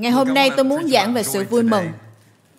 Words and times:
Ngày 0.00 0.10
hôm 0.10 0.34
nay 0.34 0.50
tôi 0.56 0.64
muốn 0.64 0.88
giảng 0.88 1.14
về 1.14 1.22
sự 1.22 1.44
vui 1.44 1.62
mừng. 1.62 1.92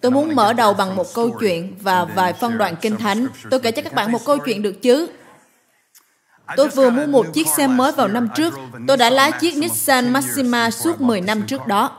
Tôi 0.02 0.12
muốn 0.12 0.36
mở 0.36 0.54
đầu 0.54 0.74
bằng 0.74 0.96
một 0.96 1.14
câu 1.14 1.30
chuyện 1.40 1.76
và 1.82 2.06
vài 2.06 2.34
phân 2.34 2.58
đoạn 2.58 2.76
kinh 2.82 2.98
thánh. 2.98 3.28
Tôi 3.50 3.60
kể 3.60 3.72
cho 3.72 3.82
các 3.82 3.94
bạn 3.94 4.12
một 4.12 4.26
câu 4.26 4.38
chuyện 4.38 4.62
được 4.62 4.82
chứ? 4.82 5.08
Tôi 6.56 6.68
vừa 6.68 6.90
mua 6.90 7.06
một 7.06 7.26
chiếc 7.34 7.48
xe 7.58 7.68
mới 7.68 7.92
vào 7.92 8.08
năm 8.08 8.28
trước. 8.36 8.54
Tôi 8.88 8.98
đã 8.98 9.10
lái 9.10 9.32
chiếc 9.32 9.58
Nissan 9.58 10.14
Maxima 10.14 10.72
suốt 10.72 11.02
10 11.02 11.22
năm 11.22 11.42
trước 11.42 11.68
đó. 11.68 11.92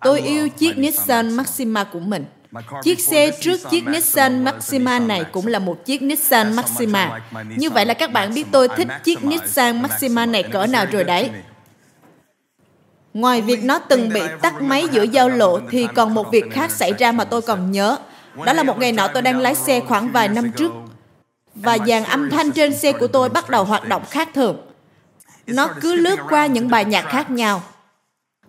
Tôi 0.00 0.20
yêu 0.20 0.48
chiếc 0.48 0.78
Nissan 0.78 1.34
Maxima 1.34 1.84
của 1.84 2.00
mình. 2.00 2.24
Chiếc 2.82 3.00
xe 3.00 3.30
trước 3.40 3.60
chiếc 3.70 3.86
Nissan 3.86 4.44
Maxima 4.44 4.98
này 4.98 5.24
cũng 5.32 5.46
là 5.46 5.58
một 5.58 5.84
chiếc 5.84 6.02
Nissan 6.02 6.56
Maxima. 6.56 7.20
Như 7.56 7.70
vậy 7.70 7.86
là 7.86 7.94
các 7.94 8.12
bạn 8.12 8.34
biết 8.34 8.46
tôi 8.52 8.68
thích 8.68 8.88
chiếc 9.04 9.24
Nissan 9.24 9.82
Maxima 9.82 10.26
này 10.26 10.42
cỡ 10.42 10.66
nào 10.66 10.86
rồi 10.92 11.04
đấy. 11.04 11.30
Ngoài 13.14 13.42
việc 13.42 13.64
nó 13.64 13.78
từng 13.78 14.08
bị 14.08 14.20
tắt 14.42 14.62
máy 14.62 14.88
giữa 14.92 15.02
giao 15.02 15.28
lộ 15.28 15.60
thì 15.70 15.88
còn 15.94 16.14
một 16.14 16.30
việc 16.32 16.44
khác 16.52 16.70
xảy 16.70 16.92
ra 16.98 17.12
mà 17.12 17.24
tôi 17.24 17.42
còn 17.42 17.70
nhớ. 17.70 17.96
Đó 18.44 18.52
là 18.52 18.62
một 18.62 18.78
ngày 18.78 18.92
nọ 18.92 19.08
tôi 19.08 19.22
đang 19.22 19.38
lái 19.38 19.54
xe 19.54 19.80
khoảng 19.80 20.12
vài 20.12 20.28
năm 20.28 20.52
trước, 20.52 20.72
và 21.54 21.78
dàn 21.86 22.04
âm 22.04 22.30
thanh 22.30 22.52
trên 22.52 22.76
xe 22.76 22.92
của 22.92 23.06
tôi 23.06 23.28
bắt 23.28 23.50
đầu 23.50 23.64
hoạt 23.64 23.88
động 23.88 24.02
khác 24.10 24.28
thường. 24.34 24.56
Nó 25.46 25.68
cứ 25.80 25.94
lướt 25.94 26.18
qua 26.28 26.46
những 26.46 26.68
bài 26.68 26.84
nhạc 26.84 27.02
khác 27.02 27.30
nhau, 27.30 27.62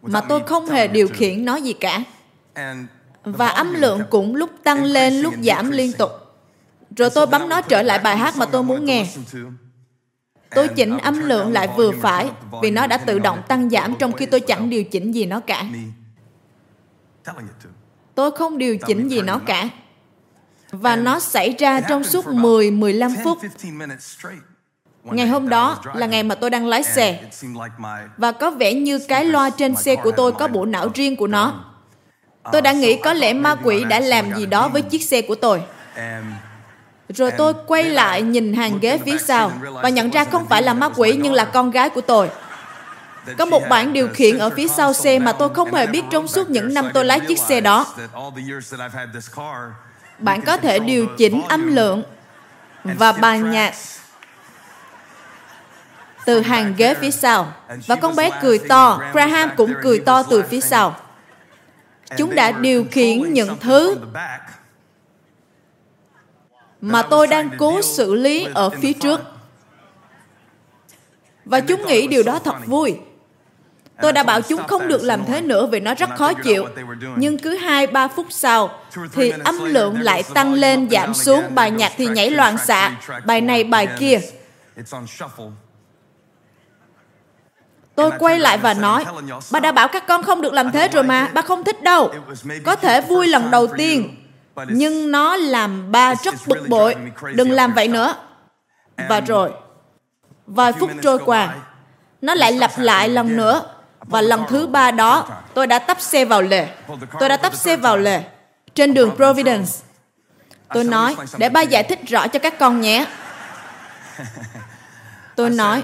mà 0.01 0.21
tôi 0.21 0.41
không 0.47 0.69
hề 0.69 0.87
điều 0.87 1.07
khiển 1.07 1.45
nó 1.45 1.55
gì 1.55 1.73
cả. 1.73 2.03
Và 3.23 3.47
âm 3.47 3.73
lượng 3.73 4.01
cũng 4.09 4.35
lúc 4.35 4.49
tăng 4.63 4.83
lên, 4.83 5.21
lúc 5.21 5.33
giảm 5.43 5.71
liên 5.71 5.91
tục. 5.93 6.11
Rồi 6.97 7.09
tôi 7.09 7.25
bấm 7.25 7.49
nó 7.49 7.61
trở 7.61 7.81
lại 7.81 7.99
bài 7.99 8.17
hát 8.17 8.37
mà 8.37 8.45
tôi 8.45 8.63
muốn 8.63 8.85
nghe. 8.85 9.05
Tôi 10.55 10.67
chỉnh 10.67 10.97
âm 10.97 11.19
lượng 11.19 11.51
lại 11.51 11.69
vừa 11.77 11.91
phải 11.91 12.31
vì 12.61 12.71
nó 12.71 12.87
đã 12.87 12.97
tự 12.97 13.19
động 13.19 13.41
tăng 13.47 13.69
giảm 13.69 13.95
trong 13.99 14.11
khi 14.11 14.25
tôi 14.25 14.39
chẳng 14.39 14.69
điều 14.69 14.83
chỉnh 14.83 15.11
gì 15.11 15.25
nó 15.25 15.39
cả. 15.39 15.65
Tôi 18.15 18.31
không 18.31 18.57
điều 18.57 18.77
chỉnh 18.77 19.09
gì 19.09 19.21
nó 19.21 19.39
cả. 19.45 19.69
Và 20.71 20.95
nó 20.95 21.19
xảy 21.19 21.55
ra 21.59 21.81
trong 21.81 22.03
suốt 22.03 22.25
10-15 22.25 23.15
phút. 23.23 23.37
Ngày 25.03 25.27
hôm 25.27 25.49
đó 25.49 25.81
là 25.95 26.05
ngày 26.05 26.23
mà 26.23 26.35
tôi 26.35 26.49
đang 26.49 26.67
lái 26.67 26.83
xe. 26.83 27.23
Và 28.17 28.31
có 28.31 28.51
vẻ 28.51 28.73
như 28.73 28.99
cái 28.99 29.25
loa 29.25 29.49
trên 29.49 29.75
xe 29.75 29.95
của 29.95 30.11
tôi 30.11 30.31
có 30.31 30.47
bộ 30.47 30.65
não 30.65 30.89
riêng 30.93 31.15
của 31.15 31.27
nó. 31.27 31.65
Tôi 32.51 32.61
đã 32.61 32.71
nghĩ 32.71 32.99
có 33.03 33.13
lẽ 33.13 33.33
ma 33.33 33.55
quỷ 33.55 33.83
đã 33.83 33.99
làm 33.99 34.35
gì 34.35 34.45
đó 34.45 34.69
với 34.69 34.81
chiếc 34.81 35.03
xe 35.03 35.21
của 35.21 35.35
tôi. 35.35 35.61
Rồi 37.13 37.31
tôi 37.37 37.53
quay 37.67 37.83
lại 37.83 38.21
nhìn 38.21 38.53
hàng 38.53 38.79
ghế 38.79 38.99
phía 39.05 39.17
sau 39.17 39.51
và 39.83 39.89
nhận 39.89 40.09
ra 40.09 40.23
không 40.23 40.45
phải 40.45 40.63
là 40.63 40.73
ma 40.73 40.89
quỷ 40.95 41.19
nhưng 41.21 41.33
là 41.33 41.45
con 41.45 41.71
gái 41.71 41.89
của 41.89 42.01
tôi. 42.01 42.29
Có 43.37 43.45
một 43.45 43.63
bảng 43.69 43.93
điều 43.93 44.07
khiển 44.07 44.37
ở 44.37 44.49
phía 44.49 44.67
sau 44.67 44.93
xe 44.93 45.19
mà 45.19 45.31
tôi 45.31 45.49
không 45.53 45.73
hề 45.73 45.87
biết 45.87 46.03
trong 46.11 46.27
suốt 46.27 46.49
những 46.49 46.73
năm 46.73 46.89
tôi 46.93 47.05
lái 47.05 47.19
chiếc 47.19 47.39
xe 47.39 47.61
đó. 47.61 47.95
Bạn 50.19 50.41
có 50.41 50.57
thể 50.57 50.79
điều 50.79 51.07
chỉnh 51.17 51.41
âm 51.49 51.75
lượng 51.75 52.03
và 52.83 53.11
bài 53.11 53.39
nhạc 53.39 53.73
từ 56.25 56.41
hàng 56.41 56.73
ghế 56.77 56.93
phía 56.93 57.11
sau. 57.11 57.53
Và 57.87 57.95
con 57.95 58.15
bé 58.15 58.31
cười 58.41 58.59
to, 58.59 59.01
Graham 59.13 59.49
cũng 59.57 59.73
cười 59.83 59.99
to 59.99 60.23
từ 60.23 60.43
phía 60.49 60.61
sau. 60.61 60.95
Chúng 62.17 62.35
đã 62.35 62.51
điều 62.51 62.85
khiển 62.91 63.33
những 63.33 63.57
thứ 63.59 63.97
mà 66.81 67.01
tôi 67.01 67.27
đang 67.27 67.49
cố 67.57 67.81
xử 67.81 68.15
lý 68.15 68.47
ở 68.53 68.69
phía 68.69 68.93
trước. 68.93 69.21
Và 71.45 71.59
chúng 71.59 71.85
nghĩ 71.85 72.07
điều 72.07 72.23
đó 72.23 72.39
thật 72.39 72.55
vui. 72.65 72.97
Tôi 74.01 74.13
đã 74.13 74.23
bảo 74.23 74.41
chúng 74.41 74.67
không 74.67 74.87
được 74.87 75.03
làm 75.03 75.25
thế 75.25 75.41
nữa 75.41 75.65
vì 75.65 75.79
nó 75.79 75.93
rất 75.93 76.09
khó 76.17 76.33
chịu. 76.33 76.65
Nhưng 77.15 77.37
cứ 77.37 77.57
2-3 77.57 78.07
phút 78.07 78.25
sau, 78.29 78.79
thì 79.13 79.33
âm 79.43 79.65
lượng 79.65 79.99
lại 79.99 80.23
tăng 80.33 80.53
lên 80.53 80.89
giảm 80.89 81.13
xuống, 81.13 81.43
bài 81.55 81.71
nhạc 81.71 81.91
thì 81.97 82.07
nhảy 82.07 82.29
loạn 82.29 82.57
xạ, 82.57 82.95
bài 83.25 83.41
này 83.41 83.63
bài 83.63 83.87
kia. 83.99 84.19
Tôi 87.95 88.11
quay 88.19 88.39
lại 88.39 88.57
và 88.57 88.73
nói, 88.73 89.05
bà 89.51 89.59
đã 89.59 89.71
bảo 89.71 89.87
các 89.87 90.07
con 90.07 90.23
không 90.23 90.41
được 90.41 90.53
làm 90.53 90.71
thế 90.71 90.87
rồi 90.87 91.03
mà, 91.03 91.29
bà 91.33 91.41
không 91.41 91.63
thích 91.63 91.83
đâu. 91.83 92.13
Có 92.65 92.75
thể 92.75 93.01
vui 93.01 93.27
lần 93.27 93.51
đầu 93.51 93.67
tiên, 93.67 94.18
nhưng 94.67 95.11
nó 95.11 95.35
làm 95.35 95.91
ba 95.91 96.15
rất 96.15 96.35
bực 96.47 96.67
bội. 96.69 96.95
Đừng 97.35 97.51
làm 97.51 97.73
vậy 97.73 97.87
nữa. 97.87 98.15
Và 99.09 99.19
rồi, 99.19 99.51
vài 100.47 100.73
phút 100.73 100.91
trôi 101.01 101.19
qua, 101.25 101.55
nó 102.21 102.33
lại 102.33 102.51
lặp 102.51 102.71
lại 102.77 103.09
lần 103.09 103.37
nữa. 103.37 103.63
Và 103.99 104.21
lần 104.21 104.43
thứ 104.49 104.67
ba 104.67 104.91
đó, 104.91 105.27
tôi 105.53 105.67
đã 105.67 105.79
tấp 105.79 106.01
xe 106.01 106.25
vào 106.25 106.41
lề. 106.41 106.67
Tôi 107.19 107.29
đã 107.29 107.37
tấp 107.37 107.55
xe 107.55 107.77
vào 107.77 107.97
lề. 107.97 108.23
Trên 108.73 108.93
đường 108.93 109.15
Providence. 109.15 109.71
Tôi 110.73 110.83
nói, 110.83 111.15
để 111.37 111.49
ba 111.49 111.61
giải 111.61 111.83
thích 111.83 111.99
rõ 112.07 112.27
cho 112.27 112.39
các 112.39 112.59
con 112.59 112.81
nhé. 112.81 113.05
Tôi 115.35 115.49
nói, 115.49 115.83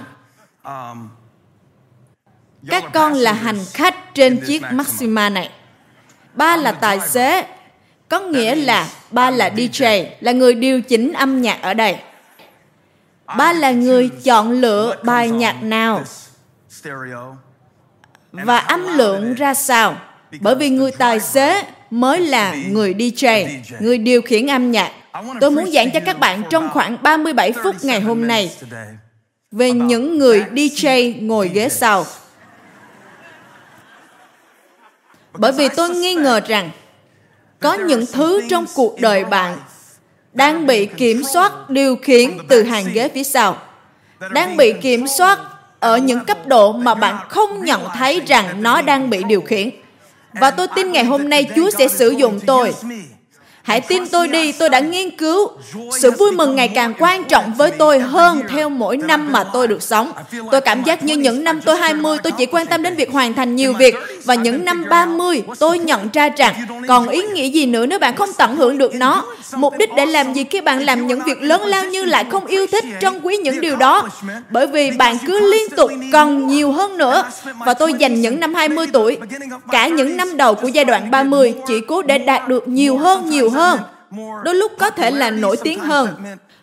các 2.70 2.84
con 2.94 3.14
là 3.14 3.34
hành 3.34 3.60
khách 3.74 3.96
trên 4.14 4.42
chiếc 4.48 4.64
Maxima 4.72 5.30
này. 5.30 5.50
Ba 6.34 6.58
là 6.58 6.72
tài 6.72 7.00
xế, 7.00 7.46
có 8.10 8.20
nghĩa 8.20 8.56
là 8.56 8.90
ba 9.12 9.32
là 9.32 9.50
DJ, 9.50 10.06
là 10.20 10.32
người 10.32 10.54
điều 10.54 10.82
chỉnh 10.82 11.14
âm 11.14 11.42
nhạc 11.42 11.62
ở 11.62 11.74
đây. 11.74 11.96
Ba 13.38 13.54
là 13.54 13.72
người 13.72 14.10
chọn 14.24 14.52
lựa 14.52 14.96
bài 15.04 15.30
nhạc 15.30 15.64
nào 15.64 16.04
và 18.32 18.58
âm 18.58 18.98
lượng 18.98 19.34
ra 19.34 19.54
sao. 19.54 19.98
Bởi 20.40 20.56
vì 20.56 20.70
người 20.70 20.92
tài 20.92 21.20
xế 21.20 21.64
mới 21.90 22.22
là 22.22 22.56
người 22.70 22.94
DJ, 22.94 23.48
người 23.80 23.98
điều 23.98 24.22
khiển 24.22 24.48
âm 24.48 24.72
nhạc. 24.72 24.92
Tôi 25.42 25.52
muốn 25.52 25.72
giảng 25.72 25.92
cho 25.92 26.00
các 26.06 26.20
bạn 26.20 26.44
trong 26.50 26.70
khoảng 26.70 26.98
37 27.04 27.52
phút 27.64 27.76
ngày 27.84 28.02
hôm 28.02 28.28
nay 28.28 28.52
về 29.52 29.72
những 29.72 30.18
người 30.18 30.46
DJ 30.52 31.16
ngồi 31.26 31.50
ghế 31.50 31.70
sau. 31.70 32.06
Bởi 35.34 35.52
vì 35.52 35.70
tôi 35.70 35.90
nghi 35.90 36.16
ngờ 36.16 36.42
rằng 36.48 36.72
có 37.60 37.74
những 37.74 38.06
thứ 38.14 38.42
trong 38.50 38.66
cuộc 38.76 39.02
đời 39.02 39.26
bạn 39.26 39.58
đang 40.34 40.68
bị 40.68 40.86
kiểm 40.86 41.24
soát 41.34 41.70
điều 41.70 41.96
khiển 41.96 42.38
từ 42.48 42.64
hàng 42.64 42.86
ghế 42.94 43.10
phía 43.10 43.24
sau 43.24 43.58
đang 44.32 44.58
bị 44.58 44.74
kiểm 44.82 45.08
soát 45.08 45.40
ở 45.80 45.98
những 45.98 46.26
cấp 46.26 46.48
độ 46.48 46.72
mà 46.72 46.96
bạn 46.96 47.16
không 47.30 47.66
nhận 47.66 47.82
thấy 47.98 48.22
rằng 48.28 48.64
nó 48.64 48.82
đang 48.82 49.10
bị 49.10 49.24
điều 49.24 49.42
khiển 49.42 49.70
và 50.34 50.52
tôi 50.52 50.68
tin 50.76 50.92
ngày 50.92 51.04
hôm 51.04 51.30
nay 51.30 51.50
chúa 51.56 51.70
sẽ 51.70 51.88
sử 51.88 52.10
dụng 52.10 52.40
tôi 52.48 52.74
Hãy 53.66 53.82
tin 53.82 54.08
tôi 54.08 54.28
đi, 54.28 54.52
tôi 54.52 54.70
đã 54.70 54.80
nghiên 54.80 55.18
cứu. 55.18 55.50
Sự 56.02 56.12
vui 56.12 56.32
mừng 56.32 56.56
ngày 56.56 56.68
càng 56.68 56.94
quan 57.00 57.24
trọng 57.24 57.54
với 57.54 57.72
tôi 57.72 58.00
hơn 58.00 58.42
theo 58.50 58.70
mỗi 58.70 58.98
năm 58.98 59.32
mà 59.32 59.44
tôi 59.54 59.68
được 59.68 59.84
sống. 59.84 60.12
Tôi 60.52 60.62
cảm 60.62 60.84
giác 60.84 61.04
như 61.04 61.18
những 61.18 61.44
năm 61.44 61.62
tôi 61.62 61.78
20, 61.78 62.18
tôi 62.24 62.32
chỉ 62.32 62.46
quan 62.46 62.68
tâm 62.68 62.84
đến 62.84 62.96
việc 62.96 63.12
hoàn 63.12 63.34
thành 63.34 63.56
nhiều 63.56 63.74
việc. 63.74 63.96
Và 64.26 64.36
những 64.36 64.66
năm 64.66 64.86
30, 64.90 65.44
tôi 65.60 65.80
nhận 65.80 66.10
ra 66.14 66.30
rằng 66.30 66.56
còn 66.88 67.08
ý 67.08 67.22
nghĩa 67.24 67.46
gì 67.46 67.66
nữa 67.66 67.86
nếu 67.86 68.00
bạn 68.00 68.16
không 68.16 68.30
tận 68.38 68.56
hưởng 68.56 68.78
được 68.78 68.96
nó. 68.96 69.26
Mục 69.56 69.74
đích 69.78 69.90
để 69.98 70.06
làm 70.06 70.34
gì 70.34 70.44
khi 70.44 70.62
bạn 70.62 70.84
làm 70.84 71.08
những 71.08 71.20
việc 71.26 71.42
lớn 71.42 71.62
lao 71.62 71.86
như 71.86 72.06
lại 72.06 72.26
không 72.32 72.46
yêu 72.46 72.68
thích, 72.68 72.86
trân 73.02 73.20
quý 73.24 73.38
những 73.38 73.62
điều 73.62 73.76
đó. 73.76 74.10
Bởi 74.50 74.68
vì 74.68 74.92
bạn 74.92 75.18
cứ 75.28 75.52
liên 75.52 75.70
tục 75.78 75.92
cần 76.12 76.48
nhiều 76.48 76.72
hơn 76.72 76.98
nữa. 76.98 77.24
Và 77.66 77.74
tôi 77.74 77.94
dành 77.94 78.22
những 78.22 78.40
năm 78.40 78.54
20 78.54 78.88
tuổi, 78.94 79.18
cả 79.72 79.88
những 79.88 80.18
năm 80.18 80.38
đầu 80.38 80.56
của 80.56 80.68
giai 80.68 80.86
đoạn 80.86 81.12
30, 81.12 81.54
chỉ 81.68 81.82
cố 81.88 82.02
để 82.02 82.18
đạt 82.18 82.48
được 82.48 82.68
nhiều 82.68 82.98
hơn, 82.98 83.30
nhiều 83.30 83.50
hơn 83.50 83.80
đôi 84.44 84.56
lúc 84.56 84.72
có 84.80 84.90
thể 84.90 85.12
là 85.12 85.30
nổi 85.30 85.58
tiếng 85.64 85.80
hơn 85.80 86.10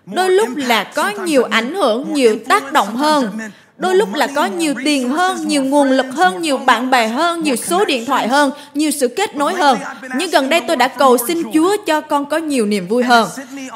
đôi 0.07 0.31
lúc 0.31 0.49
là 0.57 0.85
có 0.85 1.13
nhiều 1.25 1.45
ảnh 1.45 1.75
hưởng 1.75 2.13
nhiều 2.13 2.37
tác 2.49 2.73
động 2.73 2.97
hơn 2.97 3.31
đôi 3.77 3.95
lúc 3.95 4.15
là 4.15 4.27
có 4.27 4.47
nhiều 4.47 4.75
tiền 4.85 5.09
hơn, 5.09 5.49
nhiều 5.49 5.65
nguồn 5.65 5.91
lực 5.91 6.07
hơn, 6.15 6.43
nhiều 6.43 6.57
bạn 6.57 6.91
bè 6.91 7.09
hơn, 7.09 7.43
nhiều 7.43 7.57
số 7.57 7.85
điện 7.85 8.05
thoại 8.07 8.29
hơn, 8.29 8.51
nhiều 8.75 8.91
sự 8.91 9.09
kết 9.09 9.37
nối 9.37 9.55
hơn. 9.55 9.79
Nhưng 10.17 10.31
gần 10.31 10.49
đây 10.49 10.61
tôi 10.69 10.77
đã 10.77 10.89
cầu 10.89 11.19
xin 11.27 11.43
chúa 11.55 11.77
cho 11.87 12.01
con 12.01 12.27
có 12.27 12.37
nhiều 12.37 12.67
niềm 12.67 12.89
vui 12.89 13.05
hơn. 13.05 13.29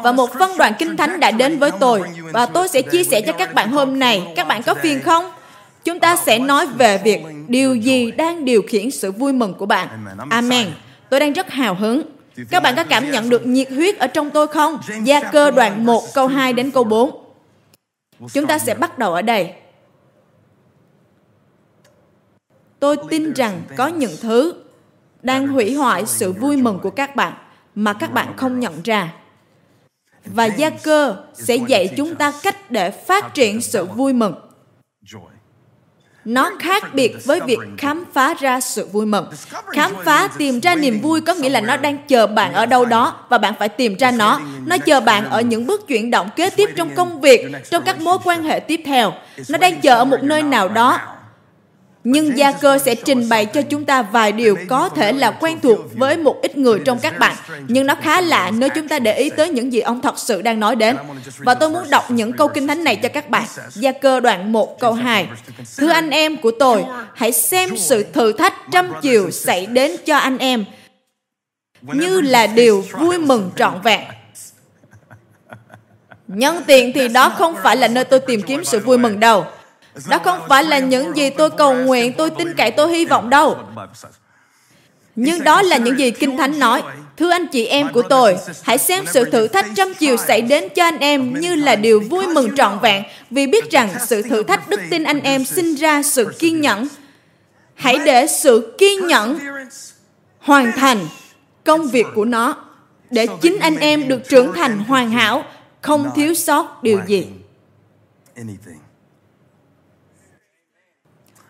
Và 0.02 0.12
một 0.12 0.30
phân 0.38 0.56
đoạn 0.58 0.72
kinh 0.78 0.96
thánh 0.96 1.20
đã 1.20 1.30
đến 1.30 1.58
với 1.58 1.70
tôi. 1.80 2.02
Và 2.32 2.46
tôi 2.46 2.68
sẽ 2.68 2.82
chia 2.82 3.04
sẻ 3.04 3.20
cho 3.20 3.32
các 3.32 3.54
bạn 3.54 3.70
hôm 3.70 3.98
nay. 3.98 4.22
Các 4.36 4.48
bạn 4.48 4.62
có 4.62 4.74
phiền 4.74 5.00
không? 5.02 5.30
Chúng 5.84 6.00
ta 6.00 6.16
sẽ 6.16 6.38
nói 6.38 6.66
về 6.66 6.98
việc 7.04 7.20
điều 7.48 7.74
gì 7.74 8.10
đang 8.10 8.44
điều 8.44 8.62
khiển 8.68 8.90
sự 8.90 9.12
vui 9.12 9.32
mừng 9.32 9.54
của 9.54 9.66
bạn. 9.66 9.88
Amen. 10.30 10.66
Tôi 11.10 11.20
đang 11.20 11.32
rất 11.32 11.50
hào 11.50 11.74
hứng. 11.74 12.02
Các 12.50 12.62
bạn 12.62 12.76
có 12.76 12.84
cảm 12.84 13.10
nhận 13.10 13.30
được 13.30 13.46
nhiệt 13.46 13.70
huyết 13.70 13.98
ở 13.98 14.06
trong 14.06 14.30
tôi 14.30 14.46
không? 14.46 14.78
Gia 15.04 15.20
cơ 15.20 15.50
đoạn 15.50 15.86
1 15.86 16.02
câu 16.14 16.26
2 16.26 16.52
đến 16.52 16.70
câu 16.70 16.84
4. 16.84 17.10
Chúng 18.32 18.46
ta 18.46 18.58
sẽ 18.58 18.74
bắt 18.74 18.98
đầu 18.98 19.14
ở 19.14 19.22
đây. 19.22 19.52
Tôi 22.80 22.96
tin 23.10 23.32
rằng 23.32 23.62
có 23.76 23.86
những 23.86 24.16
thứ 24.20 24.54
đang 25.22 25.48
hủy 25.48 25.74
hoại 25.74 26.06
sự 26.06 26.32
vui 26.32 26.56
mừng 26.56 26.78
của 26.82 26.90
các 26.90 27.16
bạn 27.16 27.32
mà 27.74 27.92
các 27.92 28.12
bạn 28.12 28.36
không 28.36 28.60
nhận 28.60 28.82
ra. 28.84 29.12
Và 30.24 30.44
gia 30.44 30.70
cơ 30.70 31.16
sẽ 31.34 31.56
dạy 31.56 31.94
chúng 31.96 32.14
ta 32.14 32.32
cách 32.42 32.70
để 32.70 32.90
phát 32.90 33.34
triển 33.34 33.60
sự 33.60 33.84
vui 33.84 34.12
mừng. 34.12 34.34
nó 36.24 36.50
khác 36.58 36.94
biệt 36.94 37.16
với 37.24 37.40
việc 37.46 37.58
khám 37.78 38.04
phá 38.12 38.34
ra 38.34 38.60
sự 38.60 38.86
vui 38.86 39.06
mừng 39.06 39.26
khám 39.72 39.92
phá, 40.04 40.28
tìm 40.38 40.60
ra 40.60 40.74
niềm 40.74 41.00
vui 41.00 41.20
có 41.20 41.34
nghĩa 41.34 41.48
là 41.48 41.60
nó 41.60 41.76
đang 41.76 41.98
chờ 42.08 42.26
bạn 42.26 42.52
ở 42.52 42.66
đâu 42.66 42.84
đó 42.84 43.16
và 43.28 43.38
bạn 43.38 43.54
phải 43.58 43.68
tìm 43.68 43.96
ra 43.96 44.10
nó 44.10 44.40
nó 44.66 44.78
chờ 44.78 45.00
bạn 45.00 45.30
ở 45.30 45.40
những 45.40 45.66
bước 45.66 45.88
chuyển 45.88 46.10
động 46.10 46.30
kế 46.36 46.50
tiếp 46.50 46.70
trong 46.76 46.94
công 46.94 47.20
việc, 47.20 47.46
trong 47.70 47.82
các 47.84 48.00
mối 48.00 48.18
quan 48.24 48.42
hệ 48.42 48.60
tiếp 48.60 48.80
theo 48.84 49.12
nó 49.48 49.58
đang 49.58 49.80
chờ 49.80 49.96
ở 49.96 50.04
một 50.04 50.22
nơi 50.22 50.42
nào 50.42 50.68
đó 50.68 51.00
nhưng 52.08 52.38
gia 52.38 52.52
cơ 52.52 52.78
sẽ 52.78 52.94
trình 52.94 53.28
bày 53.28 53.46
cho 53.46 53.62
chúng 53.62 53.84
ta 53.84 54.02
vài 54.02 54.32
điều 54.32 54.56
có 54.68 54.88
thể 54.88 55.12
là 55.12 55.30
quen 55.30 55.58
thuộc 55.62 55.78
với 55.94 56.16
một 56.16 56.36
ít 56.42 56.56
người 56.56 56.78
trong 56.84 56.98
các 56.98 57.18
bạn. 57.18 57.36
nhưng 57.68 57.86
nó 57.86 57.94
khá 57.94 58.20
lạ 58.20 58.50
nếu 58.54 58.68
chúng 58.74 58.88
ta 58.88 58.98
để 58.98 59.16
ý 59.16 59.30
tới 59.30 59.48
những 59.48 59.72
gì 59.72 59.80
ông 59.80 60.02
thật 60.02 60.18
sự 60.18 60.42
đang 60.42 60.60
nói 60.60 60.76
đến. 60.76 60.96
Và 61.38 61.54
tôi 61.54 61.70
muốn 61.70 61.90
đọc 61.90 62.10
những 62.10 62.32
câu 62.32 62.48
kinh 62.48 62.66
thánh 62.66 62.84
này 62.84 62.96
cho 62.96 63.08
các 63.08 63.30
bạn. 63.30 63.44
Gia 63.74 63.92
cơ 63.92 64.20
đoạn 64.20 64.52
1 64.52 64.80
câu 64.80 64.92
2 64.92 65.28
thưa 65.78 65.88
anh 65.88 66.10
em 66.10 66.36
của 66.36 66.52
tôi 66.58 66.84
hãy 67.14 67.32
xem 67.32 67.76
sự 67.76 68.02
thử 68.12 68.32
thách 68.32 68.54
trăm 68.72 68.92
chiều 69.02 69.30
xảy 69.30 69.66
đến 69.66 69.96
cho 70.06 70.16
anh 70.16 70.38
em 70.38 70.64
như 71.82 72.20
là 72.20 72.46
điều 72.46 72.84
vui 73.00 73.18
mừng 73.18 73.50
trọn 73.56 73.80
vẹn. 73.84 74.00
nhân 76.28 76.62
tiện 76.66 76.92
thì 76.92 77.08
đó 77.08 77.28
không 77.28 77.54
phải 77.62 77.76
là 77.76 77.88
nơi 77.88 78.04
tôi 78.04 78.20
tìm 78.20 78.42
kiếm 78.42 78.64
sự 78.64 78.78
vui 78.80 78.98
mừng 78.98 79.20
đâu 79.20 79.44
đó 80.08 80.18
không 80.24 80.40
phải 80.48 80.64
là 80.64 80.78
những 80.78 81.16
gì 81.16 81.30
tôi 81.30 81.50
cầu 81.50 81.74
nguyện, 81.74 82.12
tôi 82.12 82.30
tin 82.30 82.54
cậy, 82.54 82.70
tôi 82.70 82.92
hy 82.92 83.04
vọng 83.04 83.30
đâu. 83.30 83.58
Nhưng 85.16 85.44
đó 85.44 85.62
là 85.62 85.76
những 85.76 85.98
gì 85.98 86.10
Kinh 86.10 86.36
Thánh 86.36 86.58
nói. 86.58 86.82
Thưa 87.16 87.30
anh 87.30 87.46
chị 87.46 87.66
em 87.66 87.92
của 87.92 88.02
tôi, 88.02 88.36
hãy 88.62 88.78
xem 88.78 89.04
sự 89.12 89.24
thử 89.24 89.48
thách 89.48 89.66
trăm 89.76 89.94
chiều 89.98 90.16
xảy 90.16 90.40
đến 90.40 90.68
cho 90.74 90.84
anh 90.84 90.98
em 90.98 91.40
như 91.40 91.54
là 91.54 91.76
điều 91.76 92.00
vui 92.00 92.26
mừng 92.26 92.56
trọn 92.56 92.78
vẹn 92.82 93.02
vì 93.30 93.46
biết 93.46 93.70
rằng 93.70 93.88
sự 94.06 94.22
thử 94.22 94.42
thách 94.42 94.68
đức 94.68 94.80
tin 94.90 95.04
anh 95.04 95.20
em 95.20 95.44
sinh 95.44 95.74
ra 95.74 96.02
sự 96.02 96.34
kiên 96.38 96.60
nhẫn. 96.60 96.88
Hãy 97.74 97.98
để 98.04 98.26
sự 98.26 98.74
kiên 98.78 99.06
nhẫn 99.06 99.38
hoàn 100.38 100.72
thành 100.72 101.06
công 101.64 101.88
việc 101.88 102.06
của 102.14 102.24
nó 102.24 102.56
để 103.10 103.26
chính 103.42 103.58
anh 103.60 103.76
em 103.76 104.08
được 104.08 104.28
trưởng 104.28 104.52
thành 104.52 104.78
hoàn 104.78 105.10
hảo, 105.10 105.44
không 105.80 106.10
thiếu 106.14 106.34
sót 106.34 106.82
điều 106.82 107.00
gì. 107.06 107.26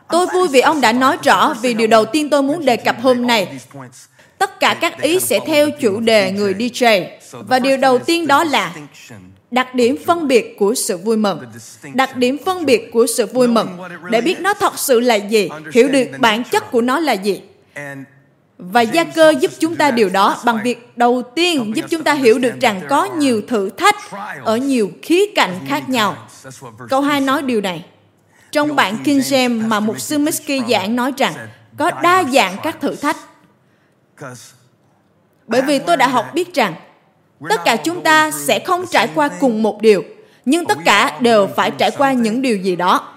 Tôi 0.08 0.26
vui 0.26 0.48
vì 0.48 0.60
ông 0.60 0.80
đã 0.80 0.92
nói 0.92 1.16
rõ 1.22 1.54
vì 1.62 1.74
điều 1.74 1.86
đầu 1.86 2.04
tiên 2.04 2.30
tôi 2.30 2.42
muốn 2.42 2.64
đề 2.64 2.76
cập 2.76 2.96
hôm 3.00 3.26
nay. 3.26 3.58
Tất 4.38 4.60
cả 4.60 4.76
các 4.80 5.02
ý 5.02 5.20
sẽ 5.20 5.40
theo 5.46 5.70
chủ 5.70 6.00
đề 6.00 6.32
người 6.32 6.54
DJ. 6.54 7.06
Và 7.32 7.58
điều 7.58 7.76
đầu 7.76 7.98
tiên 7.98 8.26
đó 8.26 8.44
là 8.44 8.74
đặc 9.50 9.74
điểm 9.74 9.96
phân 10.06 10.28
biệt 10.28 10.56
của 10.58 10.74
sự 10.74 10.96
vui 10.96 11.16
mừng. 11.16 11.38
Đặc 11.94 12.16
điểm 12.16 12.36
phân 12.44 12.66
biệt 12.66 12.90
của 12.92 13.06
sự 13.16 13.26
vui 13.26 13.48
mừng 13.48 13.68
để 14.10 14.20
biết 14.20 14.40
nó 14.40 14.54
thật 14.54 14.78
sự 14.78 15.00
là 15.00 15.14
gì, 15.14 15.48
hiểu 15.74 15.88
được 15.88 16.06
bản 16.18 16.44
chất 16.44 16.70
của 16.70 16.80
nó 16.80 17.00
là 17.00 17.12
gì. 17.12 17.40
Và 18.58 18.80
gia 18.80 19.04
cơ 19.04 19.34
giúp 19.40 19.50
chúng 19.58 19.76
ta 19.76 19.90
điều 19.90 20.08
đó 20.08 20.40
bằng 20.44 20.58
việc 20.64 20.88
đầu 20.96 21.22
tiên 21.34 21.72
giúp 21.76 21.84
chúng 21.90 22.04
ta 22.04 22.14
hiểu 22.14 22.38
được 22.38 22.54
rằng 22.60 22.80
có 22.88 23.04
nhiều 23.04 23.42
thử 23.48 23.70
thách 23.70 23.96
ở 24.44 24.56
nhiều 24.56 24.90
khía 25.02 25.22
cạnh 25.34 25.58
khác 25.68 25.88
nhau. 25.88 26.16
Câu 26.88 27.00
2 27.00 27.20
nói 27.20 27.42
điều 27.42 27.60
này. 27.60 27.84
Trong 28.56 28.76
bản 28.76 28.98
King 29.04 29.20
James 29.20 29.68
mà 29.68 29.80
mục 29.80 30.00
sư 30.00 30.18
Miski 30.18 30.68
giảng 30.68 30.96
nói 30.96 31.12
rằng 31.16 31.34
có 31.78 31.90
đa 32.02 32.24
dạng 32.32 32.56
các 32.62 32.80
thử 32.80 32.94
thách. 32.94 33.16
Bởi 35.46 35.62
vì 35.62 35.78
tôi 35.78 35.96
đã 35.96 36.08
học 36.08 36.34
biết 36.34 36.54
rằng 36.54 36.74
tất 37.48 37.64
cả 37.64 37.76
chúng 37.76 38.02
ta 38.02 38.30
sẽ 38.30 38.58
không 38.58 38.86
trải 38.86 39.08
qua 39.14 39.28
cùng 39.40 39.62
một 39.62 39.82
điều, 39.82 40.02
nhưng 40.44 40.66
tất 40.66 40.78
cả 40.84 41.18
đều 41.20 41.48
phải 41.56 41.70
trải 41.70 41.90
qua 41.90 42.12
những 42.12 42.42
điều 42.42 42.56
gì 42.56 42.76
đó. 42.76 43.08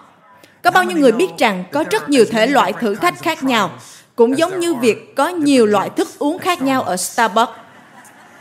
Có 0.64 0.72
bao 0.72 0.84
nhiêu 0.84 0.98
người 0.98 1.12
biết 1.12 1.30
rằng 1.38 1.64
có 1.72 1.84
rất 1.92 2.10
nhiều 2.10 2.26
thể 2.32 2.48
loại 2.48 2.74
thử 2.74 2.96
thách 2.96 3.22
khác 3.22 3.44
nhau, 3.44 3.72
cũng 4.16 4.38
giống 4.38 4.60
như 4.60 4.76
việc 4.76 5.16
có 5.16 5.28
nhiều 5.28 5.66
loại 5.66 5.90
thức 5.90 6.08
uống 6.20 6.40
khác 6.40 6.62
nhau 6.62 6.82
ở 6.82 6.98
Starbucks 6.98 7.52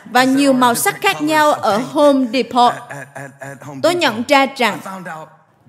và 0.04 0.24
nhiều 0.24 0.52
màu 0.52 0.74
sắc 0.74 1.00
khác 1.00 1.22
nhau 1.22 1.52
ở 1.52 1.78
Home 1.78 2.26
Depot. 2.32 2.72
Tôi 3.82 3.94
nhận 3.94 4.22
ra 4.28 4.46
rằng 4.56 4.78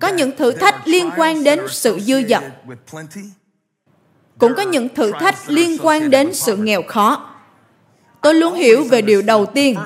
có 0.00 0.08
những 0.08 0.36
thử 0.36 0.52
thách 0.52 0.88
liên 0.88 1.10
quan 1.16 1.44
đến 1.44 1.60
sự 1.68 1.98
dư 2.00 2.22
dật. 2.28 2.42
Cũng 4.38 4.54
có 4.56 4.62
những 4.62 4.88
thử 4.88 5.12
thách 5.20 5.36
liên 5.50 5.76
quan 5.82 6.10
đến 6.10 6.34
sự 6.34 6.56
nghèo 6.56 6.82
khó. 6.82 7.26
Tôi 8.22 8.34
luôn 8.34 8.54
hiểu 8.54 8.84
về 8.84 9.02
điều 9.02 9.22
đầu 9.22 9.46
tiên, 9.46 9.76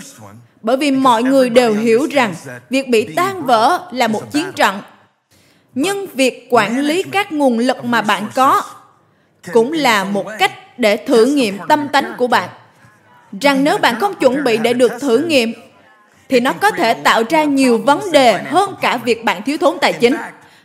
bởi 0.63 0.77
vì 0.77 0.91
mọi 0.91 1.23
người 1.23 1.51
đều 1.51 1.75
hiểu 1.75 2.07
rằng 2.11 2.35
việc 2.71 2.89
bị 2.89 3.15
tan 3.17 3.47
vỡ 3.47 3.89
là 3.93 4.09
một 4.09 4.33
chiến 4.33 4.53
trận. 4.53 4.81
Nhưng 5.75 6.07
việc 6.15 6.47
quản 6.51 6.81
lý 6.81 7.03
các 7.03 7.33
nguồn 7.33 7.59
lực 7.59 7.85
mà 7.85 8.03
bạn 8.03 8.29
có 8.35 8.63
cũng 9.53 9.73
là 9.73 10.05
một 10.05 10.27
cách 10.39 10.79
để 10.79 10.97
thử 10.97 11.25
nghiệm 11.25 11.59
tâm 11.69 11.89
tánh 11.93 12.15
của 12.19 12.27
bạn. 12.27 12.49
Rằng 13.41 13.65
nếu 13.65 13.79
bạn 13.79 14.01
không 14.01 14.15
chuẩn 14.15 14.45
bị 14.45 14.57
để 14.57 14.73
được 14.73 14.93
thử 15.01 15.19
nghiệm 15.19 15.53
thì 16.29 16.41
nó 16.41 16.53
có 16.53 16.71
thể 16.71 16.95
tạo 16.95 17.23
ra 17.31 17.45
nhiều 17.45 17.79
vấn 17.79 18.13
đề 18.13 18.33
hơn 18.33 18.75
cả 18.81 18.97
việc 18.97 19.25
bạn 19.25 19.43
thiếu 19.43 19.59
thốn 19.59 19.79
tài 19.81 19.93
chính. 19.93 20.17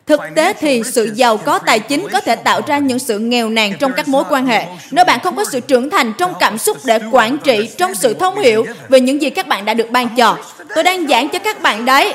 Thực 0.05 0.21
tế 0.35 0.53
thì 0.53 0.81
sự 0.85 1.11
giàu 1.15 1.37
có 1.37 1.59
tài 1.59 1.79
chính 1.79 2.07
có 2.11 2.21
thể 2.21 2.35
tạo 2.35 2.61
ra 2.67 2.77
những 2.77 2.99
sự 2.99 3.19
nghèo 3.19 3.49
nàn 3.49 3.73
trong 3.79 3.93
các 3.93 4.07
mối 4.07 4.23
quan 4.29 4.45
hệ. 4.45 4.65
Nếu 4.91 5.05
bạn 5.05 5.19
không 5.23 5.35
có 5.35 5.45
sự 5.51 5.59
trưởng 5.59 5.89
thành 5.89 6.13
trong 6.17 6.33
cảm 6.39 6.57
xúc 6.57 6.77
để 6.83 6.99
quản 7.11 7.37
trị, 7.37 7.69
trong 7.77 7.95
sự 7.95 8.13
thông 8.13 8.39
hiểu 8.39 8.65
về 8.89 8.99
những 8.99 9.21
gì 9.21 9.29
các 9.29 9.47
bạn 9.47 9.65
đã 9.65 9.73
được 9.73 9.89
ban 9.91 10.15
cho. 10.15 10.37
Tôi 10.75 10.83
đang 10.83 11.07
giảng 11.07 11.29
cho 11.29 11.39
các 11.39 11.61
bạn 11.61 11.85
đấy. 11.85 12.13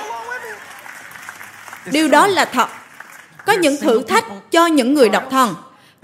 Điều 1.92 2.08
đó 2.08 2.26
là 2.26 2.44
thật. 2.44 2.68
Có 3.46 3.52
những 3.52 3.76
thử 3.80 4.02
thách 4.02 4.24
cho 4.50 4.66
những 4.66 4.94
người 4.94 5.08
độc 5.08 5.30
thân. 5.30 5.54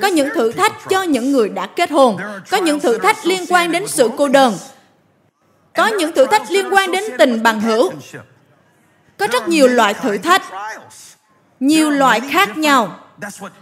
Có 0.02 0.08
những 0.08 0.28
thử 0.34 0.52
thách 0.52 0.88
cho 0.88 1.02
những 1.02 1.32
người 1.32 1.48
đã 1.48 1.66
kết 1.66 1.90
hôn. 1.90 2.16
Có 2.50 2.56
những 2.56 2.80
thử 2.80 2.98
thách 2.98 3.26
liên 3.26 3.44
quan 3.48 3.72
đến 3.72 3.86
sự 3.86 4.10
cô 4.16 4.28
đơn 4.28 4.54
có 5.80 5.86
những 5.86 6.12
thử 6.12 6.26
thách 6.26 6.50
liên 6.50 6.66
quan 6.74 6.92
đến 6.92 7.04
tình 7.18 7.42
bằng 7.42 7.60
hữu 7.60 7.92
có 9.16 9.26
rất 9.32 9.48
nhiều 9.48 9.68
loại 9.68 9.94
thử 9.94 10.18
thách 10.18 10.42
nhiều 11.60 11.90
loại 11.90 12.20
khác 12.30 12.56
nhau 12.56 12.96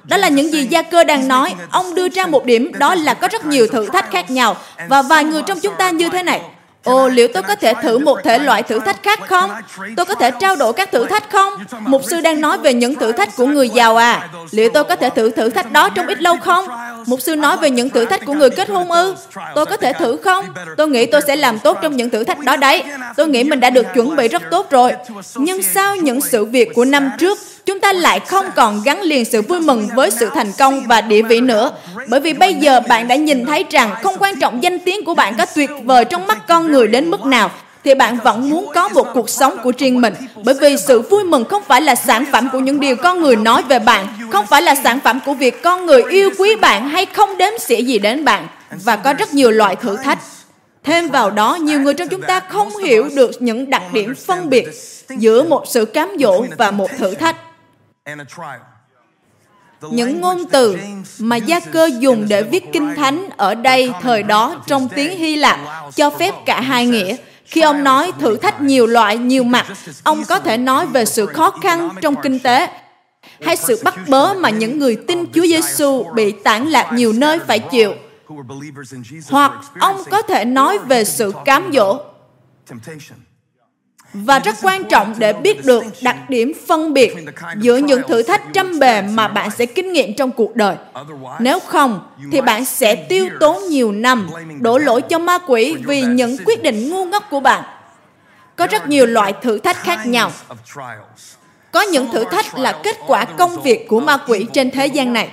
đó 0.05 0.17
là 0.17 0.29
những 0.29 0.53
gì 0.53 0.67
gia 0.67 0.83
cơ 0.83 1.05
đang 1.05 1.29
nói 1.29 1.55
ông 1.71 1.95
đưa 1.95 2.09
ra 2.09 2.27
một 2.27 2.45
điểm 2.45 2.73
đó 2.79 2.95
là 2.95 3.15
có 3.15 3.29
rất 3.29 3.47
nhiều 3.47 3.67
thử 3.67 3.87
thách 3.87 4.11
khác 4.11 4.31
nhau 4.31 4.57
và 4.89 5.03
vài 5.03 5.25
người 5.25 5.43
trong 5.47 5.61
chúng 5.61 5.75
ta 5.79 5.91
như 5.91 6.09
thế 6.09 6.23
này 6.23 6.41
Ồ, 6.85 7.09
liệu 7.09 7.29
tôi 7.35 7.43
có 7.43 7.55
thể 7.55 7.75
thử 7.83 7.99
một 7.99 8.19
thể 8.25 8.39
loại 8.39 8.63
thử 8.63 8.79
thách 8.79 9.03
khác 9.03 9.21
không? 9.29 9.51
Tôi 9.97 10.07
có 10.07 10.15
thể 10.15 10.31
trao 10.31 10.57
đổi 10.57 10.73
các 10.73 10.93
thử 10.93 11.05
thách 11.05 11.31
không? 11.31 11.53
Mục 11.81 12.03
sư 12.05 12.21
đang 12.21 12.41
nói 12.41 12.59
về 12.59 12.75
những 12.75 12.95
thử 12.95 13.13
thách 13.13 13.37
của 13.37 13.47
người 13.47 13.69
giàu 13.69 13.97
à? 13.97 14.29
Liệu 14.51 14.71
tôi 14.75 14.85
có 14.85 14.97
thể 14.97 15.11
thử 15.11 15.31
thử 15.31 15.51
thách 15.51 15.73
đó 15.73 15.89
trong 15.89 16.07
ít 16.07 16.23
lâu 16.23 16.37
không? 16.37 16.69
Mục 17.09 17.21
sư 17.21 17.37
nói 17.37 17.57
về 17.57 17.71
những 17.71 17.91
thử 17.91 18.05
thách 18.05 18.25
của 18.27 18.33
người 18.33 18.51
kết 18.51 18.69
hôn 18.69 18.91
ư? 18.91 19.15
Tôi 19.55 19.67
có 19.67 19.77
thể 19.77 19.93
thử 19.93 20.17
không? 20.17 20.45
Tôi 20.77 20.89
nghĩ 20.89 21.07
tôi 21.07 21.21
sẽ 21.27 21.37
làm 21.37 21.59
tốt 21.59 21.79
trong 21.83 21.97
những 21.97 22.11
thử 22.11 22.25
thách 22.25 22.39
đó 22.39 22.57
đấy. 22.57 22.83
Tôi 23.17 23.29
nghĩ 23.29 23.45
mình 23.45 23.61
đã 23.61 23.71
được 23.71 23.87
chuẩn 23.95 24.17
bị 24.17 24.29
rất 24.29 24.43
tốt 24.51 24.71
rồi. 24.71 24.93
Nhưng 25.35 25.63
sau 25.63 25.97
những 25.97 26.21
sự 26.21 26.45
việc 26.45 26.75
của 26.75 26.85
năm 26.85 27.11
trước, 27.19 27.39
chúng 27.67 27.81
ta 27.81 27.93
lại 27.93 28.21
không 28.21 28.47
còn 28.57 28.83
gắn 28.85 29.03
liền 29.03 29.25
sự 29.25 29.43
vui 29.43 29.61
mừng 29.61 29.89
với 29.95 30.11
sự 30.11 30.31
thành 30.35 30.53
công 30.59 30.87
và 30.87 31.01
địa 31.01 31.23
vị 31.23 31.41
nữa. 31.41 31.71
Bởi 32.09 32.21
vì 32.21 32.33
bây 32.33 32.55
giờ 32.55 32.81
bạn 32.89 33.09
đã 33.09 33.17
nhìn 33.17 33.47
thấy 33.47 33.65
rằng 33.71 33.95
không 34.03 34.15
quan 34.19 34.41
trọng 34.41 34.63
danh 34.63 34.79
tiếng 34.79 35.05
của 35.05 35.15
bạn 35.15 35.35
có 35.39 35.47
tuyệt 35.55 35.71
vời 35.85 36.05
trong 36.05 36.27
mắt 36.27 36.47
con 36.49 36.73
người 36.73 36.87
đến 36.87 37.11
mức 37.11 37.25
nào, 37.25 37.51
thì 37.85 37.95
bạn 37.95 38.19
vẫn 38.25 38.51
muốn 38.51 38.71
có 38.75 38.89
một 38.89 39.07
cuộc 39.15 39.31
sống 39.31 39.57
của 39.63 39.73
riêng 39.79 40.01
mình. 40.01 40.15
Bởi 40.45 40.55
vì 40.61 40.77
sự 40.77 41.01
vui 41.01 41.25
mừng 41.25 41.45
không 41.45 41.63
phải 41.69 41.81
là 41.81 41.95
sản 41.95 42.25
phẩm 42.33 42.49
của 42.53 42.59
những 42.59 42.81
điều 42.81 42.97
con 42.97 43.21
người 43.21 43.37
nói 43.37 43.63
về 43.63 43.79
bạn, 43.79 44.07
không 44.33 44.47
phải 44.47 44.63
là 44.63 44.75
sản 44.75 45.01
phẩm 45.01 45.21
của 45.27 45.35
việc 45.35 45.63
con 45.63 45.87
người 45.87 46.03
yêu 46.11 46.31
quý 46.39 46.57
bạn 46.57 46.89
hay 46.89 47.07
không 47.07 47.39
đếm 47.39 47.59
xỉa 47.61 47.81
gì 47.81 47.99
đến 47.99 48.25
bạn. 48.25 48.47
Và 48.85 48.97
có 48.97 49.13
rất 49.13 49.35
nhiều 49.35 49.51
loại 49.51 49.77
thử 49.77 49.97
thách. 49.97 50.19
Thêm 50.85 51.09
vào 51.09 51.31
đó, 51.31 51.55
nhiều 51.55 51.81
người 51.81 51.95
trong 51.95 52.09
chúng 52.09 52.23
ta 52.23 52.41
không 52.41 52.77
hiểu 52.77 53.09
được 53.15 53.43
những 53.43 53.71
đặc 53.71 53.83
điểm 53.93 54.15
phân 54.15 54.51
biệt 54.51 54.69
giữa 55.09 55.43
một 55.43 55.65
sự 55.69 55.85
cám 55.85 56.17
dỗ 56.19 56.45
và 56.59 56.71
một 56.71 56.91
thử 56.99 57.15
thách 57.15 57.37
những 59.91 60.21
ngôn 60.21 60.45
từ 60.51 60.77
mà 61.19 61.37
gia 61.37 61.61
cơ 61.61 61.91
dùng 61.99 62.27
để 62.29 62.43
viết 62.43 62.65
kinh 62.73 62.95
thánh 62.95 63.29
ở 63.37 63.55
đây 63.55 63.93
thời 64.03 64.23
đó 64.23 64.65
trong 64.67 64.89
tiếng 64.89 65.19
hy 65.19 65.37
lạp 65.37 65.61
cho 65.95 66.11
phép 66.11 66.35
cả 66.47 66.61
hai 66.61 66.87
nghĩa 66.87 67.17
khi 67.49 67.61
ông 67.61 67.85
nói 67.85 68.13
thử 68.21 68.37
thách 68.37 68.61
nhiều 68.61 68.87
loại 68.87 69.19
nhiều 69.19 69.45
mặt 69.45 69.67
ông 70.05 70.25
có 70.29 70.39
thể 70.39 70.57
nói 70.57 70.87
về 70.87 71.05
sự 71.05 71.27
khó 71.27 71.51
khăn 71.51 71.89
trong 72.01 72.15
kinh 72.23 72.39
tế 72.39 72.69
hay 73.41 73.57
sự 73.57 73.81
bắt 73.85 73.95
bớ 74.09 74.35
mà 74.35 74.51
những 74.51 74.79
người 74.79 74.97
tin 74.97 75.33
Chúa 75.33 75.47
Giêsu 75.47 76.05
bị 76.15 76.33
tản 76.33 76.67
lạc 76.67 76.93
nhiều 76.93 77.13
nơi 77.13 77.39
phải 77.39 77.59
chịu. 77.59 77.95
Hoặc 79.31 79.53
ông 79.81 80.03
có 80.11 80.23
thể 80.23 80.45
nói 80.45 80.79
về 80.79 81.05
sự 81.05 81.33
cám 81.45 81.71
dỗ 81.73 82.01
và 84.13 84.39
rất 84.39 84.57
quan 84.63 84.85
trọng 84.85 85.15
để 85.19 85.33
biết 85.33 85.65
được 85.65 85.85
đặc 86.03 86.17
điểm 86.31 86.53
phân 86.67 86.93
biệt 86.93 87.15
giữa 87.61 87.77
những 87.77 88.03
thử 88.09 88.23
thách 88.23 88.43
trăm 88.53 88.79
bề 88.79 89.03
mà 89.03 89.29
bạn 89.29 89.51
sẽ 89.51 89.67
kinh 89.67 89.93
nghiệm 89.93 90.15
trong 90.15 90.31
cuộc 90.31 90.57
đời. 90.57 90.77
Nếu 91.41 91.61
không, 91.61 92.01
thì 92.33 92.41
bạn 92.41 92.65
sẽ 92.65 92.95
tiêu 92.95 93.29
tốn 93.41 93.63
nhiều 93.69 93.93
năm 93.93 94.31
đổ 94.61 94.79
lỗi 94.79 95.03
cho 95.03 95.19
ma 95.19 95.39
quỷ 95.47 95.77
vì 95.87 96.03
những 96.03 96.37
quyết 96.45 96.63
định 96.63 96.91
ngu 96.91 97.05
ngốc 97.05 97.25
của 97.31 97.41
bạn. 97.41 97.63
Có 98.57 98.67
rất 98.67 98.89
nhiều 98.89 99.07
loại 99.07 99.33
thử 99.43 99.59
thách 99.59 99.77
khác 99.77 100.07
nhau. 100.07 100.31
có 101.71 101.81
những 101.83 102.13
thử 102.13 102.25
thách 102.25 102.59
là 102.59 102.81
kết 102.83 102.97
quả 103.07 103.25
công 103.25 103.63
việc 103.63 103.89
của 103.89 104.01
ma 104.01 104.17
quỷ 104.29 104.47
trên 104.53 104.71
thế 104.71 104.87
gian 104.87 105.13
này 105.13 105.31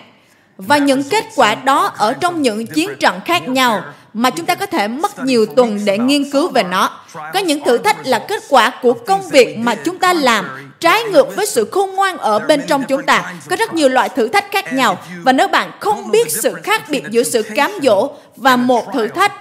và 0.58 0.78
những 0.78 1.04
kết 1.04 1.26
quả 1.36 1.56
đó 1.56 1.94
ở 1.98 2.14
trong 2.14 2.42
những 2.42 2.68
chiến 2.68 2.90
trận 3.00 3.20
khác 3.26 3.48
nhau 3.48 3.84
mà 4.14 4.30
chúng 4.30 4.46
ta 4.46 4.56
có 4.56 4.66
thể 4.66 4.88
mất 4.88 5.24
nhiều 5.24 5.46
tuần 5.46 5.80
để 5.86 5.98
nghiên 5.98 6.32
cứu 6.32 6.50
về 6.50 6.64
nó. 6.64 7.00
Có 7.34 7.40
những 7.40 7.64
thử 7.64 7.78
thách 7.78 8.08
là 8.08 8.26
kết 8.28 8.44
quả 8.50 8.72
của 8.82 8.94
công 8.94 9.30
việc 9.30 9.58
mà 9.58 9.76
chúng 9.76 9.98
ta 9.98 10.14
làm 10.14 10.72
trái 10.80 11.04
ngược 11.04 11.36
với 11.36 11.46
sự 11.46 11.70
khôn 11.72 11.92
ngoan 11.96 12.18
ở 12.18 12.40
bên 12.40 12.62
trong 12.68 12.84
chúng 12.84 13.04
ta. 13.04 13.34
Có 13.50 13.56
rất 13.56 13.74
nhiều 13.74 13.90
loại 13.90 14.10
thử 14.10 14.28
thách 14.28 14.52
khác 14.52 14.74
nhau 14.74 14.98
và 15.24 15.32
nếu 15.32 15.48
bạn 15.48 15.72
không 15.80 16.12
biết 16.12 16.32
sự 16.32 16.54
khác 16.64 16.90
biệt 16.90 17.04
giữa 17.10 17.24
sự 17.24 17.42
cám 17.56 17.72
dỗ 17.84 18.10
và 18.36 18.56
một 18.56 18.94
thử 18.94 19.08
thách 19.08 19.34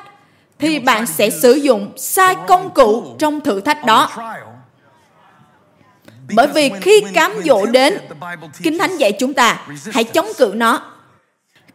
thì 0.59 0.78
bạn 0.78 1.06
sẽ 1.06 1.30
sử 1.30 1.52
dụng 1.52 1.92
sai 1.97 2.37
công 2.49 2.71
cụ 2.71 3.16
trong 3.18 3.40
thử 3.40 3.61
thách 3.61 3.85
đó. 3.85 4.11
Bởi 6.35 6.47
vì 6.47 6.71
khi 6.80 7.02
cám 7.14 7.33
dỗ 7.44 7.66
đến, 7.66 7.99
Kinh 8.62 8.78
Thánh 8.78 8.97
dạy 8.97 9.12
chúng 9.12 9.35
ta, 9.35 9.66
hãy 9.92 10.04
chống 10.04 10.26
cự 10.38 10.52
nó 10.54 10.94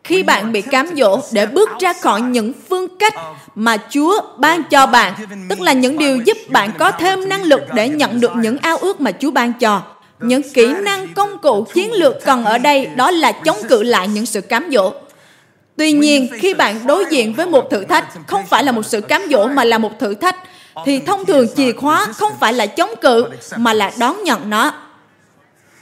khi 0.03 0.24
bạn 0.24 0.51
bị 0.51 0.62
cám 0.62 0.88
dỗ 0.96 1.20
để 1.32 1.46
bước 1.46 1.70
ra 1.79 1.94
khỏi 1.94 2.22
những 2.22 2.53
phương 2.70 2.98
cách 3.00 3.13
mà 3.56 3.77
Chúa 3.89 4.22
ban 4.38 4.63
cho 4.63 4.86
bạn, 4.86 5.13
tức 5.50 5.62
là 5.62 5.74
những 5.74 5.98
điều 5.98 6.18
giúp 6.18 6.38
bạn 6.48 6.72
có 6.79 6.91
thêm 6.91 7.29
năng 7.29 7.44
lực 7.44 7.62
để 7.74 7.89
nhận 7.89 8.20
được 8.20 8.32
những 8.36 8.58
ao 8.58 8.77
ước 8.77 9.01
mà 9.01 9.12
Chúa 9.12 9.32
ban 9.32 9.53
cho. 9.53 9.82
Những 10.20 10.41
kỹ 10.53 10.74
năng 10.82 11.13
công 11.13 11.38
cụ 11.38 11.65
chiến 11.74 11.94
lược 11.94 12.25
cần 12.25 12.46
ở 12.46 12.58
đây 12.58 12.86
đó 12.86 13.12
là 13.12 13.32
chống 13.32 13.58
cự 13.70 13.84
lại 13.84 14.08
những 14.08 14.25
sự 14.25 14.41
cám 14.41 14.70
dỗ. 14.72 14.94
Tuy 15.77 15.91
nhiên, 15.91 16.27
khi 16.34 16.53
bạn 16.53 16.88
đối 16.88 17.06
diện 17.10 17.34
với 17.34 17.46
một 17.46 17.70
thử 17.72 17.86
thách, 17.86 18.06
không 18.27 18.46
phải 18.46 18.63
là 18.63 18.72
một 18.72 18.86
sự 18.86 19.01
cám 19.01 19.22
dỗ 19.32 19.48
mà 19.48 19.63
là 19.63 19.77
một 19.77 20.00
thử 20.00 20.13
thách, 20.13 20.36
thì 20.86 21.00
thông 21.00 21.25
thường 21.25 21.48
chìa 21.56 21.72
khóa 21.72 22.06
không 22.06 22.32
phải 22.39 22.53
là 22.53 22.65
chống 22.65 22.89
cự 23.01 23.25
mà 23.58 23.74
là 23.74 23.91
đón 24.00 24.24
nhận 24.24 24.50
nó. 24.50 24.74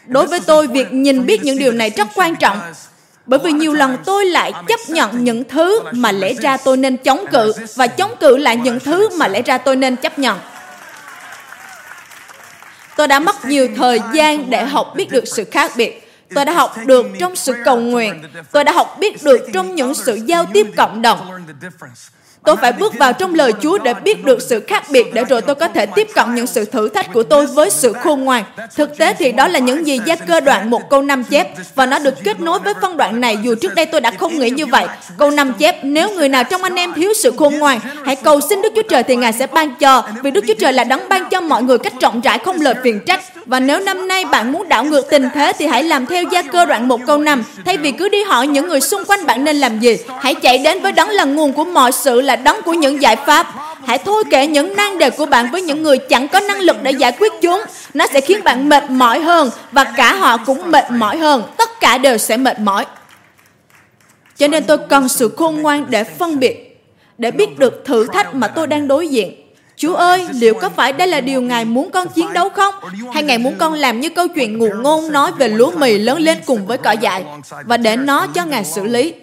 Đối 0.08 0.28
với 0.28 0.40
tôi, 0.40 0.68
việc 0.68 0.94
nhìn 0.94 1.26
biết 1.26 1.44
những 1.44 1.58
điều 1.58 1.72
này 1.72 1.90
rất 1.90 2.08
quan 2.16 2.36
trọng 2.36 2.60
bởi 3.28 3.40
vì 3.40 3.52
nhiều 3.52 3.74
lần 3.74 3.98
tôi 4.06 4.26
lại 4.26 4.54
chấp 4.68 4.80
nhận 4.88 5.24
những 5.24 5.44
thứ 5.44 5.80
mà 5.92 6.12
lẽ 6.12 6.34
ra 6.34 6.58
tôi 6.58 6.78
nên 6.78 6.98
chống 6.98 7.26
cự, 7.32 7.54
và 7.76 7.88
chống 7.88 8.12
cự 8.20 8.38
lại 8.38 8.58
những 8.58 8.80
thứ 8.80 9.10
mà 9.18 9.28
lẽ 9.28 9.42
ra 9.42 9.58
tôi 9.58 9.76
nên 9.76 9.96
chấp 9.96 10.20
nhận. 10.20 10.40
Tôi 12.98 13.08
đã 13.08 13.20
mất 13.20 13.46
nhiều 13.46 13.68
thời 13.78 14.00
gian 14.14 14.50
để 14.50 14.66
học 14.66 14.94
biết 14.96 15.12
được 15.12 15.24
sự 15.28 15.44
khác 15.52 15.72
biệt. 15.76 16.12
Tôi 16.36 16.46
đã 16.46 16.54
học 16.54 16.76
được 16.86 17.06
trong 17.20 17.36
sự 17.36 17.54
cầu 17.66 17.80
nguyện. 17.80 18.24
Tôi 18.52 18.64
đã 18.64 18.72
học 18.72 18.98
biết 19.00 19.24
được 19.24 19.48
trong 19.54 19.76
những 19.76 19.94
sự 19.94 20.16
giao 20.26 20.46
tiếp 20.54 20.68
cộng 20.78 21.02
đồng. 21.02 21.32
Tôi 22.48 22.56
phải 22.62 22.72
bước 22.72 22.94
vào 23.00 23.14
trong 23.14 23.34
lời 23.34 23.54
Chúa 23.62 23.78
để 23.78 23.94
biết 23.94 24.26
được 24.26 24.42
sự 24.42 24.60
khác 24.60 24.84
biệt 24.90 25.14
để 25.14 25.24
rồi 25.24 25.42
tôi 25.42 25.56
có 25.56 25.68
thể 25.68 25.86
tiếp 25.86 26.08
cận 26.16 26.36
những 26.36 26.48
sự 26.48 26.66
thử 26.66 26.90
thách 26.90 27.14
của 27.14 27.24
tôi 27.24 27.46
với 27.46 27.70
sự 27.70 27.94
khôn 27.94 28.24
ngoan. 28.24 28.44
Thực 28.76 28.98
tế 28.98 29.14
thì 29.14 29.32
đó 29.32 29.48
là 29.48 29.60
những 29.60 29.88
gì 29.88 30.00
gia 30.06 30.16
cơ 30.16 30.40
đoạn 30.40 30.70
một 30.70 30.90
câu 30.90 31.02
năm 31.02 31.24
chép 31.24 31.48
và 31.76 31.86
nó 31.86 32.00
được 32.00 32.14
kết 32.24 32.40
nối 32.40 32.60
với 32.60 32.74
phân 32.82 32.98
đoạn 32.98 33.22
này 33.22 33.38
dù 33.44 33.56
trước 33.56 33.76
đây 33.76 33.86
tôi 33.86 34.02
đã 34.02 34.12
không 34.12 34.40
nghĩ 34.40 34.50
như 34.50 34.66
vậy. 34.66 34.86
Câu 35.18 35.32
năm 35.32 35.54
chép, 35.60 35.76
nếu 35.84 36.10
người 36.10 36.30
nào 36.30 36.44
trong 36.44 36.64
anh 36.64 36.76
em 36.76 36.94
thiếu 36.94 37.14
sự 37.14 37.34
khôn 37.38 37.60
ngoan, 37.60 37.80
hãy 38.06 38.16
cầu 38.16 38.42
xin 38.42 38.62
Đức 38.62 38.74
Chúa 38.76 38.84
Trời 38.90 39.04
thì 39.04 39.16
Ngài 39.16 39.34
sẽ 39.34 39.48
ban 39.48 39.76
cho 39.76 40.04
vì 40.24 40.32
Đức 40.32 40.44
Chúa 40.48 40.54
Trời 40.60 40.74
là 40.74 40.84
đấng 40.84 41.10
ban 41.10 41.30
cho 41.30 41.42
mọi 41.42 41.64
người 41.64 41.78
cách 41.78 41.94
rộng 42.02 42.22
rãi 42.22 42.40
không 42.40 42.62
lời 42.62 42.76
phiền 42.84 43.00
trách. 43.06 43.22
Và 43.46 43.60
nếu 43.60 43.80
năm 43.80 44.08
nay 44.08 44.26
bạn 44.26 44.52
muốn 44.52 44.70
đảo 44.70 44.84
ngược 44.84 45.10
tình 45.10 45.30
thế 45.34 45.54
thì 45.58 45.68
hãy 45.68 45.84
làm 45.84 46.06
theo 46.06 46.24
gia 46.24 46.42
cơ 46.42 46.66
đoạn 46.66 46.88
một 46.88 47.02
câu 47.08 47.18
năm 47.18 47.44
thay 47.66 47.78
vì 47.78 47.92
cứ 47.92 48.10
đi 48.10 48.24
hỏi 48.24 48.48
những 48.48 48.68
người 48.68 48.82
xung 48.82 49.06
quanh 49.06 49.26
bạn 49.26 49.44
nên 49.44 49.56
làm 49.56 49.80
gì. 49.80 49.98
Hãy 50.22 50.36
chạy 50.36 50.58
đến 50.58 50.82
với 50.82 50.92
đấng 50.92 51.10
là 51.10 51.24
nguồn 51.24 51.54
của 51.54 51.64
mọi 51.66 51.92
sự 51.92 52.22
là 52.22 52.36
đấng 52.44 52.62
của 52.62 52.74
những 52.74 53.02
giải 53.02 53.16
pháp. 53.16 53.48
Hãy 53.86 53.98
thôi 53.98 54.24
kể 54.32 54.48
những 54.48 54.76
nan 54.76 54.98
đề 54.98 55.10
của 55.10 55.26
bạn 55.26 55.52
với 55.52 55.62
những 55.62 55.84
người 55.84 55.98
chẳng 55.98 56.28
có 56.28 56.40
năng 56.40 56.60
lực 56.60 56.78
để 56.84 56.92
giải 56.92 57.12
quyết 57.20 57.34
chúng. 57.42 57.62
Nó 57.94 58.08
sẽ 58.14 58.22
khiến 58.22 58.44
bạn 58.44 58.70
mệt 58.70 58.90
mỏi 58.90 59.20
hơn 59.20 59.50
và 59.72 59.84
cả 59.84 60.16
họ 60.16 60.38
cũng 60.38 60.72
mệt 60.72 60.92
mỏi 60.92 61.18
hơn. 61.18 61.44
Tất 61.58 61.80
cả 61.80 61.98
đều 61.98 62.18
sẽ 62.18 62.38
mệt 62.38 62.60
mỏi. 62.60 62.86
Cho 64.38 64.48
nên 64.48 64.64
tôi 64.64 64.78
cần 64.78 65.10
sự 65.10 65.34
khôn 65.38 65.62
ngoan 65.62 65.86
để 65.90 66.04
phân 66.04 66.40
biệt, 66.40 66.84
để 67.18 67.32
biết 67.32 67.60
được 67.60 67.84
thử 67.86 68.08
thách 68.08 68.36
mà 68.36 68.48
tôi 68.48 68.68
đang 68.68 68.88
đối 68.88 69.08
diện. 69.08 69.36
Chúa 69.76 69.96
ơi, 69.96 70.28
liệu 70.34 70.54
có 70.54 70.70
phải 70.70 70.94
đây 70.94 71.08
là 71.08 71.22
điều 71.22 71.42
Ngài 71.42 71.66
muốn 71.66 71.92
con 71.92 72.08
chiến 72.08 72.34
đấu 72.34 72.50
không? 72.50 72.76
Hay 73.14 73.24
Ngài 73.24 73.38
muốn 73.38 73.56
con 73.58 73.74
làm 73.74 74.00
như 74.00 74.10
câu 74.10 74.28
chuyện 74.28 74.58
ngụ 74.58 74.70
ngôn 74.82 75.12
nói 75.12 75.32
về 75.38 75.50
lúa 75.50 75.72
mì 75.72 75.98
lớn 75.98 76.18
lên 76.18 76.38
cùng 76.46 76.66
với 76.66 76.78
cỏ 76.78 76.92
dại 76.92 77.26
và 77.66 77.78
để 77.78 77.96
nó 77.96 78.28
cho 78.28 78.46
Ngài 78.46 78.66
xử 78.66 78.84
lý? 78.84 79.14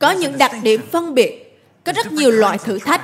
Có 0.00 0.10
những 0.10 0.38
đặc 0.38 0.52
điểm 0.62 0.80
phân 0.92 1.14
biệt, 1.14 1.60
có 1.84 1.92
rất 1.92 2.12
nhiều 2.12 2.30
loại 2.30 2.58
thử 2.58 2.78
thách. 2.78 3.00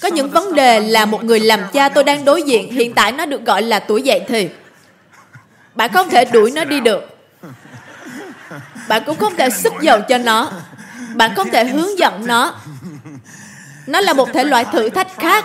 Có 0.00 0.08
những 0.08 0.30
vấn 0.30 0.54
đề 0.54 0.80
là 0.80 1.04
một 1.06 1.24
người 1.24 1.40
làm 1.40 1.60
cha 1.72 1.88
tôi 1.88 2.04
đang 2.04 2.24
đối 2.24 2.42
diện, 2.42 2.72
hiện 2.72 2.94
tại 2.94 3.12
nó 3.12 3.26
được 3.26 3.44
gọi 3.44 3.62
là 3.62 3.78
tuổi 3.80 4.02
dậy 4.02 4.24
thì. 4.28 4.48
Bạn 5.74 5.92
không 5.92 6.10
thể 6.10 6.24
đuổi 6.24 6.50
nó 6.50 6.64
đi 6.64 6.80
được. 6.80 7.02
Bạn 8.88 9.02
cũng 9.06 9.16
không 9.16 9.36
thể 9.36 9.50
sức 9.50 9.72
dầu 9.80 10.00
cho 10.08 10.18
nó. 10.18 10.50
Bạn 11.14 11.34
không 11.34 11.50
thể 11.50 11.64
hướng 11.64 11.98
dẫn 11.98 12.26
nó. 12.26 12.54
Nó 13.86 14.00
là 14.00 14.12
một 14.12 14.28
thể 14.32 14.44
loại 14.44 14.64
thử 14.72 14.88
thách 14.88 15.18
khác. 15.18 15.44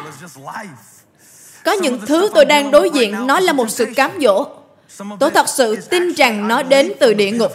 Có 1.65 1.71
những 1.71 2.05
thứ 2.05 2.29
tôi 2.33 2.45
đang 2.45 2.71
đối 2.71 2.89
diện, 2.89 3.27
nó 3.27 3.39
là 3.39 3.53
một 3.53 3.69
sự 3.69 3.85
cám 3.95 4.11
dỗ. 4.21 4.45
Tôi 5.19 5.31
thật 5.31 5.49
sự 5.49 5.75
tin 5.75 6.13
rằng 6.13 6.47
nó 6.47 6.63
đến 6.63 6.91
từ 6.99 7.13
địa 7.13 7.31
ngục 7.31 7.51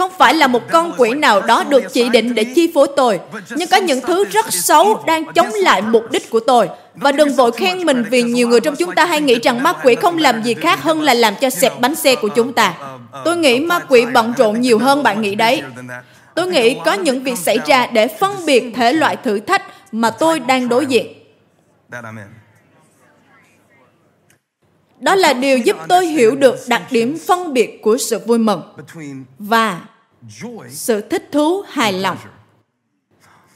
không 0.00 0.12
phải 0.18 0.34
là 0.34 0.46
một 0.46 0.62
con 0.70 0.92
quỷ 0.98 1.10
nào 1.10 1.40
đó 1.40 1.64
được 1.64 1.92
chỉ 1.92 2.08
định 2.08 2.34
để 2.34 2.44
chi 2.44 2.70
phối 2.74 2.88
tôi, 2.96 3.20
nhưng 3.50 3.68
có 3.68 3.76
những 3.76 4.00
thứ 4.00 4.24
rất 4.24 4.46
xấu 4.52 5.04
đang 5.06 5.32
chống 5.34 5.50
lại 5.54 5.82
mục 5.82 6.10
đích 6.10 6.30
của 6.30 6.40
tôi. 6.40 6.68
Và 6.94 7.12
đừng 7.12 7.34
vội 7.34 7.52
khen 7.52 7.86
mình 7.86 8.04
vì 8.10 8.22
nhiều 8.22 8.48
người 8.48 8.60
trong 8.60 8.76
chúng 8.76 8.94
ta 8.94 9.04
hay 9.04 9.20
nghĩ 9.20 9.38
rằng 9.42 9.62
ma 9.62 9.72
quỷ 9.72 9.94
không 9.94 10.18
làm 10.18 10.42
gì 10.42 10.54
khác 10.54 10.82
hơn 10.82 11.02
là 11.02 11.14
làm 11.14 11.34
cho 11.40 11.50
xẹp 11.50 11.80
bánh 11.80 11.94
xe 11.94 12.16
của 12.16 12.28
chúng 12.28 12.52
ta. 12.52 12.74
Tôi 13.24 13.36
nghĩ 13.36 13.60
ma 13.60 13.78
quỷ 13.78 14.06
bận 14.14 14.32
rộn 14.36 14.60
nhiều 14.60 14.78
hơn 14.78 15.02
bạn 15.02 15.22
nghĩ 15.22 15.34
đấy. 15.34 15.62
Tôi 16.34 16.46
nghĩ 16.46 16.76
có 16.84 16.92
những 16.92 17.22
việc 17.22 17.38
xảy 17.38 17.58
ra 17.66 17.86
để 17.86 18.08
phân 18.08 18.46
biệt 18.46 18.72
thể 18.76 18.92
loại 18.92 19.16
thử 19.16 19.40
thách 19.40 19.62
mà 19.92 20.10
tôi 20.10 20.40
đang 20.40 20.68
đối 20.68 20.86
diện. 20.86 21.06
Đó 25.00 25.14
là 25.14 25.32
điều 25.32 25.58
giúp 25.58 25.76
tôi 25.88 26.06
hiểu 26.06 26.36
được 26.36 26.56
đặc 26.68 26.82
điểm 26.90 27.18
phân 27.26 27.52
biệt 27.52 27.82
của 27.82 27.98
sự 27.98 28.18
vui 28.26 28.38
mừng. 28.38 28.62
Và 29.38 29.80
sự 30.70 31.00
thích 31.00 31.28
thú 31.32 31.62
hài 31.68 31.92
lòng 31.92 32.16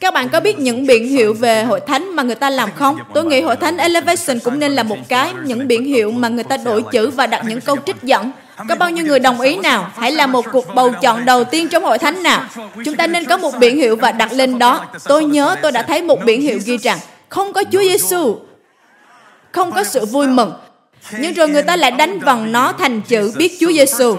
các 0.04 0.14
bạn 0.14 0.28
có 0.28 0.40
biết 0.40 0.58
những 0.58 0.86
biển 0.86 1.08
hiệu 1.08 1.34
về 1.34 1.64
hội 1.64 1.80
thánh 1.80 2.16
mà 2.16 2.22
người 2.22 2.34
ta 2.34 2.50
làm 2.50 2.70
không? 2.74 2.98
Tôi 3.14 3.24
nghĩ 3.24 3.40
hội 3.40 3.56
thánh 3.56 3.76
Elevation 3.76 4.38
cũng 4.44 4.58
nên 4.58 4.72
là 4.72 4.82
một 4.82 4.96
cái, 5.08 5.32
những 5.44 5.68
biển 5.68 5.84
hiệu 5.84 6.10
mà 6.10 6.28
người 6.28 6.44
ta 6.44 6.56
đổi 6.56 6.84
chữ 6.92 7.10
và 7.10 7.26
đặt 7.26 7.44
những 7.48 7.60
câu 7.60 7.76
trích 7.86 8.02
dẫn. 8.02 8.30
Có 8.68 8.74
bao 8.74 8.90
nhiêu 8.90 9.04
người 9.04 9.18
đồng 9.18 9.40
ý 9.40 9.56
nào? 9.56 9.90
Hãy 9.96 10.12
làm 10.12 10.32
một 10.32 10.44
cuộc 10.52 10.74
bầu 10.74 10.92
chọn 11.02 11.24
đầu 11.24 11.44
tiên 11.44 11.68
trong 11.68 11.84
hội 11.84 11.98
thánh 11.98 12.22
nào. 12.22 12.44
Chúng 12.84 12.96
ta 12.96 13.06
nên 13.06 13.24
có 13.24 13.36
một 13.36 13.54
biển 13.58 13.76
hiệu 13.76 13.96
và 13.96 14.12
đặt 14.12 14.32
lên 14.32 14.58
đó. 14.58 14.84
Tôi 15.04 15.24
nhớ 15.24 15.56
tôi 15.62 15.72
đã 15.72 15.82
thấy 15.82 16.02
một 16.02 16.24
biển 16.24 16.40
hiệu 16.40 16.58
ghi 16.64 16.78
rằng 16.78 16.98
không 17.28 17.52
có 17.52 17.64
Chúa 17.72 17.82
Giêsu, 17.82 18.36
không 19.52 19.72
có 19.72 19.84
sự 19.84 20.04
vui 20.04 20.26
mừng, 20.26 20.52
nhưng 21.10 21.34
rồi 21.34 21.48
người 21.48 21.62
ta 21.62 21.76
lại 21.76 21.90
đánh 21.90 22.20
vần 22.20 22.52
nó 22.52 22.72
thành 22.72 23.02
chữ 23.02 23.32
biết 23.36 23.56
Chúa 23.60 23.72
Giêsu. 23.72 24.16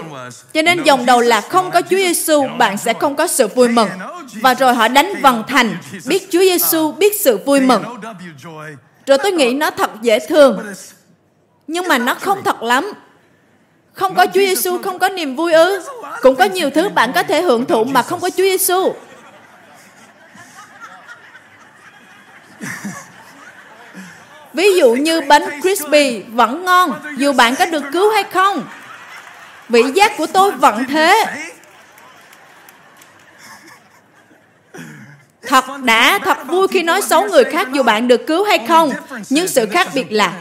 Cho 0.54 0.62
nên 0.62 0.82
dòng 0.82 1.06
đầu 1.06 1.20
là 1.20 1.40
không 1.40 1.70
có 1.70 1.82
Chúa 1.82 1.96
Giêsu, 1.96 2.46
bạn 2.58 2.78
sẽ 2.78 2.92
không 2.92 3.16
có 3.16 3.26
sự 3.26 3.46
vui 3.46 3.68
mừng. 3.68 3.88
Và 4.34 4.54
rồi 4.54 4.74
họ 4.74 4.88
đánh 4.88 5.12
vần 5.22 5.42
thành 5.48 5.76
biết 6.06 6.28
Chúa 6.30 6.40
Giêsu, 6.40 6.92
biết 6.92 7.20
sự 7.20 7.38
vui 7.46 7.60
mừng. 7.60 7.82
Rồi 9.06 9.18
tôi 9.22 9.32
nghĩ 9.32 9.52
nó 9.52 9.70
thật 9.70 9.90
dễ 10.02 10.18
thương. 10.28 10.74
Nhưng 11.66 11.88
mà 11.88 11.98
nó 11.98 12.14
không 12.14 12.42
thật 12.44 12.62
lắm. 12.62 12.92
Không 13.92 14.14
có 14.14 14.26
Chúa 14.26 14.40
Giêsu, 14.40 14.78
không 14.78 14.98
có 14.98 15.08
niềm 15.08 15.36
vui 15.36 15.52
ư? 15.52 15.80
Cũng 16.22 16.36
có 16.36 16.44
nhiều 16.44 16.70
thứ 16.70 16.88
bạn 16.88 17.12
có 17.14 17.22
thể 17.22 17.42
hưởng 17.42 17.66
thụ 17.66 17.84
mà 17.84 18.02
không 18.02 18.20
có 18.20 18.30
Chúa 18.30 18.42
Giêsu. 18.42 18.92
Ví 24.56 24.76
dụ 24.76 24.92
như 24.92 25.20
bánh 25.20 25.60
crispy 25.60 26.22
vẫn 26.22 26.64
ngon 26.64 26.92
dù 27.16 27.32
bạn 27.32 27.54
có 27.58 27.66
được 27.66 27.84
cứu 27.92 28.10
hay 28.10 28.24
không. 28.24 28.62
Vị 29.68 29.82
giác 29.94 30.16
của 30.16 30.26
tôi 30.26 30.50
vẫn 30.50 30.84
thế. 30.84 31.24
Thật 35.42 35.64
đã, 35.84 36.18
thật 36.18 36.38
vui 36.46 36.68
khi 36.68 36.82
nói 36.82 37.02
xấu 37.02 37.24
người 37.24 37.44
khác 37.44 37.68
dù 37.72 37.82
bạn 37.82 38.08
được 38.08 38.26
cứu 38.26 38.44
hay 38.44 38.66
không. 38.68 38.92
Nhưng 39.30 39.48
sự 39.48 39.66
khác 39.66 39.88
biệt 39.94 40.12
là, 40.12 40.32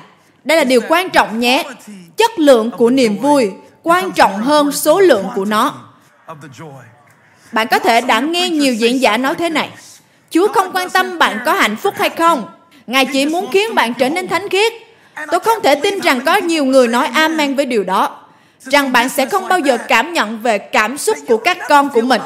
đây 0.44 0.58
là 0.58 0.64
điều 0.64 0.82
quan 0.88 1.10
trọng 1.10 1.40
nhé. 1.40 1.64
Chất 2.18 2.40
lượng 2.40 2.72
của 2.72 2.90
niềm 2.90 3.18
vui 3.22 3.52
quan 3.84 4.12
trọng 4.12 4.44
hơn 4.44 4.72
số 4.72 5.00
lượng 5.00 5.26
của 5.36 5.46
nó. 5.46 5.74
Bạn 7.52 7.68
có 7.68 7.80
thể 7.80 8.02
đã 8.02 8.20
nghe 8.20 8.50
nhiều 8.50 8.74
diễn 8.74 9.02
giả 9.02 9.18
nói 9.18 9.36
thế 9.36 9.50
này. 9.50 9.70
Chúa 10.30 10.48
không 10.54 10.72
quan 10.74 10.90
tâm 10.90 11.20
bạn 11.20 11.40
có 11.46 11.54
hạnh 11.54 11.76
phúc 11.76 11.94
hay 11.98 12.10
không. 12.10 12.55
Ngài 12.88 13.06
chỉ 13.06 13.26
muốn 13.26 13.52
khiến 13.52 13.76
bạn 13.76 13.94
trở 13.94 14.10
nên 14.10 14.28
thánh 14.28 14.50
khiết. 14.50 14.74
Tôi 15.32 15.40
không 15.40 15.64
thể 15.64 15.76
tin 15.76 16.00
rằng 16.00 16.22
có 16.26 16.36
nhiều 16.36 16.66
người 16.66 16.88
nói 16.88 17.08
amen 17.14 17.56
với 17.56 17.66
điều 17.66 17.84
đó. 17.84 18.18
Rằng 18.60 18.92
bạn 18.92 19.10
sẽ 19.10 19.26
không 19.26 19.48
bao 19.48 19.60
giờ 19.60 19.78
cảm 19.88 20.14
nhận 20.14 20.40
về 20.42 20.58
cảm 20.58 20.98
xúc 20.98 21.18
của 21.28 21.38
các 21.38 21.58
con 21.70 21.90
của 21.90 22.02
mình. 22.02 22.22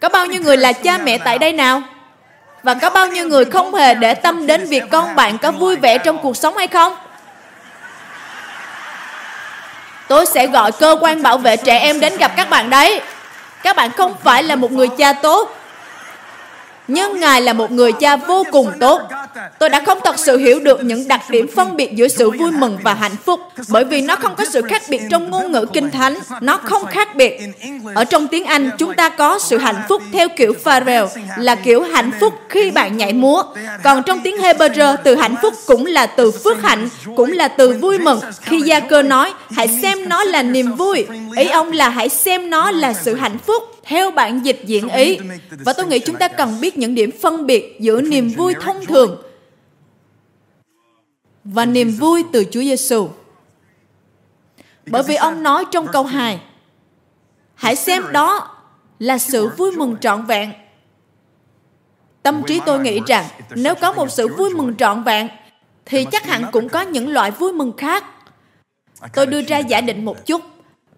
Có 0.00 0.08
bao 0.08 0.26
nhiêu 0.26 0.42
người 0.42 0.56
là 0.56 0.72
cha 0.72 0.98
mẹ 0.98 1.18
tại 1.18 1.38
đây 1.38 1.52
nào? 1.52 1.82
Và 2.62 2.74
có 2.74 2.90
bao 2.90 3.06
nhiêu 3.06 3.28
người 3.28 3.44
không 3.44 3.74
hề 3.74 3.94
để 3.94 4.14
tâm 4.14 4.46
đến 4.46 4.66
việc 4.66 4.82
con 4.90 5.14
bạn 5.14 5.38
có 5.38 5.52
vui 5.52 5.76
vẻ 5.76 5.98
trong 5.98 6.18
cuộc 6.22 6.36
sống 6.36 6.56
hay 6.56 6.66
không? 6.66 6.96
Tôi 10.08 10.26
sẽ 10.26 10.46
gọi 10.46 10.72
cơ 10.72 10.96
quan 11.00 11.22
bảo 11.22 11.38
vệ 11.38 11.56
trẻ 11.56 11.78
em 11.78 12.00
đến 12.00 12.16
gặp 12.16 12.32
các 12.36 12.50
bạn 12.50 12.70
đấy. 12.70 13.00
Các 13.62 13.76
bạn 13.76 13.90
không 13.90 14.14
phải 14.24 14.42
là 14.42 14.56
một 14.56 14.72
người 14.72 14.88
cha 14.88 15.12
tốt, 15.12 15.56
nhưng 16.88 17.20
Ngài 17.20 17.42
là 17.42 17.52
một 17.52 17.70
người 17.70 17.92
cha 17.92 18.16
vô 18.16 18.44
cùng 18.52 18.72
tốt. 18.80 19.02
Tôi 19.58 19.68
đã 19.68 19.82
không 19.86 19.98
thật 20.04 20.18
sự 20.18 20.36
hiểu 20.36 20.60
được 20.60 20.84
những 20.84 21.08
đặc 21.08 21.20
điểm 21.30 21.46
phân 21.56 21.76
biệt 21.76 21.92
giữa 21.94 22.08
sự 22.08 22.30
vui 22.30 22.50
mừng 22.52 22.78
và 22.82 22.94
hạnh 22.94 23.16
phúc, 23.24 23.40
bởi 23.68 23.84
vì 23.84 24.00
nó 24.00 24.16
không 24.16 24.34
có 24.36 24.44
sự 24.44 24.62
khác 24.62 24.82
biệt 24.88 25.02
trong 25.10 25.30
ngôn 25.30 25.52
ngữ 25.52 25.66
kinh 25.72 25.90
thánh, 25.90 26.14
nó 26.40 26.56
không 26.56 26.86
khác 26.86 27.14
biệt. 27.14 27.40
Ở 27.94 28.04
trong 28.04 28.28
tiếng 28.28 28.44
Anh, 28.44 28.70
chúng 28.78 28.94
ta 28.94 29.08
có 29.08 29.38
sự 29.38 29.58
hạnh 29.58 29.82
phúc 29.88 30.02
theo 30.12 30.28
kiểu 30.36 30.52
Pharrell, 30.64 31.06
là 31.36 31.54
kiểu 31.54 31.82
hạnh 31.82 32.10
phúc 32.20 32.34
khi 32.48 32.70
bạn 32.70 32.96
nhảy 32.96 33.12
múa. 33.12 33.42
Còn 33.82 34.02
trong 34.02 34.20
tiếng 34.20 34.36
Hebrew, 34.36 34.96
từ 35.04 35.14
hạnh 35.16 35.34
phúc 35.42 35.54
cũng 35.66 35.86
là 35.86 36.06
từ 36.06 36.30
phước 36.30 36.62
hạnh, 36.62 36.88
cũng 37.16 37.32
là 37.32 37.48
từ 37.48 37.72
vui 37.72 37.98
mừng. 37.98 38.20
Khi 38.40 38.60
Gia 38.60 38.80
Cơ 38.80 39.02
nói, 39.02 39.32
hãy 39.50 39.68
xem 39.82 40.08
nó 40.08 40.24
là 40.24 40.42
niềm 40.42 40.72
vui, 40.72 41.06
ý 41.36 41.48
ông 41.48 41.72
là 41.72 41.88
hãy 41.88 42.08
xem 42.08 42.50
nó 42.50 42.70
là 42.70 42.92
sự 42.92 43.14
hạnh 43.14 43.38
phúc 43.46 43.77
theo 43.88 44.10
bản 44.10 44.44
dịch 44.44 44.60
diễn 44.64 44.88
ý. 44.88 45.18
Và 45.50 45.72
tôi 45.72 45.86
nghĩ 45.86 45.98
chúng 45.98 46.16
ta 46.16 46.28
cần 46.28 46.60
biết 46.60 46.78
những 46.78 46.94
điểm 46.94 47.10
phân 47.22 47.46
biệt 47.46 47.76
giữa 47.80 48.00
niềm 48.00 48.28
vui 48.28 48.54
thông 48.60 48.86
thường 48.86 49.22
và 51.44 51.64
niềm 51.64 51.90
vui 51.90 52.24
từ 52.32 52.44
Chúa 52.50 52.60
Giêsu. 52.60 53.08
Bởi 54.86 55.02
vì 55.02 55.14
ông 55.14 55.42
nói 55.42 55.64
trong 55.70 55.86
câu 55.92 56.04
2, 56.04 56.40
hãy 57.54 57.76
xem 57.76 58.02
đó 58.12 58.56
là 58.98 59.18
sự 59.18 59.48
vui 59.48 59.70
mừng 59.70 59.96
trọn 60.00 60.26
vẹn. 60.26 60.52
Tâm 62.22 62.42
trí 62.46 62.60
tôi 62.66 62.80
nghĩ 62.80 63.00
rằng 63.06 63.24
nếu 63.54 63.74
có 63.74 63.92
một 63.92 64.10
sự 64.10 64.28
vui 64.28 64.50
mừng 64.54 64.76
trọn 64.76 65.02
vẹn, 65.04 65.28
thì 65.84 66.04
chắc 66.04 66.24
hẳn 66.26 66.44
cũng 66.52 66.68
có 66.68 66.80
những 66.80 67.08
loại 67.08 67.30
vui 67.30 67.52
mừng 67.52 67.72
khác. 67.76 68.04
Tôi 69.14 69.26
đưa 69.26 69.42
ra 69.42 69.58
giả 69.58 69.80
định 69.80 70.04
một 70.04 70.26
chút. 70.26 70.42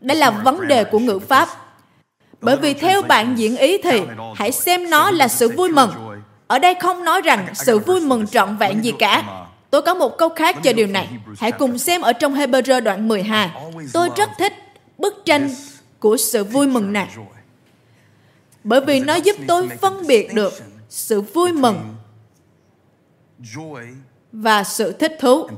Đây 0.00 0.16
là 0.16 0.30
vấn 0.30 0.68
đề 0.68 0.84
của 0.84 0.98
ngữ 0.98 1.18
pháp. 1.18 1.48
Bởi 2.40 2.56
vì 2.56 2.74
theo 2.74 3.02
bạn 3.02 3.38
diễn 3.38 3.56
ý 3.56 3.78
thì 3.78 4.02
hãy 4.36 4.52
xem 4.52 4.90
nó 4.90 5.10
là 5.10 5.28
sự 5.28 5.48
vui 5.48 5.68
mừng. 5.68 5.90
Ở 6.46 6.58
đây 6.58 6.74
không 6.80 7.04
nói 7.04 7.20
rằng 7.20 7.46
sự 7.54 7.78
vui 7.78 8.00
mừng 8.00 8.26
trọn 8.26 8.56
vẹn 8.56 8.84
gì 8.84 8.92
cả. 8.98 9.46
Tôi 9.70 9.82
có 9.82 9.94
một 9.94 10.18
câu 10.18 10.28
khác 10.28 10.56
cho 10.62 10.72
điều 10.72 10.86
này. 10.86 11.08
Hãy 11.38 11.52
cùng 11.52 11.78
xem 11.78 12.00
ở 12.00 12.12
trong 12.12 12.34
Hebrew 12.34 12.80
đoạn 12.80 13.08
12. 13.08 13.50
Tôi 13.92 14.08
rất 14.16 14.30
thích 14.38 14.52
bức 14.98 15.22
tranh 15.24 15.50
của 15.98 16.16
sự 16.16 16.44
vui 16.44 16.66
mừng 16.66 16.92
này. 16.92 17.08
Bởi 18.64 18.80
vì 18.80 19.00
nó 19.00 19.14
giúp 19.14 19.36
tôi 19.48 19.68
phân 19.68 20.06
biệt 20.06 20.34
được 20.34 20.52
sự 20.88 21.20
vui 21.20 21.52
mừng 21.52 21.94
và 24.32 24.64
sự 24.64 24.92
thích 24.92 25.16
thú. 25.20 25.48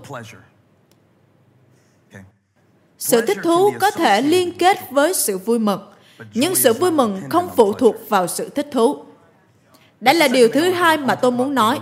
Sự 2.99 3.27
thích 3.27 3.39
thú 3.43 3.73
có 3.81 3.91
thể 3.91 4.23
liên 4.23 4.59
kết 4.59 4.79
với 4.91 5.15
sự 5.15 5.39
vui 5.39 5.59
mừng, 5.59 5.92
nhưng 6.35 6.55
sự 6.55 6.73
vui 6.73 6.91
mừng 6.91 7.23
không 7.31 7.49
phụ 7.57 7.73
thuộc 7.73 7.97
vào 8.09 8.27
sự 8.27 8.49
thích 8.49 8.69
thú. 8.73 8.97
Đó 10.01 10.13
là 10.13 10.29
điều 10.29 10.49
thứ 10.49 10.71
hai 10.71 10.97
mà 10.97 11.15
tôi 11.15 11.31
muốn 11.31 11.55
nói. 11.55 11.79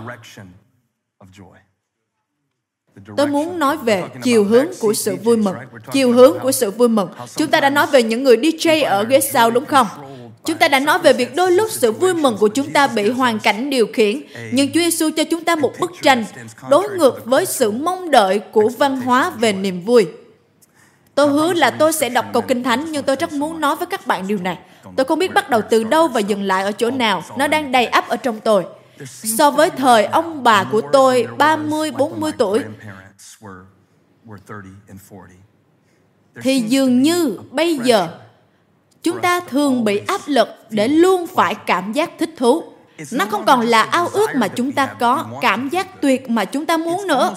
Tôi 3.17 3.27
muốn 3.27 3.59
nói 3.59 3.77
về 3.77 4.03
chiều 4.23 4.43
hướng 4.43 4.67
của 4.79 4.93
sự 4.93 5.15
vui 5.15 5.37
mừng. 5.37 5.55
Chiều 5.91 6.11
hướng 6.11 6.39
của 6.39 6.51
sự 6.51 6.71
vui 6.71 6.89
mừng. 6.89 7.09
Chúng 7.35 7.47
ta 7.47 7.59
đã 7.59 7.69
nói 7.69 7.87
về 7.91 8.03
những 8.03 8.23
người 8.23 8.37
DJ 8.37 8.85
ở 8.89 9.03
ghế 9.03 9.19
sau 9.19 9.51
đúng 9.51 9.65
không? 9.65 9.87
Chúng 10.45 10.57
ta 10.57 10.67
đã 10.67 10.79
nói 10.79 10.99
về 10.99 11.13
việc 11.13 11.35
đôi 11.35 11.51
lúc 11.51 11.71
sự 11.71 11.91
vui 11.91 12.13
mừng 12.13 12.37
của 12.37 12.47
chúng 12.47 12.71
ta 12.71 12.87
bị 12.87 13.09
hoàn 13.09 13.39
cảnh 13.39 13.69
điều 13.69 13.87
khiển, 13.93 14.21
nhưng 14.51 14.71
Chúa 14.71 14.79
Giêsu 14.79 15.09
cho 15.17 15.23
chúng 15.23 15.43
ta 15.43 15.55
một 15.55 15.73
bức 15.79 15.91
tranh 16.01 16.25
đối 16.69 16.89
ngược 16.89 17.25
với 17.25 17.45
sự 17.45 17.71
mong 17.71 18.11
đợi 18.11 18.39
của 18.39 18.69
văn 18.69 19.01
hóa 19.01 19.29
về 19.29 19.53
niềm 19.53 19.81
vui. 19.81 20.07
Tôi 21.15 21.27
hứa 21.27 21.53
là 21.53 21.71
tôi 21.71 21.93
sẽ 21.93 22.09
đọc 22.09 22.25
câu 22.33 22.41
kinh 22.41 22.63
thánh, 22.63 22.91
nhưng 22.91 23.03
tôi 23.03 23.15
rất 23.15 23.33
muốn 23.33 23.61
nói 23.61 23.75
với 23.75 23.87
các 23.87 24.07
bạn 24.07 24.27
điều 24.27 24.37
này. 24.37 24.57
Tôi 24.95 25.05
không 25.05 25.19
biết 25.19 25.33
bắt 25.33 25.49
đầu 25.49 25.61
từ 25.69 25.83
đâu 25.83 26.07
và 26.07 26.19
dừng 26.19 26.43
lại 26.43 26.63
ở 26.63 26.71
chỗ 26.71 26.91
nào. 26.91 27.23
Nó 27.37 27.47
đang 27.47 27.71
đầy 27.71 27.85
ắp 27.85 28.07
ở 28.07 28.17
trong 28.17 28.39
tôi. 28.39 28.65
So 29.37 29.51
với 29.51 29.69
thời 29.69 30.05
ông 30.05 30.43
bà 30.43 30.63
của 30.63 30.81
tôi 30.93 31.27
30, 31.37 31.91
40 31.91 32.31
tuổi, 32.37 32.59
thì 36.41 36.59
dường 36.59 37.01
như 37.01 37.39
bây 37.51 37.77
giờ 37.77 38.07
chúng 39.03 39.21
ta 39.21 39.39
thường 39.39 39.83
bị 39.83 40.01
áp 40.07 40.21
lực 40.25 40.47
để 40.69 40.87
luôn 40.87 41.27
phải 41.27 41.55
cảm 41.55 41.93
giác 41.93 42.11
thích 42.19 42.29
thú 42.37 42.63
nó 43.11 43.25
không 43.25 43.45
còn 43.45 43.61
là 43.61 43.83
ao 43.83 44.07
ước 44.07 44.29
mà 44.35 44.47
chúng 44.47 44.71
ta 44.71 44.85
có 44.85 45.25
cảm 45.41 45.69
giác 45.69 46.01
tuyệt 46.01 46.29
mà 46.29 46.45
chúng 46.45 46.65
ta 46.65 46.77
muốn 46.77 47.07
nữa 47.07 47.33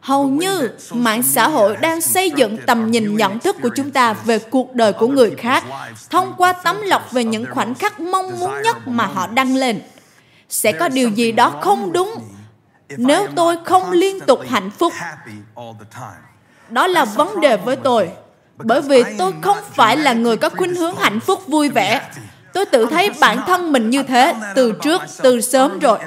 hầu 0.00 0.28
như 0.28 0.70
mạng 0.92 1.22
xã 1.22 1.48
hội 1.48 1.76
đang 1.76 2.00
xây 2.00 2.30
dựng 2.30 2.58
tầm 2.66 2.90
nhìn 2.90 3.16
nhận 3.16 3.38
thức 3.38 3.56
của 3.62 3.70
chúng 3.76 3.90
ta 3.90 4.12
về 4.12 4.38
cuộc 4.38 4.74
đời 4.74 4.92
của 4.92 5.08
người 5.08 5.34
khác, 5.38 5.64
thông 6.10 6.34
qua 6.36 6.52
tấm 6.52 6.76
lọc 6.82 7.12
về 7.12 7.24
những 7.24 7.46
khoảnh 7.50 7.74
khắc 7.74 8.00
mong 8.00 8.40
muốn 8.40 8.62
nhất 8.62 8.88
mà 8.88 9.06
họ 9.06 9.26
đăng 9.26 9.56
lên. 9.56 9.80
Sẽ 10.48 10.72
có 10.72 10.88
điều 10.88 11.08
gì 11.08 11.32
đó 11.32 11.52
không 11.60 11.92
đúng 11.92 12.14
nếu 12.96 13.26
tôi 13.36 13.56
không 13.64 13.90
liên 13.90 14.20
tục 14.20 14.40
hạnh 14.48 14.70
phúc? 14.70 14.92
Đó 16.70 16.86
là 16.86 17.04
vấn 17.04 17.40
đề 17.40 17.56
với 17.56 17.76
tôi, 17.76 18.10
bởi 18.56 18.80
vì 18.80 19.02
tôi 19.18 19.32
không 19.42 19.58
phải 19.74 19.96
là 19.96 20.12
người 20.12 20.36
có 20.36 20.48
khuynh 20.48 20.74
hướng 20.74 20.96
hạnh 20.96 21.20
phúc 21.20 21.42
vui 21.46 21.68
vẻ. 21.68 22.00
Tôi 22.58 22.66
tự 22.66 22.86
thấy 22.90 23.10
bản 23.20 23.38
thân 23.46 23.72
mình 23.72 23.90
như 23.90 24.02
thế 24.02 24.34
từ 24.54 24.72
trước, 24.72 25.02
từ 25.22 25.40
sớm 25.40 25.78
rồi. 25.78 25.98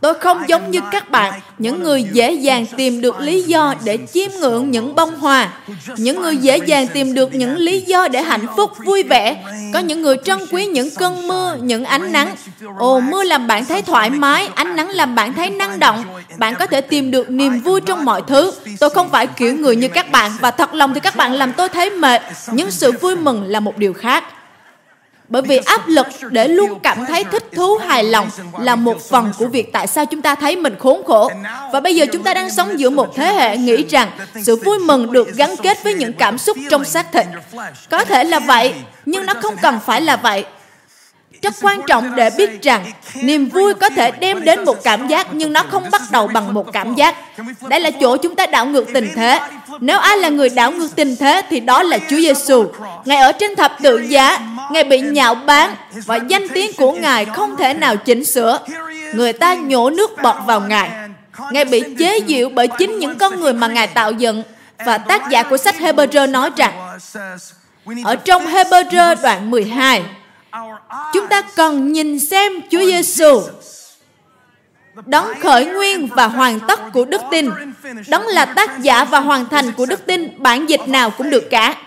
Tôi 0.00 0.14
không 0.14 0.48
giống 0.48 0.70
như 0.70 0.80
các 0.92 1.10
bạn, 1.10 1.40
những 1.58 1.82
người 1.82 2.04
dễ 2.12 2.32
dàng 2.32 2.66
tìm 2.76 3.00
được 3.00 3.20
lý 3.20 3.42
do 3.42 3.74
để 3.84 3.98
chiêm 4.12 4.30
ngưỡng 4.40 4.70
những 4.70 4.94
bông 4.94 5.18
hoa. 5.18 5.52
Những 5.96 6.22
người 6.22 6.36
dễ 6.36 6.58
dàng 6.58 6.86
tìm 6.86 7.14
được 7.14 7.34
những 7.34 7.56
lý 7.56 7.80
do 7.80 8.08
để 8.08 8.22
hạnh 8.22 8.46
phúc, 8.56 8.70
vui 8.84 9.02
vẻ. 9.02 9.44
Có 9.72 9.78
những 9.78 10.02
người 10.02 10.16
trân 10.24 10.38
quý 10.52 10.66
những 10.66 10.88
cơn 10.98 11.28
mưa, 11.28 11.56
những 11.60 11.84
ánh 11.84 12.12
nắng. 12.12 12.34
Ồ, 12.78 13.00
mưa 13.00 13.24
làm 13.24 13.46
bạn 13.46 13.64
thấy 13.64 13.82
thoải 13.82 14.10
mái, 14.10 14.48
ánh 14.54 14.76
nắng 14.76 14.88
làm 14.88 15.14
bạn 15.14 15.32
thấy 15.32 15.50
năng 15.50 15.78
động. 15.78 16.04
Bạn 16.38 16.54
có 16.58 16.66
thể 16.66 16.80
tìm 16.80 17.10
được 17.10 17.30
niềm 17.30 17.60
vui 17.60 17.80
trong 17.80 18.04
mọi 18.04 18.22
thứ. 18.26 18.52
Tôi 18.80 18.90
không 18.90 19.08
phải 19.08 19.26
kiểu 19.26 19.54
người 19.56 19.76
như 19.76 19.88
các 19.88 20.12
bạn 20.12 20.30
và 20.40 20.50
thật 20.50 20.74
lòng 20.74 20.94
thì 20.94 21.00
các 21.00 21.16
bạn 21.16 21.32
làm 21.32 21.52
tôi 21.52 21.68
thấy 21.68 21.90
mệt. 21.90 22.22
Nhưng 22.52 22.70
sự 22.70 22.92
vui 22.92 23.16
mừng 23.16 23.44
là 23.44 23.60
một 23.60 23.78
điều 23.78 23.92
khác 23.92 24.24
bởi 25.28 25.42
vì 25.42 25.56
áp 25.56 25.88
lực 25.88 26.06
để 26.30 26.48
luôn 26.48 26.80
cảm 26.82 27.06
thấy 27.06 27.24
thích 27.24 27.44
thú 27.52 27.76
hài 27.76 28.04
lòng 28.04 28.28
là 28.60 28.76
một 28.76 29.00
phần 29.10 29.32
của 29.38 29.46
việc 29.46 29.72
tại 29.72 29.86
sao 29.86 30.06
chúng 30.06 30.22
ta 30.22 30.34
thấy 30.34 30.56
mình 30.56 30.74
khốn 30.78 31.04
khổ. 31.06 31.30
Và 31.72 31.80
bây 31.80 31.96
giờ 31.96 32.06
chúng 32.12 32.22
ta 32.22 32.34
đang 32.34 32.50
sống 32.50 32.78
giữa 32.78 32.90
một 32.90 33.16
thế 33.16 33.32
hệ 33.32 33.56
nghĩ 33.56 33.84
rằng 33.90 34.10
sự 34.42 34.56
vui 34.56 34.78
mừng 34.78 35.12
được 35.12 35.34
gắn 35.34 35.56
kết 35.62 35.84
với 35.84 35.94
những 35.94 36.12
cảm 36.12 36.38
xúc 36.38 36.56
trong 36.70 36.84
xác 36.84 37.12
thịt 37.12 37.26
có 37.90 38.04
thể 38.04 38.24
là 38.24 38.38
vậy 38.38 38.74
nhưng 39.06 39.26
nó 39.26 39.34
không 39.34 39.56
cần 39.62 39.78
phải 39.86 40.00
là 40.00 40.16
vậy 40.16 40.44
rất 41.44 41.54
quan 41.62 41.80
trọng 41.86 42.16
để 42.16 42.30
biết 42.38 42.62
rằng 42.62 42.84
niềm 43.14 43.48
vui 43.48 43.74
có 43.74 43.88
thể 43.88 44.10
đem 44.10 44.44
đến 44.44 44.64
một 44.64 44.84
cảm 44.84 45.08
giác 45.08 45.26
nhưng 45.32 45.52
nó 45.52 45.62
không 45.70 45.84
bắt 45.92 46.02
đầu 46.10 46.26
bằng 46.26 46.54
một 46.54 46.72
cảm 46.72 46.94
giác 46.94 47.14
đây 47.68 47.80
là 47.80 47.90
chỗ 47.90 48.16
chúng 48.16 48.36
ta 48.36 48.46
đảo 48.46 48.66
ngược 48.66 48.86
tình 48.94 49.08
thế 49.14 49.40
nếu 49.80 49.98
ai 49.98 50.16
là 50.16 50.28
người 50.28 50.48
đảo 50.48 50.72
ngược 50.72 50.96
tình 50.96 51.16
thế 51.16 51.42
thì 51.50 51.60
đó 51.60 51.82
là 51.82 51.98
Chúa 51.98 52.16
Giêsu. 52.16 52.64
Ngài 53.04 53.18
ở 53.18 53.32
trên 53.32 53.56
thập 53.56 53.76
tự 53.82 53.98
giá, 53.98 54.38
Ngài 54.70 54.84
bị 54.84 55.00
nhạo 55.00 55.34
báng 55.34 55.74
và 56.06 56.16
danh 56.16 56.48
tiếng 56.48 56.72
của 56.76 56.92
Ngài 56.92 57.24
không 57.24 57.56
thể 57.56 57.74
nào 57.74 57.96
chỉnh 57.96 58.24
sửa. 58.24 58.58
Người 59.14 59.32
ta 59.32 59.54
nhổ 59.54 59.90
nước 59.90 60.10
bọt 60.22 60.36
vào 60.46 60.60
Ngài. 60.60 60.90
Ngài 61.50 61.64
bị 61.64 61.82
chế 61.98 62.20
giễu 62.28 62.48
bởi 62.48 62.68
chính 62.78 62.98
những 62.98 63.18
con 63.18 63.40
người 63.40 63.52
mà 63.52 63.66
Ngài 63.66 63.86
tạo 63.86 64.12
dựng. 64.12 64.42
Và 64.84 64.98
tác 64.98 65.30
giả 65.30 65.42
của 65.42 65.56
sách 65.56 65.76
Hebrew 65.78 66.30
nói 66.30 66.50
rằng, 66.56 66.98
ở 68.04 68.16
trong 68.16 68.46
Hebrew 68.46 69.16
đoạn 69.22 69.50
12, 69.50 70.02
chúng 71.12 71.28
ta 71.30 71.42
cần 71.56 71.92
nhìn 71.92 72.20
xem 72.20 72.52
Chúa 72.70 72.86
Giêsu 72.86 73.40
đấng 75.06 75.26
khởi 75.40 75.66
nguyên 75.66 76.06
và 76.06 76.26
hoàn 76.26 76.60
tất 76.68 76.80
của 76.92 77.04
đức 77.04 77.20
tin. 77.30 77.50
đấng 78.08 78.26
là 78.26 78.44
tác 78.44 78.82
giả 78.82 79.04
và 79.04 79.20
hoàn 79.20 79.48
thành 79.48 79.72
của 79.72 79.86
đức 79.86 80.06
tin. 80.06 80.42
bản 80.42 80.66
dịch 80.66 80.80
nào 80.88 81.10
cũng 81.10 81.30
được 81.30 81.44
cả. 81.50 81.82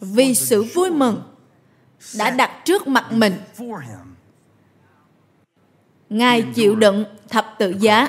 vì 0.00 0.34
sự 0.34 0.62
vui 0.62 0.90
mừng 0.90 1.22
đã 2.18 2.30
đặt 2.30 2.64
trước 2.64 2.88
mặt 2.88 3.12
mình. 3.12 3.34
ngài 6.08 6.42
chịu 6.54 6.74
đựng 6.74 7.04
thập 7.28 7.54
tự 7.58 7.74
giá. 7.78 8.08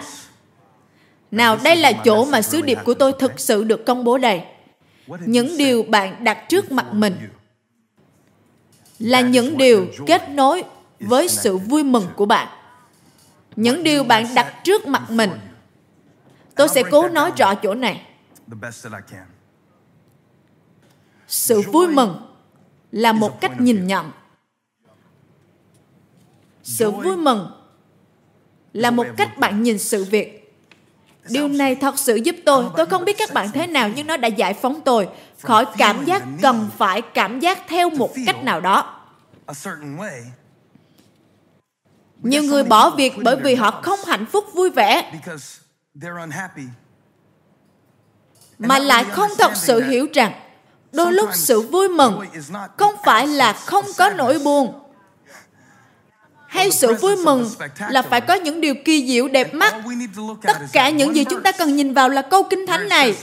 nào 1.31 1.57
đây 1.63 1.75
là 1.75 1.91
chỗ 1.91 2.25
mà 2.25 2.41
sứ 2.41 2.61
điệp 2.61 2.77
của 2.85 2.93
tôi 2.93 3.13
thực 3.19 3.39
sự 3.39 3.63
được 3.63 3.85
công 3.85 4.03
bố 4.03 4.17
đây 4.17 4.43
những 5.07 5.57
điều 5.57 5.83
bạn 5.83 6.23
đặt 6.23 6.45
trước 6.49 6.71
mặt 6.71 6.85
mình 6.93 7.29
là 8.99 9.21
những 9.21 9.57
điều 9.57 9.87
kết 10.05 10.29
nối 10.29 10.63
với 10.99 11.29
sự 11.29 11.57
vui 11.57 11.83
mừng 11.83 12.07
của 12.15 12.25
bạn. 12.25 12.47
Những 13.55 13.83
điều 13.83 14.03
bạn 14.03 14.25
đặt 14.35 14.61
trước 14.63 14.87
mặt 14.87 15.11
mình. 15.11 15.31
tôi 16.55 16.67
sẽ 16.67 16.83
cố 16.91 17.09
nói 17.09 17.31
rõ 17.37 17.55
chỗ 17.55 17.73
này. 17.73 18.07
sự 21.27 21.61
vui 21.61 21.87
mừng 21.87 22.27
là 22.91 23.13
một 23.13 23.41
cách 23.41 23.61
nhìn 23.61 23.87
nhận. 23.87 24.11
Sự 26.63 26.91
vui 26.91 27.17
mừng 27.17 27.51
là 28.73 28.91
một 28.91 29.07
cách 29.17 29.37
bạn 29.37 29.63
nhìn 29.63 29.79
sự 29.79 30.03
việc 30.03 30.40
điều 31.31 31.47
này 31.47 31.75
thật 31.75 31.99
sự 31.99 32.15
giúp 32.15 32.35
tôi. 32.45 32.65
Tôi 32.77 32.85
không 32.85 33.05
biết 33.05 33.17
các 33.17 33.33
bạn 33.33 33.51
thế 33.51 33.67
nào, 33.67 33.89
nhưng 33.95 34.07
nó 34.07 34.17
đã 34.17 34.27
giải 34.27 34.53
phóng 34.53 34.81
tôi 34.81 35.07
khỏi 35.41 35.65
cảm 35.77 36.05
giác 36.05 36.23
cần 36.41 36.69
phải 36.77 37.01
cảm 37.01 37.39
giác 37.39 37.59
theo 37.67 37.89
một 37.89 38.13
cách 38.25 38.43
nào 38.43 38.61
đó. 38.61 38.97
Nhiều 42.21 42.43
người 42.43 42.63
bỏ 42.63 42.89
việc 42.89 43.13
bởi 43.23 43.35
vì 43.35 43.55
họ 43.55 43.71
không 43.71 43.99
hạnh 44.07 44.25
phúc 44.25 44.45
vui 44.53 44.69
vẻ, 44.69 45.11
mà 48.59 48.79
lại 48.79 49.03
không 49.03 49.29
thật 49.37 49.51
sự 49.55 49.81
hiểu 49.83 50.07
rằng 50.13 50.33
đôi 50.91 51.13
lúc 51.13 51.29
sự 51.33 51.61
vui 51.61 51.89
mừng 51.89 52.25
không 52.77 52.95
phải 53.05 53.27
là 53.27 53.53
không 53.53 53.85
có 53.97 54.09
nỗi 54.09 54.39
buồn 54.39 54.80
hay 56.51 56.71
sự 56.71 56.93
vui 56.93 57.15
mừng 57.15 57.49
là 57.89 58.01
phải 58.01 58.21
có 58.21 58.33
những 58.33 58.61
điều 58.61 58.75
kỳ 58.85 59.07
diệu 59.07 59.27
đẹp 59.27 59.53
mắt. 59.53 59.75
Tất 60.43 60.57
cả 60.73 60.89
những 60.89 61.15
gì 61.15 61.23
chúng 61.23 61.43
ta 61.43 61.51
cần 61.51 61.75
nhìn 61.75 61.93
vào 61.93 62.09
là 62.09 62.21
câu 62.21 62.43
kinh 62.43 62.65
thánh 62.67 62.89
này, 62.89 63.15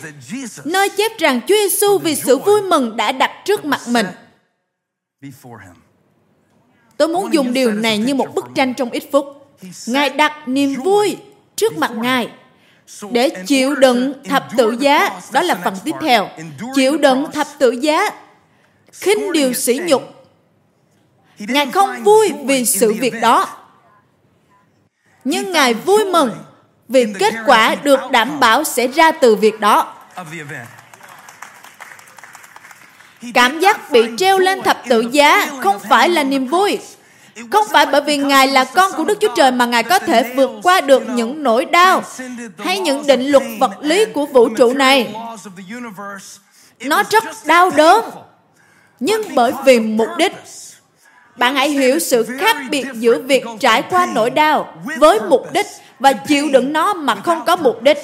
nơi 0.64 0.88
chép 0.88 1.18
rằng 1.18 1.40
Chúa 1.48 1.54
Giêsu 1.54 1.98
vì 1.98 2.14
sự 2.14 2.38
vui 2.38 2.62
mừng 2.62 2.96
đã 2.96 3.12
đặt 3.12 3.30
trước 3.44 3.64
mặt 3.64 3.80
mình. 3.88 4.06
Tôi 6.96 7.08
muốn 7.08 7.32
dùng 7.32 7.52
điều 7.52 7.72
này 7.72 7.98
như 7.98 8.14
một 8.14 8.34
bức 8.34 8.44
tranh 8.54 8.74
trong 8.74 8.90
ít 8.90 9.02
phút. 9.12 9.26
Ngài 9.86 10.10
đặt 10.10 10.48
niềm 10.48 10.74
vui 10.74 11.16
trước 11.56 11.78
mặt 11.78 11.90
Ngài 11.94 12.28
để 13.10 13.30
chịu 13.46 13.74
đựng 13.74 14.14
thập 14.24 14.48
tự 14.56 14.76
giá. 14.80 15.20
Đó 15.32 15.42
là 15.42 15.54
phần 15.64 15.74
tiếp 15.84 15.94
theo. 16.00 16.28
Chịu 16.74 16.98
đựng 16.98 17.26
thập 17.32 17.46
tự 17.58 17.70
giá. 17.70 18.10
khinh 18.92 19.32
điều 19.32 19.52
sỉ 19.52 19.80
nhục 19.86 20.17
Ngài 21.38 21.66
không 21.66 22.04
vui 22.04 22.32
vì 22.44 22.64
sự 22.64 22.92
việc 22.92 23.14
đó. 23.20 23.48
Nhưng 25.24 25.52
Ngài 25.52 25.74
vui 25.74 26.04
mừng 26.04 26.30
vì 26.88 27.06
kết 27.18 27.34
quả 27.46 27.74
được 27.82 28.00
đảm 28.10 28.40
bảo 28.40 28.64
sẽ 28.64 28.86
ra 28.86 29.12
từ 29.12 29.36
việc 29.36 29.60
đó. 29.60 29.94
Cảm 33.34 33.60
giác 33.60 33.90
bị 33.90 34.00
treo 34.16 34.38
lên 34.38 34.62
thập 34.62 34.82
tự 34.88 35.04
giá 35.12 35.46
không 35.60 35.78
phải 35.88 36.08
là 36.08 36.24
niềm 36.24 36.46
vui. 36.46 36.78
Không 37.52 37.66
phải 37.72 37.86
bởi 37.86 38.00
vì 38.00 38.16
Ngài 38.16 38.46
là 38.46 38.64
con 38.64 38.92
của 38.96 39.04
Đức 39.04 39.18
Chúa 39.20 39.34
Trời 39.36 39.50
mà 39.50 39.66
Ngài 39.66 39.82
có 39.82 39.98
thể 39.98 40.34
vượt 40.34 40.50
qua 40.62 40.80
được 40.80 41.02
những 41.08 41.42
nỗi 41.42 41.64
đau 41.64 42.02
hay 42.58 42.78
những 42.78 43.06
định 43.06 43.26
luật 43.26 43.42
vật 43.60 43.72
lý 43.80 44.04
của 44.04 44.26
vũ 44.26 44.48
trụ 44.48 44.74
này. 44.74 45.14
Nó 46.80 47.02
rất 47.10 47.24
đau 47.44 47.70
đớn. 47.70 48.04
Nhưng 49.00 49.34
bởi 49.34 49.52
vì 49.64 49.80
mục 49.80 50.08
đích 50.18 50.32
bạn 51.38 51.54
hãy 51.54 51.70
hiểu 51.70 51.98
sự 51.98 52.26
khác 52.38 52.56
biệt 52.70 52.86
giữa 52.94 53.18
việc 53.18 53.44
trải 53.60 53.82
qua 53.82 54.08
nỗi 54.14 54.30
đau 54.30 54.74
với 54.98 55.20
mục 55.28 55.52
đích 55.52 55.66
và 55.98 56.12
chịu 56.12 56.48
đựng 56.52 56.72
nó 56.72 56.94
mà 56.94 57.14
không 57.14 57.44
có 57.44 57.56
mục 57.56 57.82
đích 57.82 57.98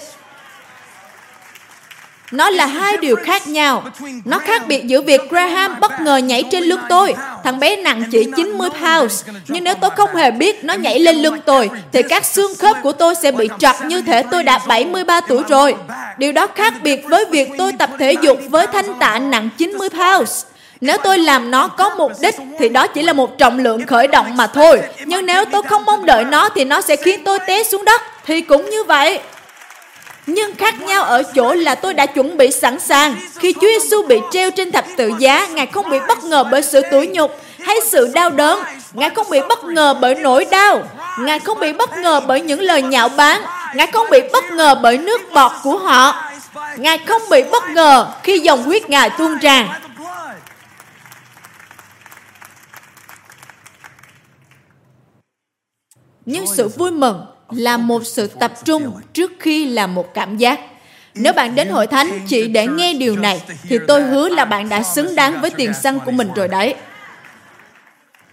nó 2.35 2.51
là 2.51 2.67
hai 2.67 2.97
điều 2.97 3.17
khác 3.17 3.49
nhau. 3.49 3.85
Nó 4.25 4.39
khác 4.39 4.63
biệt 4.67 4.85
giữa 4.87 5.03
việc 5.03 5.21
Graham 5.31 5.81
bất 5.81 6.01
ngờ 6.01 6.17
nhảy 6.17 6.43
trên 6.51 6.65
lưng 6.65 6.81
tôi. 6.89 7.15
Thằng 7.45 7.59
bé 7.59 7.77
nặng 7.77 8.05
chỉ 8.13 8.27
90 8.37 8.71
pounds. 8.71 9.25
Nhưng 9.49 9.65
nếu 9.65 9.75
tôi 9.75 9.91
không 9.97 10.15
hề 10.15 10.31
biết 10.31 10.65
nó 10.65 10.75
nhảy 10.75 10.99
lên 10.99 11.17
lưng 11.17 11.39
tôi, 11.47 11.71
thì 11.93 12.03
các 12.03 12.25
xương 12.25 12.53
khớp 12.59 12.77
của 12.83 12.93
tôi 12.93 13.15
sẽ 13.15 13.33
bị 13.33 13.49
trật 13.59 13.77
như 13.87 14.03
thể 14.03 14.23
tôi 14.31 14.43
đã 14.43 14.59
73 14.67 15.21
tuổi 15.21 15.43
rồi. 15.49 15.75
Điều 16.19 16.33
đó 16.33 16.47
khác 16.47 16.75
biệt 16.83 17.05
với 17.09 17.25
việc 17.31 17.49
tôi 17.59 17.73
tập 17.73 17.91
thể 17.99 18.13
dục 18.13 18.39
với 18.51 18.67
thanh 18.67 18.99
tạ 18.99 19.19
nặng 19.19 19.49
90 19.59 19.89
pounds. 19.89 20.45
Nếu 20.85 20.99
tôi 20.99 21.19
làm 21.19 21.51
nó 21.51 21.69
có 21.69 21.91
mục 21.99 22.13
đích 22.21 22.35
thì 22.59 22.69
đó 22.69 22.87
chỉ 22.87 23.03
là 23.03 23.13
một 23.13 23.39
trọng 23.39 23.59
lượng 23.59 23.87
khởi 23.87 24.07
động 24.07 24.37
mà 24.37 24.47
thôi. 24.47 24.83
Nhưng 25.05 25.27
nếu 25.27 25.45
tôi 25.45 25.63
không 25.63 25.85
mong 25.85 26.07
đợi 26.07 26.25
nó 26.25 26.49
thì 26.49 26.65
nó 26.65 26.81
sẽ 26.81 26.97
khiến 26.97 27.25
tôi 27.25 27.39
té 27.47 27.63
xuống 27.63 27.85
đất. 27.85 28.03
Thì 28.27 28.41
cũng 28.41 28.71
như 28.71 28.85
vậy. 28.85 29.21
Nhưng 30.27 30.55
khác 30.55 30.83
nhau 30.83 31.03
ở 31.03 31.23
chỗ 31.23 31.55
là 31.55 31.75
tôi 31.75 31.95
đã 31.95 32.07
chuẩn 32.07 32.37
bị 32.37 32.51
sẵn 32.51 32.81
sàng. 32.81 33.15
Khi 33.39 33.53
Chúa 33.53 33.67
Giêsu 33.81 34.03
bị 34.03 34.21
treo 34.31 34.51
trên 34.51 34.73
thập 34.73 34.85
tự 34.97 35.11
giá, 35.19 35.47
Ngài 35.47 35.67
không 35.67 35.91
bị 35.91 35.99
bất 36.09 36.25
ngờ 36.25 36.45
bởi 36.51 36.63
sự 36.63 36.83
tủi 36.91 37.07
nhục 37.07 37.41
hay 37.61 37.77
sự 37.85 38.11
đau 38.15 38.31
đớn. 38.31 38.61
Ngài 38.93 39.11
không 39.11 39.31
bị 39.31 39.41
bất 39.49 39.65
ngờ 39.65 39.95
bởi 40.01 40.15
nỗi 40.15 40.45
đau. 40.51 40.83
Ngài 41.19 41.39
không 41.39 41.61
bị 41.61 41.73
bất 41.73 41.99
ngờ 41.99 42.21
bởi 42.27 42.41
những 42.41 42.61
lời 42.61 42.83
nhạo 42.83 43.09
báng. 43.09 43.43
Ngài 43.75 43.87
không 43.87 44.07
bị 44.11 44.21
bất 44.33 44.45
ngờ 44.45 44.75
bởi 44.83 44.99
nước 44.99 45.33
bọt 45.33 45.53
của 45.63 45.79
họ. 45.79 46.15
Ngài 46.77 46.99
không 46.99 47.23
bị 47.31 47.43
bất 47.53 47.71
ngờ 47.71 48.07
khi 48.23 48.39
dòng 48.39 48.63
huyết 48.63 48.91
Ngài 48.91 49.11
tuôn 49.11 49.39
tràn. 49.39 49.69
Nhưng 56.27 56.47
sự 56.47 56.69
vui 56.69 56.91
mừng 56.91 57.27
là 57.51 57.77
một 57.77 58.07
sự 58.07 58.27
tập 58.27 58.53
trung 58.65 58.93
trước 59.13 59.33
khi 59.41 59.69
là 59.69 59.87
một 59.87 60.15
cảm 60.15 60.37
giác. 60.37 60.61
Nếu 61.15 61.33
bạn 61.33 61.55
đến 61.55 61.69
hội 61.69 61.87
thánh 61.87 62.21
chỉ 62.29 62.49
để 62.49 62.67
nghe 62.67 62.93
điều 62.93 63.17
này, 63.17 63.43
thì 63.63 63.79
tôi 63.89 64.03
hứa 64.03 64.29
là 64.29 64.45
bạn 64.45 64.69
đã 64.69 64.83
xứng 64.83 65.15
đáng 65.15 65.41
với 65.41 65.51
tiền 65.51 65.75
xăng 65.75 66.01
của 66.01 66.11
mình 66.11 66.31
rồi 66.35 66.49
đấy. 66.49 66.75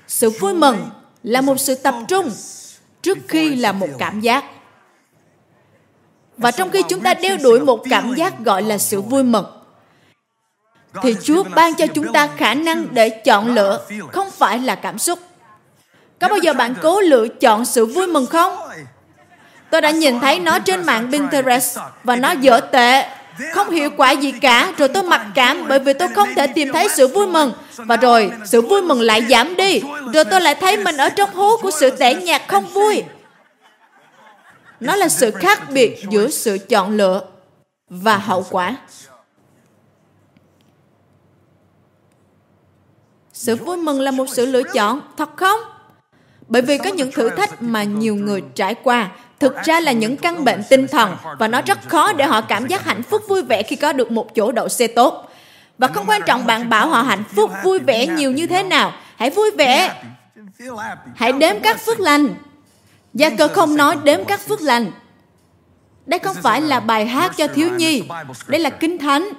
Sự 0.07 0.29
vui 0.29 0.53
mừng 0.53 0.89
là 1.23 1.41
một 1.41 1.59
sự 1.59 1.75
tập 1.75 1.95
trung 2.07 2.31
trước 3.01 3.17
khi 3.27 3.55
là 3.55 3.71
một 3.71 3.89
cảm 3.97 4.21
giác. 4.21 4.45
Và 6.37 6.51
trong 6.51 6.69
khi 6.69 6.83
chúng 6.89 6.99
ta 6.99 7.13
đeo 7.13 7.37
đuổi 7.43 7.59
một 7.59 7.83
cảm 7.89 8.15
giác 8.15 8.39
gọi 8.39 8.63
là 8.63 8.77
sự 8.77 9.01
vui 9.01 9.23
mừng, 9.23 9.45
thì 11.03 11.15
chúa 11.23 11.43
ban 11.43 11.75
cho 11.75 11.87
chúng 11.87 12.13
ta 12.13 12.27
khả 12.37 12.53
năng 12.53 12.87
để 12.93 13.09
chọn 13.09 13.53
lựa 13.53 13.87
không 14.11 14.31
phải 14.31 14.59
là 14.59 14.75
cảm 14.75 14.97
xúc 14.97 15.19
có 16.21 16.27
bao 16.27 16.37
giờ 16.37 16.53
bạn 16.53 16.75
cố 16.81 17.01
lựa 17.01 17.27
chọn 17.27 17.65
sự 17.65 17.85
vui 17.85 18.07
mừng 18.07 18.25
không? 18.25 18.57
Tôi 19.69 19.81
đã 19.81 19.91
nhìn 19.91 20.19
thấy 20.19 20.39
nó 20.39 20.59
trên 20.59 20.85
mạng 20.85 21.09
Pinterest 21.11 21.79
và 22.03 22.15
nó 22.15 22.31
dở 22.31 22.59
tệ, 22.59 23.09
không 23.53 23.69
hiệu 23.69 23.89
quả 23.97 24.11
gì 24.11 24.31
cả. 24.31 24.73
Rồi 24.77 24.87
tôi 24.87 25.03
mặc 25.03 25.25
cảm 25.35 25.67
bởi 25.67 25.79
vì 25.79 25.93
tôi 25.93 26.07
không 26.07 26.29
thể 26.35 26.47
tìm 26.47 26.73
thấy 26.73 26.89
sự 26.89 27.07
vui 27.07 27.27
mừng. 27.27 27.53
Và 27.75 27.97
rồi 27.97 28.31
sự 28.45 28.61
vui 28.61 28.81
mừng 28.81 29.01
lại 29.01 29.25
giảm 29.29 29.55
đi. 29.55 29.81
Rồi 30.13 30.23
tôi 30.25 30.41
lại 30.41 30.55
thấy 30.55 30.77
mình 30.77 30.97
ở 30.97 31.09
trong 31.09 31.33
hố 31.33 31.57
của 31.61 31.71
sự 31.71 31.89
tẻ 31.89 32.13
nhạt 32.13 32.41
không 32.47 32.65
vui. 32.65 33.03
Nó 34.79 34.95
là 34.95 35.09
sự 35.09 35.31
khác 35.31 35.69
biệt 35.69 36.05
giữa 36.09 36.29
sự 36.29 36.57
chọn 36.69 36.97
lựa 36.97 37.21
và 37.89 38.17
hậu 38.17 38.45
quả. 38.49 38.75
Sự 43.33 43.55
vui 43.55 43.77
mừng 43.77 44.01
là 44.01 44.11
một 44.11 44.25
sự 44.29 44.45
lựa 44.45 44.63
chọn, 44.63 45.01
thật 45.17 45.29
không? 45.37 45.59
Bởi 46.51 46.61
vì 46.61 46.77
có 46.77 46.89
những 46.89 47.11
thử 47.11 47.29
thách 47.29 47.61
mà 47.61 47.83
nhiều 47.83 48.15
người 48.15 48.43
trải 48.55 48.75
qua 48.83 49.09
thực 49.39 49.55
ra 49.63 49.79
là 49.79 49.91
những 49.91 50.17
căn 50.17 50.45
bệnh 50.45 50.61
tinh 50.69 50.87
thần 50.87 51.15
và 51.39 51.47
nó 51.47 51.61
rất 51.61 51.89
khó 51.89 52.13
để 52.13 52.25
họ 52.25 52.41
cảm 52.41 52.67
giác 52.67 52.85
hạnh 52.85 53.03
phúc 53.03 53.21
vui 53.27 53.41
vẻ 53.41 53.63
khi 53.63 53.75
có 53.75 53.93
được 53.93 54.11
một 54.11 54.35
chỗ 54.35 54.51
đậu 54.51 54.69
xe 54.69 54.87
tốt. 54.87 55.31
Và 55.77 55.87
không 55.87 56.05
quan 56.09 56.21
trọng 56.25 56.45
bạn 56.45 56.69
bảo 56.69 56.87
họ 56.87 57.01
hạnh 57.01 57.23
phúc 57.35 57.51
vui 57.63 57.79
vẻ 57.79 58.07
nhiều 58.07 58.31
như 58.31 58.47
thế 58.47 58.63
nào, 58.63 58.93
hãy 59.15 59.29
vui 59.29 59.51
vẻ. 59.51 60.03
Hãy 61.15 61.31
đếm 61.31 61.55
các 61.63 61.85
phước 61.85 61.99
lành. 61.99 62.27
Gia 63.13 63.29
cơ 63.29 63.47
không 63.47 63.75
nói 63.75 63.97
đếm 64.03 64.25
các 64.25 64.39
phước 64.39 64.61
lành. 64.61 64.91
Đây 66.05 66.19
không 66.19 66.35
phải 66.43 66.61
là 66.61 66.79
bài 66.79 67.05
hát 67.05 67.37
cho 67.37 67.47
thiếu 67.47 67.69
nhi, 67.69 68.03
đây 68.47 68.61
là 68.61 68.69
kinh 68.69 68.97
thánh. 68.97 69.29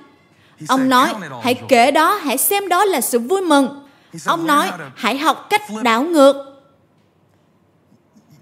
Ông 0.69 0.89
nói, 0.89 1.15
hãy 1.43 1.55
kể 1.69 1.91
đó, 1.91 2.15
hãy 2.15 2.39
xem 2.39 2.69
đó 2.69 2.85
là 2.85 3.01
sự 3.01 3.19
vui 3.19 3.41
mừng. 3.41 3.87
Ông 4.27 4.47
nói, 4.47 4.71
hãy 4.95 5.19
học 5.19 5.47
cách 5.51 5.63
đảo 5.83 6.03
ngược 6.03 6.52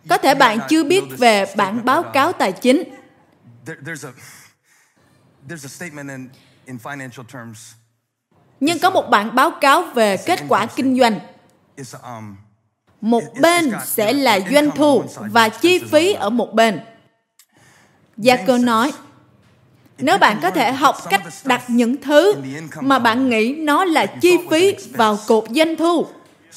có 0.09 0.19
thể 0.19 0.35
bạn 0.35 0.59
chưa 0.69 0.85
biết 0.85 1.05
về 1.19 1.47
bản 1.57 1.85
báo 1.85 2.03
cáo 2.03 2.33
tài 2.33 2.53
chính. 2.53 2.83
Nhưng 8.61 8.79
có 8.79 8.91
một 8.91 9.11
bản 9.11 9.35
báo 9.35 9.51
cáo 9.51 9.83
về 9.83 10.17
kết 10.17 10.41
quả 10.49 10.67
kinh 10.67 10.99
doanh. 10.99 11.21
Một 13.01 13.25
bên 13.41 13.73
sẽ 13.87 14.13
là 14.13 14.39
doanh 14.51 14.71
thu 14.71 15.05
và 15.17 15.49
chi 15.49 15.79
phí 15.91 16.13
ở 16.13 16.31
một 16.31 16.55
bên. 16.55 16.81
Gia 18.17 18.37
cơ 18.37 18.59
nói, 18.59 18.93
nếu 19.99 20.19
bạn 20.19 20.39
có 20.43 20.51
thể 20.51 20.73
học 20.73 20.97
cách 21.11 21.23
đặt 21.45 21.63
những 21.69 21.97
thứ 22.03 22.35
mà 22.81 22.99
bạn 22.99 23.31
nghĩ 23.31 23.55
nó 23.59 23.85
là 23.85 24.07
chi 24.07 24.39
phí 24.51 24.75
vào 24.93 25.19
cột 25.27 25.45
doanh 25.51 25.77
thu, 25.77 26.07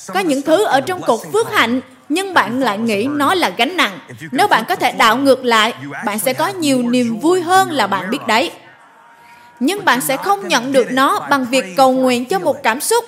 có 0.07 0.19
những 0.19 0.41
thứ 0.41 0.65
ở 0.65 0.81
trong 0.81 1.01
cột 1.01 1.19
phước 1.33 1.51
hạnh 1.51 1.81
nhưng 2.13 2.33
bạn 2.33 2.59
lại 2.59 2.77
nghĩ 2.77 3.07
nó 3.11 3.33
là 3.33 3.51
gánh 3.57 3.77
nặng. 3.77 3.99
Nếu 4.31 4.47
bạn 4.47 4.63
có 4.67 4.75
thể 4.75 4.91
đảo 4.91 5.17
ngược 5.17 5.45
lại, 5.45 5.73
bạn 6.05 6.19
sẽ 6.19 6.33
có 6.33 6.47
nhiều 6.47 6.83
niềm 6.83 7.19
vui 7.19 7.41
hơn 7.41 7.71
là 7.71 7.87
bạn 7.87 8.09
biết 8.11 8.27
đấy. 8.27 8.51
Nhưng 9.59 9.85
bạn 9.85 10.01
sẽ 10.01 10.17
không 10.17 10.47
nhận 10.47 10.71
được 10.71 10.87
nó 10.91 11.27
bằng 11.29 11.45
việc 11.45 11.65
cầu 11.77 11.91
nguyện 11.91 12.25
cho 12.25 12.39
một 12.39 12.63
cảm 12.63 12.81
xúc 12.81 13.05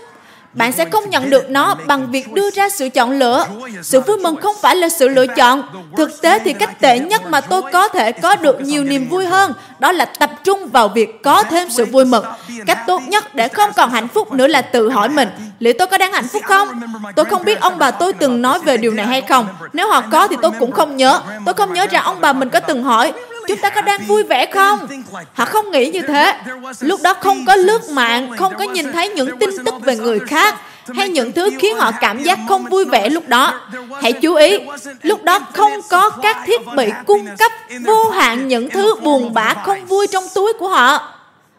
bạn 0.55 0.71
sẽ 0.71 0.85
không 0.85 1.09
nhận 1.09 1.29
được 1.29 1.49
nó 1.49 1.75
bằng 1.87 2.11
việc 2.11 2.33
đưa 2.33 2.49
ra 2.49 2.69
sự 2.69 2.89
chọn 2.89 3.11
lựa. 3.11 3.45
Sự 3.81 3.99
vui 3.99 4.17
mừng 4.17 4.35
không 4.35 4.55
phải 4.61 4.75
là 4.75 4.89
sự 4.89 5.07
lựa 5.07 5.27
chọn. 5.27 5.63
Thực 5.97 6.21
tế 6.21 6.39
thì 6.39 6.53
cách 6.53 6.79
tệ 6.79 6.99
nhất 6.99 7.21
mà 7.29 7.41
tôi 7.41 7.61
có 7.73 7.87
thể 7.87 8.11
có 8.11 8.35
được 8.35 8.61
nhiều 8.61 8.83
niềm 8.83 9.09
vui 9.09 9.25
hơn, 9.25 9.53
đó 9.79 9.91
là 9.91 10.05
tập 10.05 10.31
trung 10.43 10.69
vào 10.69 10.87
việc 10.87 11.23
có 11.23 11.43
thêm 11.43 11.69
sự 11.69 11.85
vui 11.85 12.05
mừng. 12.05 12.25
Cách 12.67 12.79
tốt 12.87 13.01
nhất 13.07 13.35
để 13.35 13.47
không 13.47 13.71
còn 13.75 13.91
hạnh 13.91 14.07
phúc 14.07 14.33
nữa 14.33 14.47
là 14.47 14.61
tự 14.61 14.89
hỏi 14.89 15.09
mình, 15.09 15.29
liệu 15.59 15.73
tôi 15.79 15.87
có 15.87 15.97
đang 15.97 16.13
hạnh 16.13 16.27
phúc 16.27 16.41
không? 16.45 16.81
Tôi 17.15 17.25
không 17.25 17.43
biết 17.43 17.59
ông 17.59 17.77
bà 17.77 17.91
tôi 17.91 18.13
từng 18.13 18.41
nói 18.41 18.59
về 18.59 18.77
điều 18.77 18.93
này 18.93 19.05
hay 19.05 19.21
không. 19.21 19.47
Nếu 19.73 19.89
họ 19.89 20.01
có 20.11 20.27
thì 20.27 20.35
tôi 20.41 20.51
cũng 20.59 20.71
không 20.71 20.97
nhớ. 20.97 21.21
Tôi 21.45 21.53
không 21.53 21.73
nhớ 21.73 21.87
rằng 21.91 22.03
ông 22.03 22.21
bà 22.21 22.33
mình 22.33 22.49
có 22.49 22.59
từng 22.59 22.83
hỏi 22.83 23.13
chúng 23.47 23.57
ta 23.57 23.69
có 23.69 23.81
đang 23.81 24.05
vui 24.07 24.23
vẻ 24.23 24.45
không? 24.45 24.87
họ 25.33 25.45
không 25.45 25.71
nghĩ 25.71 25.91
như 25.91 26.01
thế. 26.01 26.39
lúc 26.79 27.01
đó 27.01 27.13
không 27.13 27.45
có 27.45 27.55
lướt 27.55 27.89
mạng 27.89 28.31
không 28.37 28.53
có 28.57 28.63
nhìn 28.63 28.91
thấy 28.93 29.09
những 29.09 29.39
tin 29.39 29.49
tức 29.65 29.75
về 29.81 29.95
người 29.95 30.19
khác 30.19 30.55
hay 30.93 31.09
những 31.09 31.31
thứ 31.31 31.49
khiến 31.59 31.77
họ 31.77 31.91
cảm 32.01 32.23
giác 32.23 32.39
không 32.47 32.65
vui 32.65 32.85
vẻ 32.85 33.09
lúc 33.09 33.27
đó. 33.27 33.61
hãy 34.01 34.13
chú 34.13 34.35
ý 34.35 34.57
lúc 35.01 35.23
đó 35.23 35.39
không 35.53 35.71
có 35.89 36.09
các 36.09 36.37
thiết 36.45 36.61
bị 36.77 36.91
cung 37.05 37.25
cấp 37.39 37.51
vô 37.85 38.09
hạn 38.09 38.47
những 38.47 38.69
thứ 38.69 38.95
buồn 38.95 39.33
bã 39.33 39.53
không 39.53 39.85
vui 39.85 40.07
trong 40.07 40.23
túi 40.35 40.53
của 40.53 40.69
họ. 40.69 41.11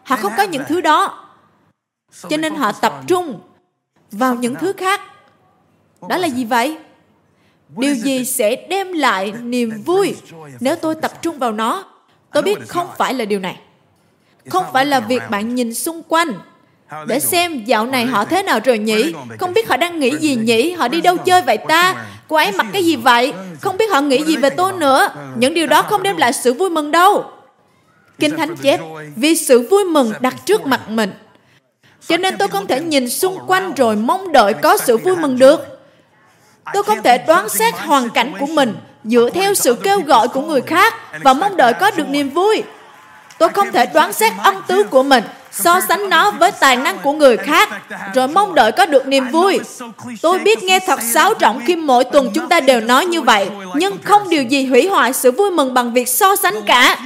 Họ 0.03 0.15
không 0.15 0.33
có 0.37 0.43
những 0.43 0.63
thứ 0.67 0.81
đó. 0.81 1.27
Cho 2.29 2.37
nên 2.37 2.55
họ 2.55 2.71
tập 2.71 2.93
trung 3.07 3.39
vào 4.11 4.35
những 4.35 4.55
thứ 4.55 4.73
khác. 4.77 5.01
Đó 6.09 6.17
là 6.17 6.27
gì 6.27 6.45
vậy 6.45 6.77
điều 7.69 7.95
gì 7.95 8.25
sẽ 8.25 8.55
đem 8.69 8.93
lại 8.93 9.33
niềm 9.43 9.81
vui 9.85 10.15
nếu 10.59 10.75
tôi 10.75 10.95
tập 10.95 11.21
trung 11.21 11.39
vào 11.39 11.51
nó? 11.51 11.85
Tôi 12.33 12.43
biết 12.43 12.57
không 12.67 12.87
phải 12.97 13.13
là 13.13 13.25
điều 13.25 13.39
này. 13.39 13.59
Không 14.49 14.65
phải 14.73 14.85
là 14.85 14.99
việc 14.99 15.21
bạn 15.29 15.55
nhìn 15.55 15.73
xung 15.73 16.01
quanh 16.07 16.33
để 17.07 17.19
xem 17.19 17.63
dạo 17.65 17.85
này 17.85 18.05
họ 18.05 18.25
thế 18.25 18.43
nào 18.43 18.59
rồi 18.65 18.77
nhỉ? 18.77 19.13
không 19.39 19.53
biết 19.53 19.69
họ 19.69 19.77
đang 19.77 19.99
nghĩ 19.99 20.17
gì 20.17 20.35
nhỉ? 20.35 20.71
Họ 20.71 20.87
đi 20.87 21.01
đâu 21.01 21.17
chơi 21.17 21.41
vậy 21.41 21.57
ta? 21.67 22.05
cô 22.27 22.35
ấy 22.35 22.51
mặc 22.51 22.67
cái 22.73 22.85
gì 22.85 22.95
vậy? 22.95 23.33
không 23.61 23.77
biết 23.77 23.91
họ 23.91 24.01
nghĩ 24.01 24.23
gì 24.23 24.37
về 24.37 24.49
tôi 24.49 24.73
nữa. 24.73 25.09
Những 25.37 25.53
điều 25.53 25.67
đó 25.67 25.81
không 25.81 26.03
đem 26.03 26.17
lại 26.17 26.33
sự 26.33 26.53
vui 26.53 26.69
mừng 26.69 26.91
đâu. 26.91 27.25
Kinh 28.19 28.37
thánh 28.37 28.55
chép 28.55 28.79
vì 29.15 29.35
sự 29.35 29.67
vui 29.69 29.83
mừng 29.83 30.13
đặt 30.19 30.35
trước 30.45 30.65
mặt 30.65 30.89
mình. 30.89 31.11
Cho 32.07 32.17
nên 32.17 32.37
tôi 32.37 32.47
không 32.47 32.67
thể 32.67 32.81
nhìn 32.81 33.09
xung 33.09 33.37
quanh 33.47 33.73
rồi 33.73 33.95
mong 33.95 34.31
đợi 34.31 34.53
có 34.53 34.77
sự 34.77 34.97
vui 34.97 35.15
mừng 35.15 35.39
được 35.39 35.76
tôi 36.73 36.83
không 36.83 37.03
thể 37.03 37.17
đoán 37.17 37.49
xét 37.49 37.73
hoàn 37.73 38.09
cảnh 38.09 38.33
của 38.39 38.45
mình 38.45 38.75
dựa 39.03 39.29
theo 39.33 39.53
sự 39.53 39.75
kêu 39.83 40.01
gọi 40.01 40.27
của 40.27 40.41
người 40.41 40.61
khác 40.61 40.93
và 41.23 41.33
mong 41.33 41.57
đợi 41.57 41.73
có 41.73 41.91
được 41.91 42.09
niềm 42.09 42.29
vui. 42.29 42.63
Tôi 43.37 43.49
không 43.49 43.71
thể 43.71 43.85
đoán 43.85 44.13
xét 44.13 44.33
ân 44.43 44.55
tứ 44.67 44.83
của 44.83 45.03
mình 45.03 45.23
so 45.51 45.79
sánh 45.79 46.09
nó 46.09 46.31
với 46.31 46.51
tài 46.51 46.77
năng 46.77 46.97
của 46.97 47.11
người 47.11 47.37
khác 47.37 47.69
rồi 48.13 48.27
mong 48.27 48.55
đợi 48.55 48.71
có 48.71 48.85
được 48.85 49.07
niềm 49.07 49.27
vui. 49.27 49.59
tôi 50.21 50.39
biết 50.39 50.63
nghe 50.63 50.79
thật 50.79 51.01
xáo 51.01 51.33
trọng 51.33 51.61
khi 51.65 51.75
mỗi 51.75 52.03
tuần 52.03 52.31
chúng 52.33 52.49
ta 52.49 52.59
đều 52.59 52.81
nói 52.81 53.05
như 53.05 53.21
vậy 53.21 53.49
nhưng 53.75 53.97
không 54.03 54.29
điều 54.29 54.43
gì 54.43 54.65
hủy 54.65 54.87
hoại 54.87 55.13
sự 55.13 55.31
vui 55.31 55.51
mừng 55.51 55.73
bằng 55.73 55.93
việc 55.93 56.07
so 56.07 56.35
sánh 56.35 56.61
cả. 56.61 56.97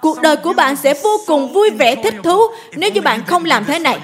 cuộc 0.00 0.20
đời 0.20 0.36
của 0.36 0.52
bạn 0.52 0.76
sẽ 0.76 0.94
vô 1.02 1.20
cùng 1.26 1.52
vui 1.52 1.70
vẻ 1.70 1.94
thích 1.94 2.14
thú 2.24 2.42
nếu 2.76 2.90
như 2.90 3.00
bạn 3.00 3.24
không 3.26 3.44
làm 3.44 3.64
thế 3.64 3.78
này 3.78 3.98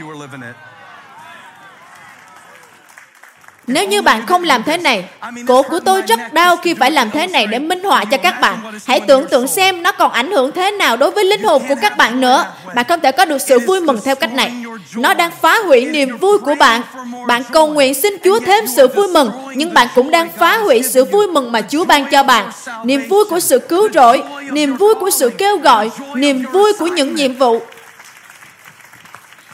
nếu 3.66 3.84
như 3.84 4.02
bạn 4.02 4.26
không 4.26 4.44
làm 4.44 4.62
thế 4.62 4.76
này, 4.76 5.04
cổ 5.46 5.62
của 5.62 5.80
tôi 5.80 6.02
rất 6.02 6.32
đau 6.32 6.56
khi 6.56 6.74
phải 6.74 6.90
làm 6.90 7.10
thế 7.10 7.26
này 7.26 7.46
để 7.46 7.58
minh 7.58 7.84
họa 7.84 8.04
cho 8.04 8.16
các 8.16 8.40
bạn. 8.40 8.58
Hãy 8.86 9.00
tưởng 9.00 9.26
tượng 9.28 9.48
xem 9.48 9.82
nó 9.82 9.92
còn 9.92 10.12
ảnh 10.12 10.30
hưởng 10.30 10.52
thế 10.52 10.70
nào 10.70 10.96
đối 10.96 11.10
với 11.10 11.24
linh 11.24 11.42
hồn 11.42 11.62
của 11.68 11.74
các 11.82 11.96
bạn 11.96 12.20
nữa. 12.20 12.46
Bạn 12.74 12.84
không 12.88 13.00
thể 13.00 13.12
có 13.12 13.24
được 13.24 13.38
sự 13.38 13.58
vui 13.58 13.80
mừng 13.80 13.98
theo 14.04 14.14
cách 14.14 14.32
này. 14.32 14.52
Nó 14.94 15.14
đang 15.14 15.30
phá 15.40 15.58
hủy 15.58 15.84
niềm 15.84 16.18
vui 16.18 16.38
của 16.38 16.54
bạn. 16.54 16.82
Bạn 17.26 17.42
cầu 17.52 17.66
nguyện 17.66 17.94
xin 17.94 18.16
Chúa 18.24 18.40
thêm 18.40 18.66
sự 18.66 18.88
vui 18.88 19.08
mừng, 19.08 19.30
nhưng 19.54 19.74
bạn 19.74 19.88
cũng 19.94 20.10
đang 20.10 20.28
phá 20.38 20.58
hủy 20.58 20.82
sự 20.82 21.04
vui 21.04 21.26
mừng 21.26 21.52
mà 21.52 21.60
Chúa 21.60 21.84
ban 21.84 22.10
cho 22.10 22.22
bạn. 22.22 22.50
Niềm 22.84 23.08
vui 23.08 23.24
của 23.24 23.40
sự 23.40 23.58
cứu 23.58 23.88
rỗi, 23.94 24.22
niềm 24.50 24.76
vui 24.76 24.94
của 24.94 25.10
sự 25.10 25.30
kêu 25.38 25.56
gọi, 25.56 25.90
niềm 26.14 26.44
vui 26.52 26.72
của 26.72 26.86
những 26.86 27.14
nhiệm 27.14 27.34
vụ. 27.34 27.60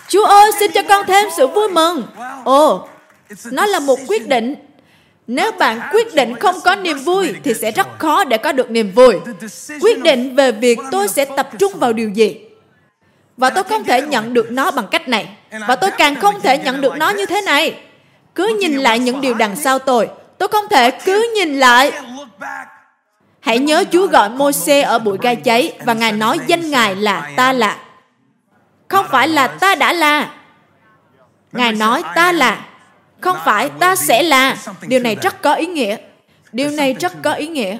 Chúa 0.08 0.24
ơi, 0.24 0.50
xin 0.60 0.72
cho 0.72 0.82
con 0.88 1.06
thêm 1.06 1.28
sự 1.36 1.46
vui 1.46 1.68
mừng. 1.68 2.02
Ồ, 2.44 2.88
nó 3.50 3.66
là 3.66 3.78
một 3.78 3.98
quyết 4.08 4.28
định. 4.28 4.54
Nếu 5.26 5.52
bạn 5.52 5.80
quyết 5.92 6.14
định 6.14 6.34
không 6.34 6.54
có 6.64 6.76
niềm 6.76 6.98
vui 6.98 7.34
thì 7.44 7.54
sẽ 7.54 7.70
rất 7.70 7.86
khó 7.98 8.24
để 8.24 8.38
có 8.38 8.52
được 8.52 8.70
niềm 8.70 8.92
vui. 8.92 9.14
Quyết 9.80 10.02
định 10.02 10.34
về 10.34 10.52
việc 10.52 10.78
tôi 10.90 11.08
sẽ 11.08 11.24
tập 11.24 11.48
trung 11.58 11.72
vào 11.74 11.92
điều 11.92 12.10
gì. 12.10 12.40
Và 13.36 13.50
tôi 13.50 13.64
không 13.64 13.84
thể 13.84 14.02
nhận 14.02 14.34
được 14.34 14.50
nó 14.50 14.70
bằng 14.70 14.86
cách 14.90 15.08
này. 15.08 15.28
Và 15.68 15.76
tôi 15.76 15.90
càng 15.98 16.16
không 16.16 16.40
thể 16.40 16.58
nhận 16.58 16.80
được 16.80 16.96
nó 16.96 17.10
như 17.10 17.26
thế 17.26 17.40
này. 17.40 17.80
Cứ 18.34 18.56
nhìn 18.60 18.76
lại 18.76 18.98
những 18.98 19.20
điều 19.20 19.34
đằng 19.34 19.56
sau 19.56 19.78
tôi. 19.78 20.08
Tôi 20.38 20.48
không 20.48 20.68
thể 20.70 20.90
cứ 20.90 21.32
nhìn 21.34 21.60
lại. 21.60 21.92
hãy 23.40 23.58
nhớ 23.58 23.84
chúa 23.92 24.06
gọi 24.06 24.30
môi 24.30 24.52
xe 24.52 24.82
ở 24.82 24.98
bụi 24.98 25.18
gai 25.20 25.36
cháy 25.36 25.72
và 25.84 25.94
ngài 25.94 26.12
nói 26.12 26.38
danh 26.46 26.70
ngài 26.70 26.96
là 26.96 27.30
ta 27.36 27.52
là. 27.52 27.78
Không 28.88 29.06
phải 29.10 29.28
là 29.28 29.48
ta 29.48 29.74
đã 29.74 29.92
là. 29.92 30.30
Ngài 31.52 31.72
nói 31.72 32.02
ta 32.14 32.32
là 32.32 32.64
không 33.20 33.36
phải 33.44 33.68
ta 33.68 33.96
sẽ 33.96 34.22
là. 34.22 34.56
Điều 34.86 35.00
này 35.00 35.16
rất 35.22 35.42
có 35.42 35.54
ý 35.54 35.66
nghĩa. 35.66 35.96
Điều 36.52 36.70
này 36.70 36.94
rất 36.94 37.12
có 37.22 37.32
ý 37.32 37.46
nghĩa. 37.48 37.76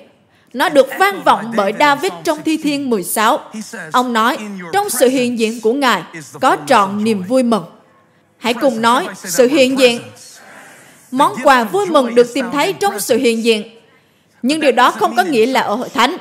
Nó 0.53 0.68
được 0.68 0.88
vang 0.98 1.22
vọng 1.22 1.53
bởi 1.57 1.72
David 1.79 2.12
trong 2.24 2.38
Thi 2.44 2.57
Thiên 2.57 2.90
16. 2.90 3.40
Ông 3.92 4.12
nói, 4.12 4.38
trong 4.72 4.90
sự 4.90 5.09
hiện 5.09 5.38
diện 5.38 5.61
của 5.61 5.72
Ngài 5.72 6.03
có 6.40 6.57
trọn 6.66 7.05
niềm 7.05 7.22
vui 7.22 7.42
mừng. 7.42 7.64
Hãy 8.38 8.55
cùng 8.55 8.83
nói, 8.83 9.09
sự 9.14 9.48
hiện 9.48 9.79
diện. 9.79 10.00
Món 11.11 11.35
quà 11.44 11.64
vui 11.64 11.87
mừng 11.87 12.14
được 12.14 12.35
tìm 12.35 12.50
thấy 12.53 12.72
trong 12.72 13.00
sự 13.00 13.16
hiện 13.16 13.44
diện. 13.44 13.70
Nhưng 14.42 14.61
điều 14.61 14.72
đó 14.72 14.90
không 14.90 15.16
có 15.16 15.22
nghĩa 15.22 15.46
là 15.46 15.61
ở 15.61 15.74
hội 15.74 15.88
thánh. 15.88 16.16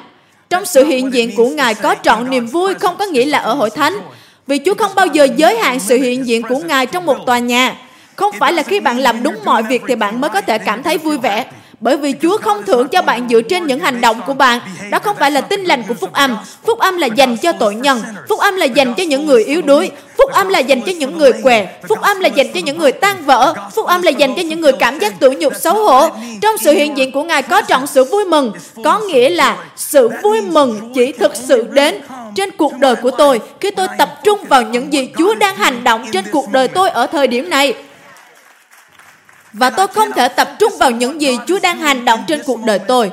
Trong 0.50 0.66
sự 0.66 0.86
hiện 0.86 1.14
diện 1.14 1.36
của 1.36 1.50
Ngài 1.50 1.76
có 1.76 1.96
trọn 2.04 2.30
niềm 2.30 2.48
vui 2.48 2.74
không 2.74 2.98
có 2.98 3.06
nghĩa 3.06 3.26
là 3.26 3.38
ở 3.38 3.54
hội 3.54 3.70
thánh. 3.70 4.00
Vì 4.48 4.60
Chúa 4.66 4.74
không 4.74 4.92
bao 4.96 5.08
giờ 5.08 5.28
giới 5.38 5.58
hạn 5.58 5.80
sự 5.80 5.98
hiện 5.98 6.28
diện 6.28 6.42
của 6.50 6.60
Ngài 6.60 6.86
trong 6.86 7.06
một 7.06 7.18
tòa 7.26 7.40
nhà. 7.40 7.76
Không 8.20 8.32
phải 8.40 8.54
là 8.54 8.64
khi 8.64 8.80
bạn 8.80 9.00
làm 9.00 9.24
đúng 9.24 9.36
mọi 9.46 9.64
việc 9.64 9.82
thì 9.88 9.96
bạn 9.96 10.22
mới 10.22 10.30
có 10.30 10.42
thể 10.42 10.58
cảm 10.58 10.84
thấy 10.84 10.98
vui 10.98 11.18
vẻ. 11.18 11.46
Bởi 11.80 11.98
vì 11.98 12.14
Chúa 12.22 12.38
không 12.38 12.64
thưởng 12.66 12.88
cho 12.88 13.02
bạn 13.02 13.28
dựa 13.30 13.42
trên 13.42 13.68
những 13.68 13.80
hành 13.80 14.02
động 14.02 14.22
của 14.28 14.34
bạn. 14.34 14.60
Đó 14.92 15.00
không 15.00 15.16
phải 15.20 15.32
là 15.32 15.42
tin 15.42 15.64
lành 15.64 15.84
của 15.88 15.94
phúc 15.94 16.14
âm. 16.14 16.38
Phúc 16.66 16.80
âm 16.80 16.98
là 16.98 17.08
dành 17.08 17.38
cho 17.38 17.52
tội 17.52 17.76
nhân. 17.76 18.02
Phúc 18.30 18.40
âm 18.40 18.56
là 18.56 18.66
dành 18.66 18.94
cho 18.94 19.04
những 19.04 19.26
người 19.26 19.44
yếu 19.44 19.62
đuối. 19.62 19.92
Phúc 20.18 20.32
âm 20.32 20.50
là 20.50 20.60
dành 20.60 20.82
cho 20.82 20.92
những 20.92 21.18
người 21.18 21.32
què. 21.44 21.68
Phúc 21.90 22.02
âm 22.02 22.20
là 22.20 22.28
dành 22.28 22.48
cho 22.54 22.60
những 22.60 22.78
người 22.78 22.92
tan 22.92 23.26
vỡ. 23.26 23.54
Phúc 23.76 23.86
âm 23.86 24.02
là 24.02 24.12
dành 24.12 24.36
cho 24.36 24.42
những 24.42 24.62
người 24.62 24.72
cảm 24.72 25.00
giác 25.00 25.20
tủi 25.20 25.36
nhục, 25.36 25.54
xấu 25.56 25.76
hổ. 25.76 26.10
Trong 26.42 26.58
sự 26.58 26.74
hiện 26.74 26.98
diện 26.98 27.12
của 27.12 27.24
Ngài 27.24 27.42
có 27.42 27.62
trọn 27.68 27.88
sự 27.88 28.04
vui 28.04 28.26
mừng. 28.26 28.52
Có 28.84 29.00
nghĩa 29.00 29.30
là 29.30 29.58
sự 29.76 30.10
vui 30.24 30.42
mừng 30.42 30.92
chỉ 30.96 31.12
thực 31.12 31.36
sự 31.36 31.68
đến 31.72 31.96
trên 32.36 32.52
cuộc 32.52 32.74
đời 32.80 32.96
của 32.96 33.12
tôi 33.12 33.40
khi 33.60 33.72
tôi 33.72 33.88
tập 33.98 34.10
trung 34.24 34.40
vào 34.50 34.62
những 34.62 34.94
gì 34.94 35.10
Chúa 35.18 35.36
đang 35.36 35.56
hành 35.56 35.84
động 35.84 36.06
trên 36.12 36.26
cuộc 36.32 36.46
đời 36.52 36.68
tôi 36.68 36.90
ở 36.90 37.08
thời 37.08 37.28
điểm 37.28 37.50
này. 37.50 37.74
Và 39.54 39.70
tôi 39.70 39.88
không 39.88 40.12
thể 40.12 40.28
tập 40.28 40.50
trung 40.60 40.74
vào 40.80 40.92
những 40.92 41.22
gì 41.22 41.38
Chúa 41.48 41.60
đang 41.60 41.78
hành 41.78 42.06
động 42.06 42.24
trên 42.28 42.42
cuộc 42.46 42.64
đời 42.64 42.80
tôi. 42.80 43.12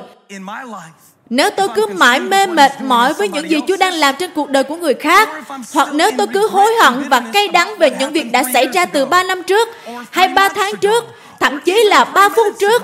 Nếu 1.29 1.49
tôi 1.49 1.67
cứ 1.75 1.87
mãi 1.87 2.19
mê 2.19 2.47
mệt 2.47 2.71
mỏi 2.81 3.13
với 3.13 3.29
những 3.29 3.49
gì 3.49 3.61
Chúa 3.67 3.77
đang 3.77 3.93
làm 3.93 4.15
trên 4.19 4.31
cuộc 4.35 4.49
đời 4.49 4.63
của 4.63 4.75
người 4.75 4.93
khác, 4.93 5.29
hoặc 5.73 5.89
nếu 5.93 6.11
tôi 6.17 6.27
cứ 6.27 6.47
hối 6.47 6.73
hận 6.81 7.09
và 7.09 7.19
cay 7.33 7.47
đắng 7.47 7.77
về 7.77 7.91
những 7.99 8.13
việc 8.13 8.31
đã 8.31 8.43
xảy 8.53 8.67
ra 8.67 8.85
từ 8.85 9.05
3 9.05 9.23
năm 9.23 9.43
trước, 9.43 9.69
hay 10.11 10.27
3 10.27 10.49
tháng 10.49 10.75
trước, 10.75 11.05
thậm 11.39 11.59
chí 11.65 11.83
là 11.83 12.03
3 12.03 12.29
phút 12.29 12.45
trước, 12.59 12.83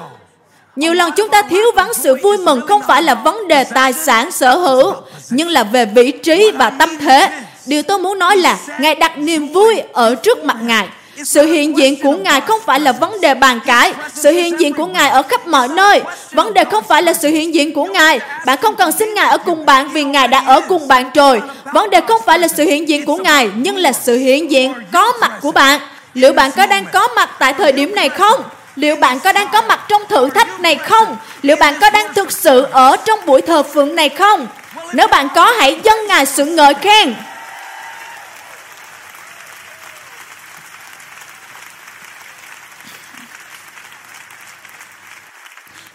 nhiều 0.75 0.93
lần 0.93 1.11
chúng 1.11 1.29
ta 1.29 1.41
thiếu 1.41 1.65
vắng 1.75 1.93
sự 1.93 2.17
vui 2.23 2.37
mừng 2.37 2.67
không 2.67 2.81
phải 2.87 3.03
là 3.03 3.15
vấn 3.15 3.47
đề 3.47 3.63
tài 3.63 3.93
sản 3.93 4.31
sở 4.31 4.55
hữu, 4.55 4.93
nhưng 5.29 5.49
là 5.49 5.63
về 5.63 5.85
vị 5.85 6.11
trí 6.11 6.51
và 6.51 6.69
tâm 6.69 6.97
thế. 6.97 7.29
Điều 7.65 7.83
tôi 7.83 7.99
muốn 7.99 8.19
nói 8.19 8.37
là 8.37 8.57
Ngài 8.79 8.95
đặt 8.95 9.17
niềm 9.17 9.47
vui 9.47 9.79
ở 9.93 10.15
trước 10.15 10.43
mặt 10.43 10.57
Ngài 10.61 10.87
sự 11.23 11.45
hiện 11.45 11.77
diện 11.77 11.95
của 12.03 12.15
Ngài 12.15 12.41
không 12.41 12.59
phải 12.65 12.79
là 12.79 12.91
vấn 12.91 13.21
đề 13.21 13.33
bàn 13.33 13.59
cãi. 13.65 13.93
Sự 14.13 14.31
hiện 14.31 14.59
diện 14.59 14.73
của 14.73 14.85
Ngài 14.85 15.09
ở 15.09 15.21
khắp 15.21 15.47
mọi 15.47 15.67
nơi. 15.67 16.01
Vấn 16.31 16.53
đề 16.53 16.63
không 16.63 16.83
phải 16.83 17.03
là 17.03 17.13
sự 17.13 17.29
hiện 17.29 17.53
diện 17.53 17.73
của 17.73 17.85
Ngài. 17.85 18.19
Bạn 18.45 18.57
không 18.61 18.75
cần 18.75 18.91
xin 18.91 19.13
Ngài 19.13 19.29
ở 19.29 19.37
cùng 19.37 19.65
bạn 19.65 19.89
vì 19.89 20.03
Ngài 20.03 20.27
đã 20.27 20.43
ở 20.47 20.61
cùng 20.67 20.87
bạn 20.87 21.09
rồi. 21.13 21.41
Vấn 21.73 21.89
đề 21.89 22.01
không 22.07 22.21
phải 22.25 22.39
là 22.39 22.47
sự 22.47 22.63
hiện 22.63 22.89
diện 22.89 23.05
của 23.05 23.17
Ngài, 23.17 23.49
nhưng 23.55 23.77
là 23.77 23.91
sự 23.91 24.17
hiện 24.17 24.51
diện 24.51 24.73
có 24.91 25.13
mặt 25.21 25.31
của 25.41 25.51
bạn. 25.51 25.79
Liệu 26.13 26.33
bạn 26.33 26.51
có 26.51 26.65
đang 26.65 26.85
có 26.93 27.07
mặt 27.07 27.29
tại 27.39 27.53
thời 27.53 27.71
điểm 27.71 27.95
này 27.95 28.09
không? 28.09 28.43
Liệu 28.75 28.95
bạn 28.95 29.19
có 29.19 29.31
đang 29.31 29.47
có 29.53 29.61
mặt 29.61 29.79
trong 29.89 30.01
thử 30.09 30.29
thách 30.29 30.59
này 30.59 30.75
không? 30.75 31.17
Liệu 31.41 31.55
bạn 31.55 31.73
có 31.81 31.89
đang 31.89 32.13
thực 32.13 32.31
sự 32.31 32.65
ở 32.71 32.97
trong 33.05 33.19
buổi 33.25 33.41
thờ 33.41 33.63
phượng 33.63 33.95
này 33.95 34.09
không? 34.09 34.47
Nếu 34.93 35.07
bạn 35.07 35.27
có, 35.35 35.53
hãy 35.59 35.79
dâng 35.83 36.07
Ngài 36.07 36.25
sự 36.25 36.45
ngợi 36.45 36.73
khen. 36.73 37.13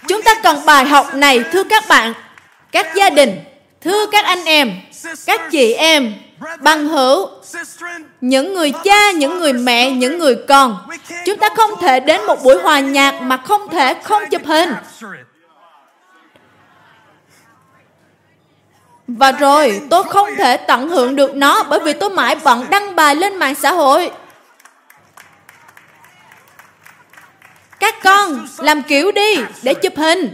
Chúng 0.08 0.22
ta 0.22 0.34
cần 0.42 0.66
bài 0.66 0.84
học 0.84 1.14
này 1.14 1.44
thưa 1.52 1.64
các 1.64 1.84
bạn, 1.88 2.14
các 2.72 2.94
gia 2.94 3.10
đình, 3.10 3.40
thưa 3.80 4.06
các 4.06 4.24
anh 4.24 4.44
em, 4.44 4.72
các 5.26 5.40
chị 5.50 5.72
em, 5.72 6.14
bằng 6.60 6.88
hữu, 6.88 7.28
những 8.20 8.54
người 8.54 8.72
cha, 8.84 9.12
những 9.12 9.38
người 9.38 9.52
mẹ, 9.52 9.90
những 9.90 10.18
người 10.18 10.36
con. 10.48 10.76
Chúng 11.26 11.38
ta 11.38 11.48
không 11.56 11.70
thể 11.80 12.00
đến 12.00 12.26
một 12.26 12.42
buổi 12.44 12.62
hòa 12.62 12.80
nhạc 12.80 13.22
mà 13.22 13.36
không 13.36 13.68
thể 13.68 13.94
không 14.02 14.22
chụp 14.30 14.42
hình. 14.46 14.74
Và 19.08 19.32
rồi 19.32 19.80
tôi 19.90 20.04
không 20.04 20.28
thể 20.36 20.56
tận 20.56 20.88
hưởng 20.88 21.16
được 21.16 21.34
nó 21.34 21.62
bởi 21.62 21.80
vì 21.80 21.92
tôi 21.92 22.10
mãi 22.10 22.36
bận 22.44 22.66
đăng 22.70 22.96
bài 22.96 23.14
lên 23.14 23.36
mạng 23.36 23.54
xã 23.54 23.72
hội. 23.72 24.10
Các 27.80 27.94
con, 28.04 28.46
làm 28.58 28.82
kiểu 28.82 29.12
đi, 29.12 29.36
để 29.62 29.74
chụp 29.74 29.92
hình. 29.96 30.28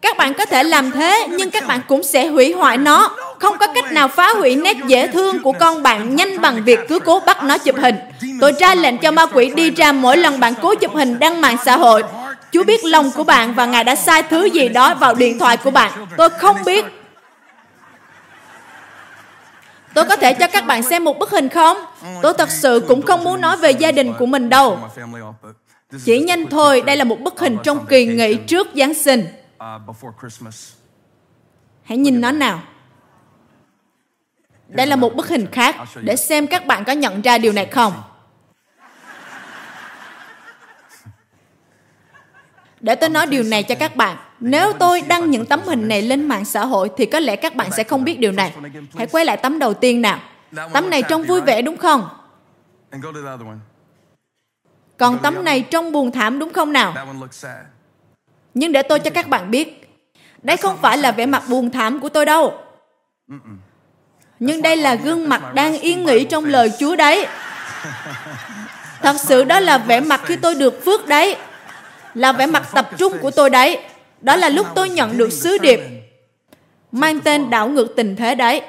Các 0.00 0.16
bạn 0.16 0.34
có 0.34 0.46
thể 0.46 0.62
làm 0.62 0.90
thế, 0.90 1.26
nhưng 1.30 1.50
các 1.50 1.66
bạn 1.66 1.80
cũng 1.88 2.02
sẽ 2.02 2.26
hủy 2.26 2.52
hoại 2.52 2.78
nó. 2.78 3.16
Không 3.38 3.58
có 3.58 3.66
cách 3.66 3.92
nào 3.92 4.08
phá 4.08 4.34
hủy 4.34 4.56
nét 4.56 4.76
dễ 4.86 5.06
thương 5.06 5.42
của 5.42 5.52
con 5.52 5.82
bạn 5.82 6.16
nhanh 6.16 6.40
bằng 6.40 6.64
việc 6.64 6.80
cứ 6.88 6.98
cố 6.98 7.20
bắt 7.26 7.42
nó 7.42 7.58
chụp 7.58 7.76
hình. 7.78 7.96
Tôi 8.40 8.52
ra 8.60 8.74
lệnh 8.74 8.98
cho 8.98 9.10
ma 9.10 9.26
quỷ 9.26 9.50
đi 9.56 9.70
ra 9.70 9.92
mỗi 9.92 10.16
lần 10.16 10.40
bạn 10.40 10.54
cố 10.62 10.74
chụp 10.74 10.94
hình 10.94 11.18
đăng 11.18 11.40
mạng 11.40 11.56
xã 11.64 11.76
hội. 11.76 12.02
Chúa 12.52 12.64
biết 12.64 12.84
lòng 12.84 13.10
của 13.10 13.24
bạn 13.24 13.54
và 13.54 13.66
Ngài 13.66 13.84
đã 13.84 13.94
sai 13.94 14.22
thứ 14.22 14.44
gì 14.44 14.68
đó 14.68 14.94
vào 14.94 15.14
điện 15.14 15.38
thoại 15.38 15.56
của 15.56 15.70
bạn. 15.70 16.06
Tôi 16.16 16.28
không 16.28 16.56
biết 16.64 16.84
Tôi 19.94 20.04
có 20.04 20.16
thể 20.16 20.34
cho 20.34 20.46
các 20.46 20.66
bạn 20.66 20.82
xem 20.82 21.04
một 21.04 21.18
bức 21.18 21.30
hình 21.30 21.48
không? 21.48 21.76
Tôi 22.22 22.34
thật 22.38 22.50
sự 22.50 22.84
cũng 22.88 23.02
không 23.02 23.24
muốn 23.24 23.40
nói 23.40 23.56
về 23.56 23.70
gia 23.70 23.92
đình 23.92 24.12
của 24.18 24.26
mình 24.26 24.48
đâu. 24.48 24.78
Chỉ 26.04 26.18
nhanh 26.18 26.46
thôi, 26.50 26.82
đây 26.86 26.96
là 26.96 27.04
một 27.04 27.20
bức 27.20 27.40
hình 27.40 27.56
trong 27.64 27.86
kỳ 27.86 28.06
nghỉ 28.06 28.34
trước 28.34 28.66
Giáng 28.74 28.94
sinh. 28.94 29.26
Hãy 31.82 31.98
nhìn 31.98 32.20
nó 32.20 32.32
nào. 32.32 32.62
Đây 34.68 34.86
là 34.86 34.96
một 34.96 35.14
bức 35.14 35.28
hình 35.28 35.46
khác, 35.52 35.76
để 36.02 36.16
xem 36.16 36.46
các 36.46 36.66
bạn 36.66 36.84
có 36.84 36.92
nhận 36.92 37.22
ra 37.22 37.38
điều 37.38 37.52
này 37.52 37.66
không. 37.66 37.92
Để 42.80 42.94
tôi 42.94 43.08
nói 43.08 43.26
điều 43.26 43.42
này 43.42 43.62
cho 43.62 43.74
các 43.74 43.96
bạn. 43.96 44.16
Nếu 44.40 44.72
tôi 44.72 45.00
đăng 45.00 45.30
những 45.30 45.46
tấm 45.46 45.60
hình 45.66 45.88
này 45.88 46.02
lên 46.02 46.28
mạng 46.28 46.44
xã 46.44 46.64
hội 46.64 46.90
thì 46.96 47.06
có 47.06 47.20
lẽ 47.20 47.36
các 47.36 47.54
bạn 47.54 47.70
sẽ 47.76 47.84
không 47.84 48.04
biết 48.04 48.20
điều 48.20 48.32
này. 48.32 48.54
Hãy 48.96 49.06
quay 49.06 49.24
lại 49.24 49.36
tấm 49.36 49.58
đầu 49.58 49.74
tiên 49.74 50.02
nào. 50.02 50.20
Tấm 50.72 50.90
này 50.90 51.02
trông 51.02 51.22
vui 51.22 51.40
vẻ 51.40 51.62
đúng 51.62 51.76
không? 51.76 52.08
Còn 54.98 55.18
tấm 55.18 55.44
này 55.44 55.60
trông 55.60 55.92
buồn 55.92 56.12
thảm 56.12 56.38
đúng 56.38 56.52
không 56.52 56.72
nào? 56.72 56.94
Nhưng 58.54 58.72
để 58.72 58.82
tôi 58.82 59.00
cho 59.00 59.10
các 59.10 59.28
bạn 59.28 59.50
biết, 59.50 59.90
đây 60.42 60.56
không 60.56 60.76
phải 60.82 60.98
là 60.98 61.12
vẻ 61.12 61.26
mặt 61.26 61.42
buồn 61.48 61.70
thảm 61.70 62.00
của 62.00 62.08
tôi 62.08 62.26
đâu. 62.26 62.54
Nhưng 64.38 64.62
đây 64.62 64.76
là 64.76 64.94
gương 64.94 65.28
mặt 65.28 65.54
đang 65.54 65.78
yên 65.78 66.04
nghỉ 66.04 66.24
trong 66.24 66.44
lời 66.44 66.72
Chúa 66.78 66.96
đấy. 66.96 67.26
Thật 69.02 69.16
sự 69.20 69.44
đó 69.44 69.60
là 69.60 69.78
vẻ 69.78 70.00
mặt 70.00 70.20
khi 70.24 70.36
tôi 70.36 70.54
được 70.54 70.84
phước 70.84 71.06
đấy. 71.06 71.36
Là 72.14 72.32
vẻ 72.32 72.46
mặt 72.46 72.68
tập 72.74 72.90
trung 72.98 73.18
của 73.18 73.30
tôi 73.30 73.50
đấy. 73.50 73.78
Đó 74.20 74.36
là 74.36 74.48
lúc 74.48 74.66
tôi 74.74 74.88
nhận 74.88 75.18
được 75.18 75.32
sứ 75.32 75.58
điệp 75.58 75.80
mang 76.92 77.20
tên 77.20 77.50
đảo 77.50 77.68
ngược 77.68 77.96
tình 77.96 78.16
thế 78.16 78.34
đấy. 78.34 78.62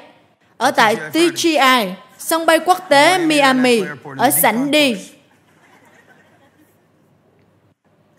Ở 0.56 0.70
tại 0.70 0.96
TGI, 0.96 1.92
sân 2.18 2.46
bay 2.46 2.58
quốc 2.58 2.86
tế 2.88 3.18
Miami, 3.18 3.82
ở 4.16 4.30
sảnh 4.30 4.70
đi. 4.70 4.96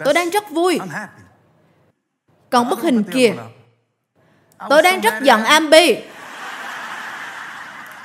Tôi 0.05 0.13
đang 0.13 0.29
rất 0.29 0.49
vui. 0.49 0.79
Còn 2.49 2.69
bức 2.69 2.81
hình 2.81 3.03
kia, 3.03 3.33
tôi 4.69 4.81
đang 4.81 5.01
rất 5.01 5.13
giận 5.21 5.43
Ambi. 5.43 5.97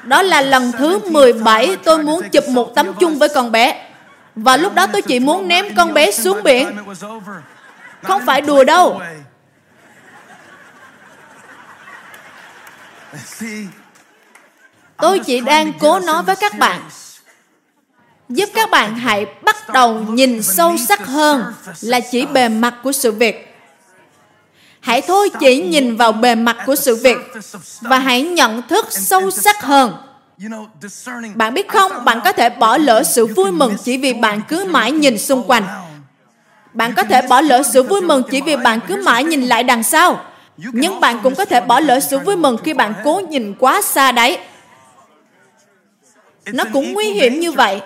Đó 0.03 0.23
là 0.23 0.41
lần 0.41 0.73
thứ 0.73 0.99
17 1.11 1.77
tôi 1.85 2.03
muốn 2.03 2.31
chụp 2.31 2.45
một 2.49 2.73
tấm 2.75 2.93
chung 3.01 3.19
với 3.19 3.29
con 3.35 3.53
bé. 3.53 3.91
Và 4.35 4.57
lúc 4.57 4.75
đó 4.75 4.87
tôi 4.87 5.03
chỉ 5.03 5.21
muốn 5.21 5.49
ném 5.49 5.75
con 5.77 5.95
bé 5.95 6.11
xuống 6.11 6.43
biển. 6.43 6.79
Không 8.03 8.27
phải 8.27 8.41
đùa 8.41 8.65
đâu. 8.65 9.01
Tôi 14.97 15.19
chỉ 15.19 15.41
đang 15.41 15.73
cố 15.79 16.01
nói 16.01 16.23
với 16.23 16.37
các 16.37 16.59
bạn 16.59 16.83
giúp 18.29 18.49
các 18.55 18.71
bạn 18.71 18.97
hãy 18.97 19.27
bắt 19.43 19.57
đầu 19.73 20.01
nhìn 20.01 20.43
sâu 20.43 20.77
sắc 20.89 21.07
hơn 21.07 21.45
là 21.81 22.01
chỉ 22.01 22.27
bề 22.27 22.49
mặt 22.49 22.75
của 22.83 22.93
sự 22.93 23.13
việc. 23.13 23.57
Hãy 24.81 25.03
thôi 25.03 25.31
chỉ 25.41 25.63
nhìn 25.63 25.97
vào 25.97 26.13
bề 26.13 26.35
mặt 26.35 26.57
của 26.67 26.75
sự 26.75 26.97
việc 26.97 27.17
và 27.81 27.99
hãy 27.99 28.23
nhận 28.23 28.63
thức 28.69 28.87
sâu 28.91 29.31
sắc 29.31 29.63
hơn. 29.63 29.97
Bạn 31.35 31.55
biết 31.55 31.69
không? 31.69 32.05
Bạn 32.05 32.21
có 32.25 32.33
thể 32.33 32.51
bỏ 32.51 32.77
lỡ 32.77 33.03
sự 33.03 33.27
vui 33.27 33.53
mừng 33.53 33.77
chỉ 33.85 33.97
vì 33.97 34.13
bạn 34.13 34.41
cứ 34.49 34.65
mãi 34.65 34.93
nhìn 34.93 35.19
xung 35.19 35.43
quanh. 35.47 35.65
Bạn 36.73 36.95
có 36.97 37.05
thể 37.05 37.23
bỏ 37.23 37.41
lỡ 37.41 37.63
sự 37.73 37.83
vui 37.83 38.01
mừng 38.01 38.23
chỉ 38.31 38.41
vì 38.41 38.57
bạn 38.57 38.81
cứ 38.89 39.03
mãi 39.05 39.25
nhìn 39.25 39.43
lại 39.43 39.63
đằng 39.63 39.83
sau. 39.83 40.25
Nhưng 40.57 41.01
bạn 41.01 41.21
cũng 41.23 41.35
có 41.35 41.45
thể 41.45 41.61
bỏ 41.61 41.81
lỡ 41.81 42.01
sự 42.01 42.19
vui 42.19 42.37
mừng 42.37 42.57
khi 42.65 42.75
bạn 42.75 42.95
cố 43.05 43.21
nhìn 43.29 43.55
quá 43.59 43.83
xa 43.83 44.13
đấy. 44.13 44.39
Nó 46.47 46.65
cũng 46.73 46.93
nguy 46.93 47.11
hiểm 47.11 47.41
như 47.41 47.53
vậy 47.53 47.81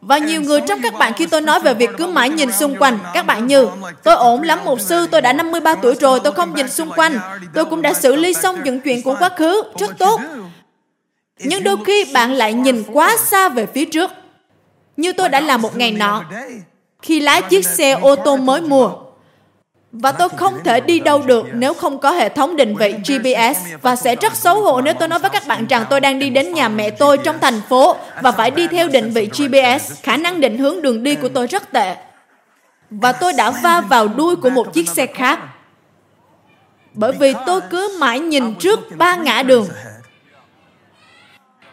và 0.00 0.18
nhiều 0.18 0.42
người 0.42 0.60
trong 0.60 0.82
các 0.82 0.94
bạn 0.98 1.12
khi 1.12 1.26
tôi 1.26 1.40
nói 1.40 1.60
về 1.60 1.74
việc 1.74 1.90
cứ 1.98 2.06
mãi 2.06 2.30
nhìn 2.30 2.52
xung 2.52 2.76
quanh, 2.76 2.98
các 3.14 3.26
bạn 3.26 3.46
như, 3.46 3.68
tôi 4.02 4.14
ổn 4.14 4.42
lắm 4.42 4.58
mục 4.64 4.80
sư, 4.80 5.06
tôi 5.10 5.20
đã 5.20 5.32
53 5.32 5.74
tuổi 5.74 5.94
rồi, 5.94 6.20
tôi 6.20 6.32
không 6.32 6.54
nhìn 6.54 6.68
xung 6.68 6.90
quanh. 6.90 7.18
Tôi 7.54 7.64
cũng 7.64 7.82
đã 7.82 7.94
xử 7.94 8.16
lý 8.16 8.34
xong 8.34 8.64
những 8.64 8.80
chuyện 8.80 9.02
của 9.02 9.16
quá 9.18 9.28
khứ, 9.36 9.62
rất 9.78 9.98
tốt. 9.98 10.20
Nhưng 11.38 11.64
đôi 11.64 11.76
khi 11.86 12.04
bạn 12.14 12.32
lại 12.32 12.54
nhìn 12.54 12.82
quá 12.92 13.16
xa 13.16 13.48
về 13.48 13.66
phía 13.66 13.84
trước. 13.84 14.10
Như 14.96 15.12
tôi 15.12 15.28
đã 15.28 15.40
làm 15.40 15.62
một 15.62 15.76
ngày 15.76 15.92
nọ, 15.92 16.24
khi 17.02 17.20
lái 17.20 17.42
chiếc 17.42 17.66
xe 17.66 17.92
ô 17.92 18.16
tô 18.16 18.36
mới 18.36 18.60
mua. 18.60 18.90
Và 19.92 20.12
tôi 20.12 20.28
không 20.28 20.54
thể 20.64 20.80
đi 20.80 21.00
đâu 21.00 21.22
được 21.26 21.46
nếu 21.52 21.74
không 21.74 21.98
có 21.98 22.10
hệ 22.10 22.28
thống 22.28 22.56
định 22.56 22.76
vị 22.76 22.92
GPS 22.92 23.60
và 23.82 23.96
sẽ 23.96 24.16
rất 24.16 24.34
xấu 24.34 24.60
hổ 24.60 24.80
nếu 24.80 24.94
tôi 24.94 25.08
nói 25.08 25.18
với 25.18 25.30
các 25.30 25.46
bạn 25.46 25.66
rằng 25.66 25.84
tôi 25.90 26.00
đang 26.00 26.18
đi 26.18 26.30
đến 26.30 26.52
nhà 26.52 26.68
mẹ 26.68 26.90
tôi 26.90 27.18
trong 27.18 27.38
thành 27.40 27.60
phố 27.68 27.96
và 28.22 28.32
phải 28.32 28.50
đi 28.50 28.68
theo 28.68 28.88
định 28.88 29.10
vị 29.10 29.26
GPS. 29.26 30.02
Khả 30.02 30.16
năng 30.16 30.40
định 30.40 30.58
hướng 30.58 30.82
đường 30.82 31.02
đi 31.02 31.14
của 31.14 31.28
tôi 31.28 31.46
rất 31.46 31.72
tệ. 31.72 31.96
Và 32.90 33.12
tôi 33.12 33.32
đã 33.32 33.50
va 33.50 33.80
vào 33.80 34.08
đuôi 34.08 34.36
của 34.36 34.50
một 34.50 34.72
chiếc 34.72 34.88
xe 34.88 35.06
khác. 35.06 35.38
Bởi 36.94 37.12
vì 37.12 37.34
tôi 37.46 37.60
cứ 37.70 37.96
mãi 38.00 38.20
nhìn 38.20 38.54
trước 38.54 38.80
ba 38.96 39.16
ngã 39.16 39.42
đường 39.42 39.68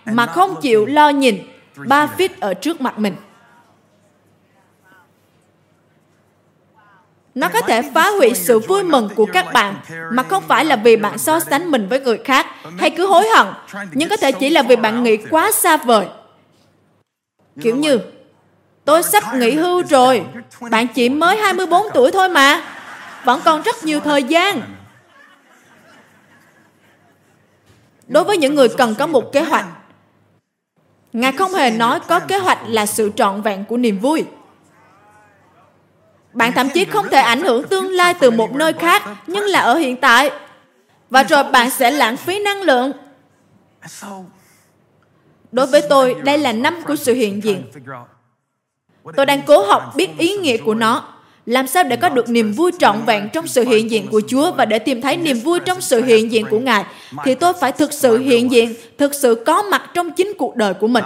mà 0.06 0.26
không 0.26 0.62
chịu 0.62 0.86
lo 0.86 1.10
nhìn 1.10 1.38
ba 1.76 2.10
feet 2.18 2.30
ở 2.40 2.54
trước 2.54 2.82
mặt 2.82 3.00
mình. 3.00 3.16
Nó 7.36 7.50
có 7.50 7.62
thể 7.62 7.82
phá 7.94 8.10
hủy 8.10 8.34
sự 8.34 8.60
vui 8.60 8.84
mừng 8.84 9.10
của 9.16 9.26
các 9.26 9.54
bạn, 9.54 9.76
mà 10.12 10.24
không 10.24 10.44
phải 10.48 10.66
là 10.66 10.76
vì 10.76 10.96
bạn 10.96 11.18
so 11.18 11.40
sánh 11.40 11.72
mình 11.72 11.88
với 11.90 12.00
người 12.00 12.18
khác, 12.18 12.46
hay 12.78 12.90
cứ 12.90 13.08
hối 13.08 13.28
hận, 13.28 13.48
nhưng 13.94 14.10
có 14.10 14.18
thể 14.18 14.32
chỉ 14.32 14.50
là 14.50 14.62
vì 14.62 14.76
bạn 14.76 15.04
nghĩ 15.04 15.18
quá 15.18 15.52
xa 15.52 15.78
vời. 15.78 16.08
Kiểu 17.62 17.76
như, 17.76 18.00
tôi 18.86 19.04
sắp 19.04 19.24
nghỉ 19.36 19.52
hưu 19.52 19.84
rồi, 19.90 20.26
bạn 20.72 20.88
chỉ 20.88 21.10
mới 21.10 21.38
24 21.38 21.88
tuổi 21.94 22.12
thôi 22.12 22.30
mà, 22.30 22.62
vẫn 23.24 23.42
còn 23.46 23.62
rất 23.62 23.84
nhiều 23.84 24.00
thời 24.00 24.24
gian. 24.24 24.62
Đối 28.08 28.24
với 28.24 28.38
những 28.38 28.56
người 28.56 28.68
cần 28.70 28.96
có 28.96 29.08
một 29.08 29.32
kế 29.32 29.42
hoạch, 29.42 29.66
ngài 31.14 31.32
không 31.32 31.54
hề 31.54 31.72
nói 31.72 32.00
có 32.08 32.20
kế 32.20 32.38
hoạch 32.38 32.60
là 32.68 32.86
sự 32.86 33.12
trọn 33.16 33.42
vẹn 33.42 33.66
của 33.66 33.78
niềm 33.78 34.00
vui 34.00 34.26
bạn 36.36 36.52
thậm 36.52 36.70
chí 36.74 36.86
không 36.86 37.10
thể 37.12 37.18
ảnh 37.18 37.42
hưởng 37.42 37.68
tương 37.68 37.92
lai 37.92 38.14
từ 38.14 38.32
một 38.32 38.56
nơi 38.56 38.74
khác, 38.74 39.04
nhưng 39.28 39.44
là 39.44 39.60
ở 39.60 39.76
hiện 39.76 39.98
tại. 39.98 40.32
Và 41.10 41.24
rồi 41.24 41.44
bạn 41.44 41.70
sẽ 41.70 41.92
lãng 41.92 42.18
phí 42.18 42.40
năng 42.40 42.62
lượng. 42.62 42.92
Đối 45.52 45.68
với 45.68 45.82
tôi, 45.90 46.16
đây 46.24 46.38
là 46.38 46.52
năm 46.52 46.82
của 46.88 46.96
sự 46.96 47.14
hiện 47.14 47.44
diện. 47.44 47.64
Tôi 49.16 49.26
đang 49.26 49.42
cố 49.48 49.66
học 49.66 49.94
biết 49.96 50.10
ý 50.18 50.38
nghĩa 50.38 50.58
của 50.58 50.74
nó. 50.74 51.12
Làm 51.46 51.68
sao 51.68 51.84
để 51.84 51.96
có 51.96 52.10
được 52.10 52.30
niềm 52.30 52.54
vui 52.54 52.72
trọn 52.80 53.02
vẹn 53.06 53.30
trong 53.34 53.48
sự 53.48 53.64
hiện 53.64 53.92
diện 53.92 54.08
của 54.12 54.22
Chúa 54.28 54.52
và 54.52 54.66
để 54.66 54.80
tìm 54.80 55.02
thấy 55.02 55.18
niềm 55.18 55.40
vui 55.40 55.60
trong 55.60 55.82
sự 55.82 56.04
hiện 56.04 56.32
diện 56.32 56.46
của 56.50 56.60
Ngài, 56.60 56.86
thì 57.24 57.36
tôi 57.36 57.54
phải 57.54 57.72
thực 57.72 57.94
sự 57.94 58.18
hiện 58.18 58.52
diện, 58.52 58.74
thực 58.98 59.14
sự 59.14 59.44
có 59.46 59.64
mặt 59.64 59.82
trong 59.94 60.12
chính 60.12 60.34
cuộc 60.38 60.56
đời 60.56 60.74
của 60.74 60.88
mình. 60.88 61.04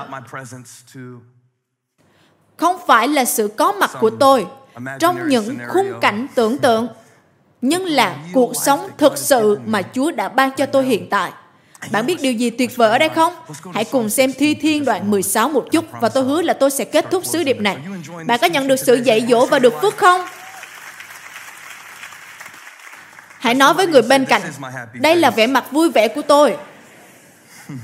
Không 2.57 2.77
phải 2.87 3.07
là 3.07 3.25
sự 3.25 3.47
có 3.57 3.71
mặt 3.71 3.91
của 3.99 4.09
tôi, 4.09 4.45
trong 4.99 5.29
những 5.29 5.57
khung 5.67 5.93
cảnh 6.01 6.27
tưởng 6.35 6.57
tượng 6.57 6.87
nhưng 7.61 7.85
là 7.85 8.15
cuộc 8.33 8.55
sống 8.55 8.89
thực 8.97 9.17
sự 9.17 9.59
mà 9.65 9.81
Chúa 9.81 10.11
đã 10.11 10.29
ban 10.29 10.51
cho 10.51 10.65
tôi 10.65 10.85
hiện 10.85 11.09
tại. 11.09 11.31
Bạn 11.91 12.05
biết 12.05 12.21
điều 12.21 12.33
gì 12.33 12.49
tuyệt 12.49 12.75
vời 12.75 12.91
ở 12.91 12.97
đây 12.97 13.09
không? 13.09 13.33
Hãy 13.73 13.85
cùng 13.85 14.09
xem 14.09 14.33
Thi 14.33 14.53
Thiên 14.53 14.85
đoạn 14.85 15.11
16 15.11 15.49
một 15.49 15.67
chút 15.71 15.85
và 16.01 16.09
tôi 16.09 16.23
hứa 16.23 16.41
là 16.41 16.53
tôi 16.53 16.71
sẽ 16.71 16.85
kết 16.85 17.05
thúc 17.11 17.25
sứ 17.25 17.43
điệp 17.43 17.59
này. 17.59 17.77
Bạn 18.25 18.39
có 18.41 18.47
nhận 18.47 18.67
được 18.67 18.79
sự 18.79 18.93
dạy 18.93 19.25
dỗ 19.29 19.45
và 19.45 19.59
được 19.59 19.73
phước 19.81 19.97
không? 19.97 20.21
Hãy 23.39 23.53
nói 23.53 23.73
với 23.73 23.87
người 23.87 24.01
bên 24.01 24.25
cạnh, 24.25 24.41
đây 24.93 25.15
là 25.15 25.29
vẻ 25.29 25.47
mặt 25.47 25.71
vui 25.71 25.91
vẻ 25.91 26.07
của 26.07 26.21
tôi. 26.21 26.57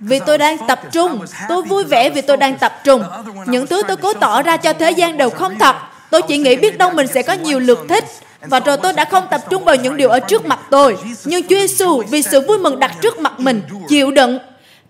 vì 0.00 0.18
tôi 0.26 0.38
đang 0.38 0.58
tập 0.66 0.80
trung. 0.92 1.24
Tôi 1.48 1.62
vui 1.62 1.84
vẻ 1.84 2.10
vì 2.10 2.20
tôi 2.20 2.36
đang 2.36 2.58
tập 2.58 2.80
trung. 2.84 3.04
Những 3.46 3.66
thứ 3.66 3.82
tôi 3.88 3.96
cố 3.96 4.12
tỏ 4.12 4.42
ra 4.42 4.56
cho 4.56 4.72
thế 4.72 4.90
gian 4.90 5.18
đều 5.18 5.30
không 5.30 5.58
thật. 5.58 5.76
Tôi 6.10 6.22
chỉ 6.22 6.38
nghĩ 6.38 6.56
biết 6.56 6.78
đâu 6.78 6.90
mình 6.90 7.06
sẽ 7.06 7.22
có 7.22 7.32
nhiều 7.32 7.58
lượt 7.60 7.78
thích. 7.88 8.04
Và 8.40 8.60
rồi 8.60 8.76
tôi 8.76 8.92
đã 8.92 9.04
không 9.04 9.26
tập 9.30 9.40
trung 9.50 9.64
vào 9.64 9.76
những 9.76 9.96
điều 9.96 10.08
ở 10.08 10.20
trước 10.20 10.46
mặt 10.46 10.60
tôi. 10.70 10.96
Nhưng 11.24 11.42
Chúa 11.42 11.56
Giêsu 11.56 12.02
vì 12.10 12.22
sự 12.22 12.40
vui 12.48 12.58
mừng 12.58 12.78
đặt 12.78 12.92
trước 13.00 13.18
mặt 13.18 13.40
mình, 13.40 13.62
chịu 13.88 14.10
đựng. 14.10 14.38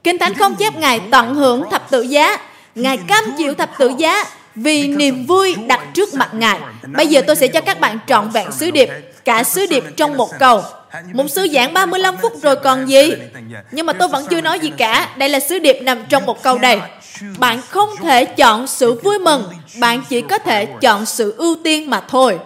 Kinh 0.05 0.19
Thánh 0.19 0.35
không 0.35 0.55
chép 0.55 0.77
Ngài 0.77 1.01
tận 1.11 1.35
hưởng 1.35 1.71
thập 1.71 1.91
tự 1.91 2.03
giá. 2.03 2.39
Ngài 2.75 2.97
cam 2.97 3.25
chịu 3.39 3.55
thập 3.55 3.79
tự 3.79 3.93
giá 3.99 4.25
vì 4.55 4.89
niềm 4.89 5.27
vui 5.27 5.55
đặt 5.67 5.81
trước 5.95 6.15
mặt 6.15 6.35
Ngài. 6.35 6.61
Bây 6.97 7.07
giờ 7.07 7.23
tôi 7.27 7.37
sẽ 7.37 7.49
cho 7.49 7.61
các 7.61 7.81
bạn 7.81 7.99
trọn 8.07 8.31
vẹn 8.31 8.53
sứ 8.53 8.71
điệp, 8.71 8.89
cả 9.25 9.43
sứ 9.45 9.67
điệp 9.67 9.85
trong 9.97 10.17
một 10.17 10.31
câu. 10.39 10.63
Một 11.13 11.25
sư 11.29 11.47
giảng 11.53 11.75
35 11.75 12.17
phút 12.23 12.33
rồi 12.43 12.57
còn 12.57 12.89
gì? 12.89 13.13
Nhưng 13.73 13.87
mà 13.87 13.93
tôi 13.93 14.09
vẫn 14.09 14.27
chưa 14.31 14.41
nói 14.41 14.61
gì 14.61 14.71
cả. 14.79 15.09
Đây 15.17 15.29
là 15.29 15.41
sứ 15.41 15.59
điệp 15.59 15.79
nằm 15.83 15.99
trong 16.09 16.27
một 16.27 16.43
câu 16.43 16.59
đây. 16.59 16.81
Bạn 17.39 17.61
không 17.69 17.89
thể 18.03 18.25
chọn 18.25 18.67
sự 18.67 18.93
vui 18.93 19.19
mừng, 19.19 19.45
bạn 19.81 20.03
chỉ 20.09 20.21
có 20.21 20.39
thể 20.39 20.67
chọn 20.67 21.07
sự 21.07 21.35
ưu 21.37 21.57
tiên 21.65 21.91
mà 21.91 22.01
thôi. 22.09 22.39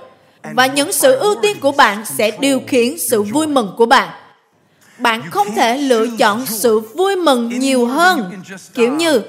Và 0.53 0.67
những 0.67 0.93
sự 0.93 1.17
ưu 1.17 1.35
tiên 1.43 1.61
của 1.61 1.73
bạn 1.73 2.05
sẽ 2.07 2.31
điều 2.41 2.61
khiển 2.67 2.99
sự 2.99 3.23
vui 3.23 3.47
mừng 3.47 3.75
của 3.77 3.87
bạn. 3.87 4.09
Bạn 4.99 5.31
không 5.31 5.55
thể 5.55 5.79
lựa 5.79 6.07
chọn 6.19 6.47
sự 6.47 6.81
vui 6.81 7.17
mừng 7.17 7.49
nhiều 7.49 7.87
hơn. 7.87 8.43
Kiểu 8.75 8.93
như 8.93 9.23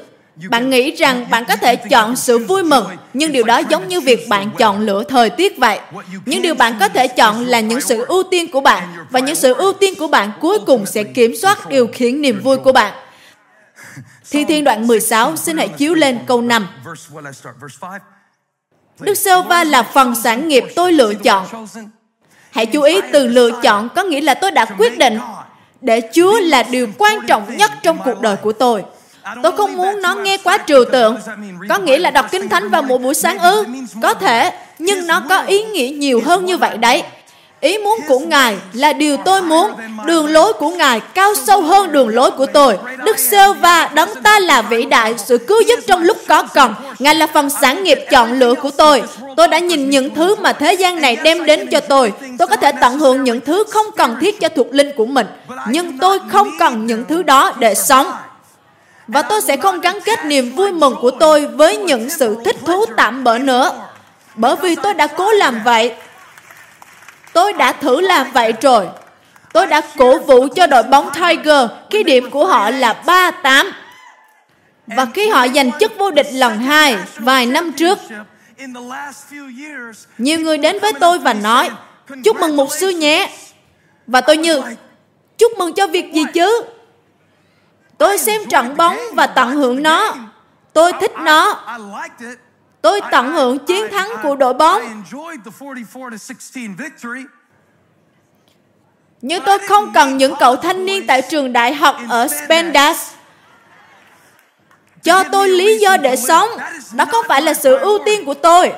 bạn 0.50 0.70
nghĩ 0.70 0.96
rằng 0.96 1.26
bạn 1.30 1.46
có 1.48 1.56
thể 1.56 1.76
chọn 1.76 2.16
sự 2.16 2.38
vui 2.38 2.64
mừng, 2.64 2.86
nhưng 3.14 3.32
điều 3.32 3.44
đó 3.44 3.62
giống 3.70 3.88
như 3.88 4.02
việc 4.02 4.30
bạn 4.30 4.50
chọn 4.58 4.80
lựa 4.80 5.04
thời 5.04 5.30
tiết 5.30 5.58
vậy. 5.58 5.80
Những 6.26 6.42
điều 6.42 6.56
bạn 6.56 6.78
có 6.80 6.88
thể 6.88 7.08
chọn 7.08 7.46
là 7.46 7.60
những 7.60 7.82
sự 7.82 8.06
ưu 8.06 8.24
tiên 8.24 8.52
của 8.52 8.62
bạn, 8.62 8.96
và 9.10 9.20
những 9.20 9.36
sự 9.36 9.54
ưu 9.54 9.74
tiên 9.74 9.94
của 10.00 10.08
bạn 10.08 10.32
cuối 10.42 10.60
cùng 10.66 10.86
sẽ 10.86 11.04
kiểm 11.04 11.36
soát 11.36 11.70
điều 11.70 11.88
khiển 11.88 12.22
niềm 12.22 12.42
vui 12.44 12.58
của 12.58 12.72
bạn. 12.72 12.94
Thi 14.32 14.46
Thiên 14.46 14.64
đoạn 14.64 14.88
16, 14.88 15.36
xin 15.36 15.58
hãy 15.58 15.68
chiếu 15.68 15.94
lên 15.94 16.20
câu 16.28 16.42
5. 16.42 16.68
Đức 19.00 19.16
sơ 19.16 19.42
va 19.42 19.64
là 19.64 19.84
phần 19.84 20.16
sản 20.16 20.48
nghiệp 20.48 20.64
tôi 20.76 20.94
lựa 20.94 21.14
chọn. 21.14 21.68
Hãy 22.52 22.66
chú 22.66 22.82
ý 22.82 23.02
từ 23.12 23.28
lựa 23.28 23.52
chọn 23.64 23.90
có 23.96 24.04
nghĩa 24.04 24.22
là 24.22 24.34
tôi 24.34 24.52
đã 24.52 24.66
quyết 24.66 24.98
định 24.98 25.20
để 25.82 26.02
Chúa 26.14 26.40
là 26.40 26.64
điều 26.64 26.88
quan 26.98 27.20
trọng 27.28 27.58
nhất 27.58 27.72
trong 27.84 27.98
cuộc 28.06 28.22
đời 28.22 28.36
của 28.36 28.54
tôi. 28.54 28.84
Tôi 29.44 29.52
không 29.58 29.78
muốn 29.78 30.02
nó 30.02 30.16
nghe 30.16 30.38
quá 30.38 30.58
trừu 30.58 30.86
tượng. 30.92 31.18
Có 31.70 31.78
nghĩa 31.78 31.98
là 31.98 32.12
đọc 32.12 32.26
Kinh 32.32 32.50
Thánh 32.50 32.70
vào 32.70 32.82
mỗi 32.82 32.98
buổi 32.98 33.14
sáng 33.14 33.38
ư? 33.40 33.64
Có 34.02 34.14
thể, 34.14 34.52
nhưng 34.80 35.08
nó 35.08 35.22
có 35.30 35.42
ý 35.42 35.64
nghĩa 35.64 35.90
nhiều 35.90 36.22
hơn 36.26 36.46
như 36.46 36.58
vậy 36.58 36.78
đấy. 36.78 37.04
Ý 37.60 37.78
muốn 37.78 38.00
của 38.08 38.20
Ngài 38.20 38.58
là 38.74 38.94
điều 38.94 39.18
tôi 39.18 39.42
muốn. 39.42 39.72
Đường 40.06 40.28
lối 40.28 40.54
của 40.54 40.70
Ngài 40.70 41.00
cao 41.00 41.34
sâu 41.36 41.62
hơn 41.62 41.92
đường 41.92 42.10
lối 42.10 42.32
của 42.32 42.46
tôi. 42.46 42.78
Đức 43.06 43.20
Sêu 43.20 43.54
Va 43.54 43.90
đấng 43.94 44.10
ta 44.24 44.40
là 44.40 44.62
vĩ 44.62 44.86
đại, 44.86 45.16
sự 45.18 45.38
cứu 45.38 45.62
giúp 45.68 45.80
trong 45.88 46.04
lúc 46.04 46.18
có 46.28 46.44
cần. 46.44 46.74
Ngài 47.00 47.16
là 47.16 47.28
phần 47.28 47.50
sản 47.50 47.84
nghiệp 47.84 48.00
chọn 48.12 48.40
lựa 48.40 48.54
của 48.54 48.72
tôi. 48.78 49.04
Tôi 49.38 49.48
đã 49.48 49.60
nhìn 49.60 49.90
những 49.90 50.16
thứ 50.16 50.36
mà 50.36 50.54
thế 50.54 50.74
gian 50.74 51.02
này 51.02 51.18
đem 51.24 51.46
đến 51.46 51.68
cho 51.72 51.80
tôi. 51.80 52.14
Tôi 52.40 52.48
có 52.48 52.56
thể 52.56 52.72
tận 52.82 53.00
hưởng 53.00 53.24
những 53.24 53.42
thứ 53.42 53.64
không 53.72 53.86
cần 53.98 54.16
thiết 54.22 54.40
cho 54.42 54.50
thuộc 54.50 54.68
linh 54.72 54.92
của 54.98 55.06
mình. 55.06 55.28
Nhưng 55.70 55.98
tôi 56.00 56.20
không 56.32 56.50
cần 56.60 56.86
những 56.86 57.06
thứ 57.10 57.24
đó 57.24 57.54
để 57.60 57.76
sống. 57.76 58.08
Và 59.08 59.22
tôi 59.22 59.42
sẽ 59.42 59.58
không 59.58 59.82
gắn 59.82 60.00
kết 60.06 60.26
niềm 60.26 60.56
vui 60.56 60.72
mừng 60.72 60.96
của 61.02 61.12
tôi 61.12 61.48
với 61.48 61.78
những 61.78 62.10
sự 62.10 62.38
thích 62.46 62.56
thú 62.66 62.86
tạm 62.98 63.24
bỡ 63.24 63.38
nữa. 63.38 63.72
Bởi 64.36 64.56
vì 64.56 64.76
tôi 64.76 64.94
đã 64.94 65.08
cố 65.08 65.32
làm 65.32 65.62
vậy. 65.64 65.96
Tôi 67.34 67.54
đã 67.54 67.72
thử 67.72 68.02
làm 68.02 68.32
vậy 68.32 68.54
rồi. 68.62 68.88
Tôi 69.54 69.68
đã 69.68 69.82
cổ 69.98 70.20
vũ 70.20 70.48
cho 70.56 70.68
đội 70.68 70.84
bóng 70.84 71.10
Tiger 71.14 71.70
khi 71.90 72.04
điểm 72.04 72.30
của 72.30 72.46
họ 72.46 72.70
là 72.70 73.04
3-8. 73.06 73.72
Và 74.88 75.08
khi 75.14 75.30
họ 75.30 75.48
giành 75.48 75.72
chức 75.80 75.98
vô 75.98 76.12
địch 76.12 76.28
lần 76.34 76.60
hai 76.60 76.98
vài 77.18 77.46
năm 77.46 77.72
trước, 77.72 78.00
nhiều 80.18 80.40
người 80.40 80.58
đến 80.58 80.80
với 80.80 80.94
tôi 81.00 81.20
và 81.20 81.34
nói, 81.34 81.70
chúc 82.24 82.40
mừng 82.40 82.58
mục 82.58 82.70
sư 82.72 82.90
nhé. 82.90 83.32
Và 84.08 84.22
tôi 84.22 84.38
như, 84.38 84.62
chúc 85.38 85.52
mừng 85.58 85.74
cho 85.74 85.88
việc 85.88 86.14
gì 86.14 86.24
chứ? 86.34 86.64
Tôi 87.98 88.18
xem 88.18 88.42
trận 88.50 88.78
bóng 88.78 88.98
và 89.14 89.28
tận 89.28 89.52
hưởng 89.52 89.84
nó. 89.84 90.16
Tôi 90.74 90.94
thích 90.94 91.12
nó. 91.20 91.66
Tôi 92.82 93.02
tận 93.12 93.32
hưởng 93.32 93.60
chiến 93.60 93.92
thắng 93.92 94.10
của 94.24 94.36
đội 94.36 94.54
bóng. 94.54 95.04
Nhưng 99.22 99.44
tôi 99.46 99.60
không 99.60 99.92
cần 99.94 100.18
những 100.18 100.34
cậu 100.40 100.56
thanh 100.56 100.86
niên 100.86 101.08
tại 101.08 101.22
trường 101.22 101.54
đại 101.54 101.74
học 101.74 101.98
ở 102.10 102.28
Spendas 102.28 103.12
cho 105.04 105.24
tôi 105.24 105.50
lý 105.50 105.78
do 105.78 105.98
để 105.98 106.16
sống. 106.16 106.50
Đó 106.94 107.06
không 107.12 107.26
phải 107.28 107.42
là 107.42 107.54
sự 107.54 107.78
ưu 107.78 108.00
tiên 108.06 108.26
của 108.26 108.34
tôi. 108.34 108.72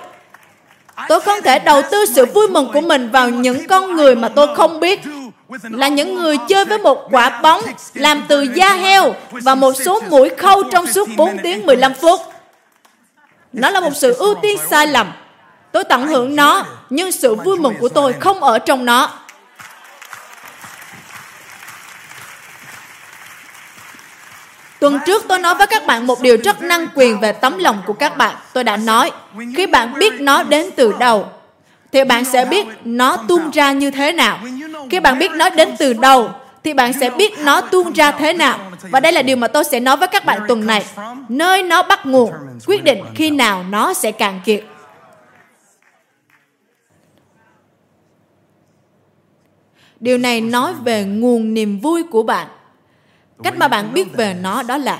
Tôi 1.09 1.19
không 1.19 1.41
thể 1.41 1.59
đầu 1.59 1.81
tư 1.91 2.05
sự 2.05 2.25
vui 2.25 2.47
mừng 2.47 2.69
của 2.73 2.81
mình 2.81 3.09
vào 3.11 3.29
những 3.29 3.67
con 3.67 3.95
người 3.95 4.15
mà 4.15 4.29
tôi 4.29 4.55
không 4.55 4.79
biết 4.79 4.99
là 5.63 5.87
những 5.87 6.15
người 6.15 6.37
chơi 6.47 6.65
với 6.65 6.77
một 6.77 7.07
quả 7.11 7.39
bóng 7.41 7.61
làm 7.93 8.23
từ 8.27 8.41
da 8.41 8.73
heo 8.73 9.15
và 9.31 9.55
một 9.55 9.73
số 9.85 9.99
mũi 10.09 10.29
khâu 10.29 10.63
trong 10.71 10.87
suốt 10.87 11.09
4 11.17 11.37
tiếng 11.43 11.65
15 11.65 11.93
phút. 11.93 12.21
Nó 13.53 13.69
là 13.69 13.79
một 13.79 13.95
sự 13.95 14.13
ưu 14.13 14.35
tiên 14.41 14.57
sai 14.69 14.87
lầm. 14.87 15.11
Tôi 15.71 15.83
tận 15.83 16.07
hưởng 16.07 16.35
nó, 16.35 16.65
nhưng 16.89 17.11
sự 17.11 17.35
vui 17.35 17.57
mừng 17.57 17.73
của 17.79 17.89
tôi 17.89 18.13
không 18.13 18.43
ở 18.43 18.59
trong 18.59 18.85
nó. 18.85 19.09
Tuần 24.79 24.99
trước 25.05 25.25
tôi 25.27 25.39
nói 25.39 25.55
với 25.55 25.67
các 25.67 25.85
bạn 25.85 26.07
một 26.07 26.21
điều 26.21 26.37
rất 26.43 26.61
năng 26.61 26.87
quyền 26.95 27.19
về 27.19 27.31
tấm 27.31 27.57
lòng 27.57 27.81
của 27.85 27.93
các 27.93 28.17
bạn. 28.17 28.35
Tôi 28.53 28.63
đã 28.63 28.77
nói, 28.77 29.11
khi 29.55 29.67
bạn 29.67 29.93
biết 29.99 30.13
nó 30.19 30.43
đến 30.43 30.69
từ 30.75 30.93
đâu, 30.99 31.31
thì 31.91 32.03
bạn 32.03 32.25
sẽ 32.25 32.45
biết 32.45 32.67
nó 32.83 33.17
tuôn 33.17 33.51
ra 33.51 33.71
như 33.71 33.91
thế 33.91 34.13
nào. 34.13 34.39
Khi 34.89 34.99
bạn 34.99 35.19
biết 35.19 35.31
nó 35.31 35.49
đến 35.49 35.69
từ 35.79 35.93
đâu, 35.93 36.29
thì 36.63 36.73
bạn 36.73 36.93
sẽ 36.93 37.09
biết 37.09 37.33
nó 37.45 37.61
tuôn 37.61 37.93
ra 37.93 38.11
thế 38.11 38.33
nào. 38.33 38.59
Và 38.81 38.99
đây 38.99 39.11
là 39.11 39.21
điều 39.21 39.37
mà 39.37 39.47
tôi 39.47 39.63
sẽ 39.63 39.79
nói 39.79 39.97
với 39.97 40.07
các 40.07 40.25
bạn 40.25 40.41
tuần 40.47 40.65
này. 40.65 40.85
Nơi 41.29 41.63
nó 41.63 41.83
bắt 41.83 42.05
nguồn, 42.05 42.31
quyết 42.65 42.83
định 42.83 43.03
khi 43.15 43.29
nào 43.29 43.65
nó 43.69 43.93
sẽ 43.93 44.11
cạn 44.11 44.39
kiệt. 44.45 44.63
Điều 49.99 50.17
này 50.17 50.41
nói 50.41 50.73
về 50.83 51.03
nguồn 51.03 51.53
niềm 51.53 51.79
vui 51.79 52.03
của 52.03 52.23
bạn. 52.23 52.47
Cách 53.43 53.57
mà 53.57 53.67
bạn 53.67 53.93
biết 53.93 54.07
về 54.13 54.35
nó 54.41 54.63
đó 54.63 54.77
là 54.77 54.99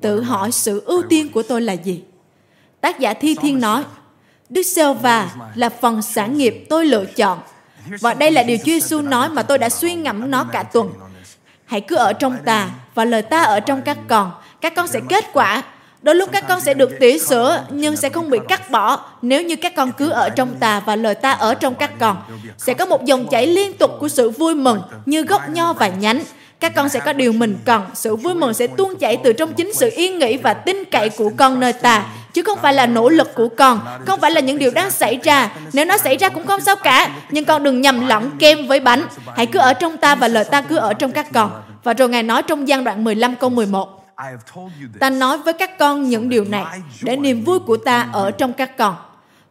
tự 0.00 0.22
hỏi 0.22 0.52
sự 0.52 0.82
ưu 0.86 1.02
tiên 1.08 1.28
của 1.32 1.42
tôi 1.42 1.60
là 1.60 1.72
gì. 1.72 2.02
Tác 2.80 2.98
giả 2.98 3.14
Thi 3.14 3.36
Thiên 3.42 3.60
nói, 3.60 3.84
Đức 4.48 4.62
Sêu 4.62 4.94
Va 4.94 5.30
là 5.54 5.68
phần 5.68 6.02
sản 6.02 6.38
nghiệp 6.38 6.66
tôi 6.70 6.86
lựa 6.86 7.04
chọn. 7.04 7.38
Và 8.00 8.14
đây 8.14 8.30
là 8.30 8.42
điều 8.42 8.56
Chúa 8.56 8.64
Giêsu 8.64 9.00
nói 9.00 9.28
mà 9.28 9.42
tôi 9.42 9.58
đã 9.58 9.68
suy 9.68 9.94
ngẫm 9.94 10.30
nó 10.30 10.44
cả 10.52 10.62
tuần. 10.62 10.92
Hãy 11.64 11.80
cứ 11.80 11.96
ở 11.96 12.12
trong 12.12 12.36
ta 12.44 12.70
và 12.94 13.04
lời 13.04 13.22
ta 13.22 13.42
ở 13.42 13.60
trong 13.60 13.82
các 13.82 13.98
con. 14.08 14.32
Các 14.60 14.74
con 14.76 14.88
sẽ 14.88 15.00
kết 15.08 15.24
quả. 15.32 15.62
Đôi 16.02 16.14
lúc 16.14 16.28
các 16.32 16.44
con 16.48 16.60
sẽ 16.60 16.74
được 16.74 16.90
tỉa 17.00 17.18
sữa 17.18 17.64
nhưng 17.70 17.96
sẽ 17.96 18.08
không 18.08 18.30
bị 18.30 18.38
cắt 18.48 18.70
bỏ 18.70 19.00
nếu 19.22 19.42
như 19.42 19.56
các 19.56 19.74
con 19.76 19.92
cứ 19.92 20.10
ở 20.10 20.30
trong 20.30 20.54
ta 20.54 20.80
và 20.80 20.96
lời 20.96 21.14
ta 21.14 21.32
ở 21.32 21.54
trong 21.54 21.74
các 21.74 21.90
con. 21.98 22.16
Sẽ 22.58 22.74
có 22.74 22.86
một 22.86 23.04
dòng 23.04 23.26
chảy 23.28 23.46
liên 23.46 23.72
tục 23.72 23.90
của 24.00 24.08
sự 24.08 24.30
vui 24.30 24.54
mừng 24.54 24.82
như 25.06 25.22
gốc 25.22 25.42
nho 25.48 25.72
và 25.72 25.88
nhánh 25.88 26.22
các 26.66 26.74
con 26.74 26.88
sẽ 26.88 27.00
có 27.00 27.12
điều 27.12 27.32
mình 27.32 27.56
cần. 27.64 27.82
Sự 27.94 28.16
vui 28.16 28.34
mừng 28.34 28.54
sẽ 28.54 28.66
tuôn 28.66 28.96
chảy 28.98 29.16
từ 29.16 29.32
trong 29.32 29.52
chính 29.52 29.74
sự 29.74 29.90
yên 29.96 30.18
nghỉ 30.18 30.36
và 30.36 30.54
tin 30.54 30.84
cậy 30.90 31.08
của 31.08 31.30
con 31.36 31.60
nơi 31.60 31.72
ta, 31.72 32.06
chứ 32.32 32.42
không 32.42 32.58
phải 32.62 32.74
là 32.74 32.86
nỗ 32.86 33.08
lực 33.08 33.34
của 33.34 33.48
con, 33.48 33.80
không 34.06 34.20
phải 34.20 34.30
là 34.30 34.40
những 34.40 34.58
điều 34.58 34.70
đang 34.70 34.90
xảy 34.90 35.18
ra. 35.22 35.50
Nếu 35.72 35.84
nó 35.84 35.98
xảy 35.98 36.16
ra 36.16 36.28
cũng 36.28 36.46
không 36.46 36.60
sao 36.60 36.76
cả, 36.76 37.10
nhưng 37.30 37.44
con 37.44 37.62
đừng 37.62 37.80
nhầm 37.80 38.06
lẫn 38.06 38.30
kem 38.38 38.66
với 38.66 38.80
bánh. 38.80 39.02
Hãy 39.36 39.46
cứ 39.46 39.58
ở 39.58 39.72
trong 39.74 39.96
ta 39.96 40.14
và 40.14 40.28
lời 40.28 40.44
ta 40.44 40.60
cứ 40.60 40.76
ở 40.76 40.94
trong 40.94 41.12
các 41.12 41.26
con. 41.32 41.62
Và 41.84 41.94
rồi 41.94 42.08
Ngài 42.08 42.22
nói 42.22 42.42
trong 42.42 42.68
gian 42.68 42.84
đoạn 42.84 43.04
15 43.04 43.36
câu 43.36 43.50
11. 43.50 44.06
Ta 45.00 45.10
nói 45.10 45.38
với 45.38 45.54
các 45.54 45.78
con 45.78 46.08
những 46.08 46.28
điều 46.28 46.44
này 46.44 46.64
để 47.02 47.16
niềm 47.16 47.44
vui 47.44 47.58
của 47.58 47.76
ta 47.76 48.08
ở 48.12 48.30
trong 48.30 48.52
các 48.52 48.76
con 48.76 48.94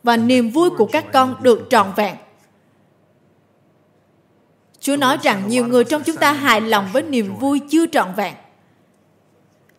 và 0.03 0.17
niềm 0.17 0.49
vui 0.49 0.69
của 0.69 0.85
các 0.85 1.05
con 1.13 1.35
được 1.41 1.67
trọn 1.69 1.87
vẹn 1.95 2.15
Chúa 4.85 4.97
nói 4.97 5.17
rằng 5.23 5.47
nhiều 5.47 5.67
người 5.67 5.83
trong 5.83 6.03
chúng 6.03 6.15
ta 6.15 6.31
hài 6.31 6.61
lòng 6.61 6.89
với 6.93 7.03
niềm 7.03 7.35
vui 7.35 7.61
chưa 7.69 7.85
trọn 7.87 8.07
vẹn. 8.15 8.33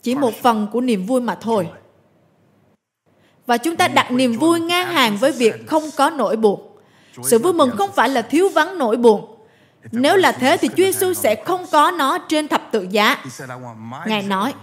Chỉ 0.02 0.14
một 0.14 0.34
phần 0.42 0.66
của 0.72 0.80
niềm 0.80 1.06
vui 1.06 1.20
mà 1.20 1.34
thôi. 1.34 1.68
Và 3.46 3.56
chúng 3.56 3.76
ta 3.76 3.88
đặt 3.88 4.12
niềm 4.12 4.38
vui 4.38 4.60
ngang 4.60 4.86
hàng 4.86 5.16
với 5.16 5.32
việc 5.32 5.66
không 5.66 5.90
có 5.96 6.10
nỗi 6.10 6.36
buồn. 6.36 6.78
Sự 7.22 7.38
vui 7.38 7.52
mừng 7.52 7.70
không 7.76 7.90
phải 7.92 8.08
là 8.08 8.22
thiếu 8.22 8.48
vắng 8.48 8.78
nỗi 8.78 8.96
buồn. 8.96 9.36
Nếu 9.92 10.16
là 10.16 10.32
thế 10.32 10.56
thì 10.56 10.68
Chúa 10.68 10.84
Giêsu 10.84 11.14
sẽ 11.14 11.34
không 11.44 11.66
có 11.72 11.90
nó 11.90 12.18
trên 12.18 12.48
thập 12.48 12.68
tự 12.72 12.86
giá. 12.90 13.24
Ngài 14.06 14.22
nói, 14.22 14.54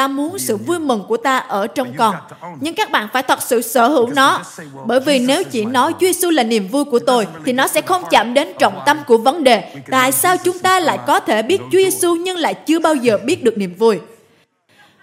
Ta 0.00 0.08
muốn 0.08 0.38
sự 0.38 0.56
vui 0.56 0.78
mừng 0.78 1.04
của 1.08 1.16
ta 1.16 1.38
ở 1.38 1.66
trong 1.66 1.92
con. 1.96 2.14
Nhưng 2.60 2.74
các 2.74 2.90
bạn 2.90 3.08
phải 3.12 3.22
thật 3.22 3.42
sự 3.42 3.62
sở 3.62 3.88
hữu 3.88 4.10
nó. 4.10 4.42
Bởi 4.86 5.00
vì 5.00 5.18
nếu 5.18 5.44
chỉ 5.44 5.64
nói 5.64 5.92
Chúa 5.92 6.06
Giêsu 6.06 6.30
là 6.30 6.42
niềm 6.42 6.68
vui 6.68 6.84
của 6.84 6.98
tôi, 6.98 7.26
thì 7.44 7.52
nó 7.52 7.68
sẽ 7.68 7.80
không 7.80 8.02
chạm 8.10 8.34
đến 8.34 8.48
trọng 8.58 8.82
tâm 8.86 8.98
của 9.06 9.18
vấn 9.18 9.44
đề. 9.44 9.74
Tại 9.90 10.12
sao 10.12 10.36
chúng 10.44 10.58
ta 10.58 10.80
lại 10.80 10.98
có 11.06 11.20
thể 11.20 11.42
biết 11.42 11.60
Chúa 11.72 11.78
Giêsu 11.78 12.14
nhưng 12.14 12.36
lại 12.36 12.54
chưa 12.54 12.78
bao 12.78 12.94
giờ 12.94 13.18
biết 13.24 13.44
được 13.44 13.58
niềm 13.58 13.74
vui? 13.74 13.98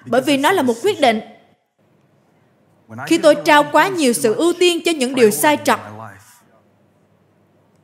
bởi 0.05 0.21
vì 0.21 0.37
nó 0.37 0.51
là 0.51 0.61
một 0.61 0.73
quyết 0.83 1.01
định 1.01 1.21
khi 3.07 3.17
tôi 3.17 3.35
trao 3.45 3.65
quá 3.71 3.87
nhiều 3.87 4.13
sự 4.13 4.33
ưu 4.33 4.53
tiên 4.53 4.81
cho 4.85 4.91
những 4.91 5.15
điều 5.15 5.31
sai 5.31 5.57
trật 5.63 5.79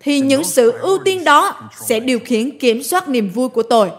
thì 0.03 0.19
những 0.19 0.43
sự 0.43 0.71
ưu 0.71 0.97
tiên 1.05 1.23
đó 1.23 1.69
sẽ 1.87 1.99
điều 1.99 2.19
khiển 2.19 2.57
kiểm 2.57 2.83
soát 2.83 3.09
niềm 3.09 3.29
vui 3.29 3.49
của 3.49 3.63
tôi. 3.63 3.89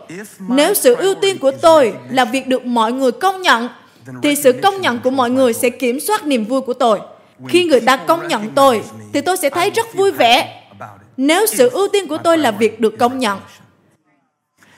Nếu 0.48 0.74
sự 0.74 0.94
ưu 0.94 1.14
tiên 1.14 1.38
của 1.38 1.50
tôi 1.50 1.94
là 2.10 2.24
việc 2.24 2.46
được 2.46 2.66
mọi 2.66 2.92
người 2.92 3.12
công 3.12 3.42
nhận 3.42 3.68
thì 4.22 4.36
sự 4.36 4.52
công 4.52 4.80
nhận 4.80 5.00
của 5.04 5.10
mọi 5.10 5.30
người 5.30 5.52
sẽ 5.52 5.70
kiểm 5.70 6.00
soát 6.00 6.26
niềm 6.26 6.44
vui 6.44 6.60
của 6.60 6.74
tôi. 6.74 7.00
khi 7.48 7.64
người 7.64 7.80
ta 7.80 7.96
công 7.96 8.28
nhận 8.28 8.50
tôi 8.54 8.82
thì 9.12 9.20
tôi 9.20 9.36
sẽ 9.36 9.50
thấy 9.50 9.70
rất 9.70 9.94
vui 9.94 10.10
vẻ. 10.10 10.62
nếu 11.16 11.46
sự 11.46 11.70
ưu 11.70 11.88
tiên 11.88 12.08
của 12.08 12.18
tôi 12.18 12.38
là 12.38 12.50
việc 12.50 12.80
được 12.80 12.98
công 12.98 13.18
nhận. 13.18 13.38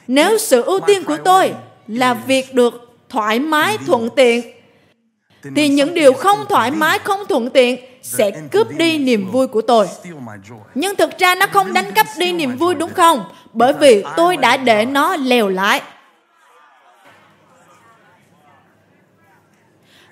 nếu 0.07 0.39
sự 0.39 0.63
ưu 0.63 0.81
tiên 0.81 1.05
của 1.05 1.17
tôi 1.25 1.53
là 1.89 2.15
việc 2.15 2.55
được 2.55 2.75
thoải 3.09 3.39
mái 3.39 3.79
thuận 3.87 4.09
tiện 4.17 4.43
thì 5.57 5.69
những 5.69 5.95
điều 5.95 6.13
không 6.13 6.39
thoải 6.49 6.71
mái 6.71 6.99
không 6.99 7.21
thuận 7.29 7.51
tiện 7.51 7.81
sẽ 8.07 8.31
cướp 8.51 8.69
đi 8.71 8.99
niềm 8.99 9.31
vui 9.31 9.47
của 9.47 9.61
tôi. 9.61 9.89
nhưng 10.75 10.97
thực 10.97 11.19
ra 11.19 11.35
nó 11.35 11.47
không 11.53 11.73
đánh 11.73 11.93
cắp 11.93 12.07
đi 12.19 12.33
niềm 12.33 12.57
vui 12.57 12.75
đúng 12.75 12.95
không? 12.95 13.25
Bởi 13.53 13.73
vì 13.73 14.05
tôi 14.17 14.37
đã 14.37 14.57
để 14.57 14.85
nó 14.85 15.17
lèo 15.17 15.49
lái. 15.49 15.81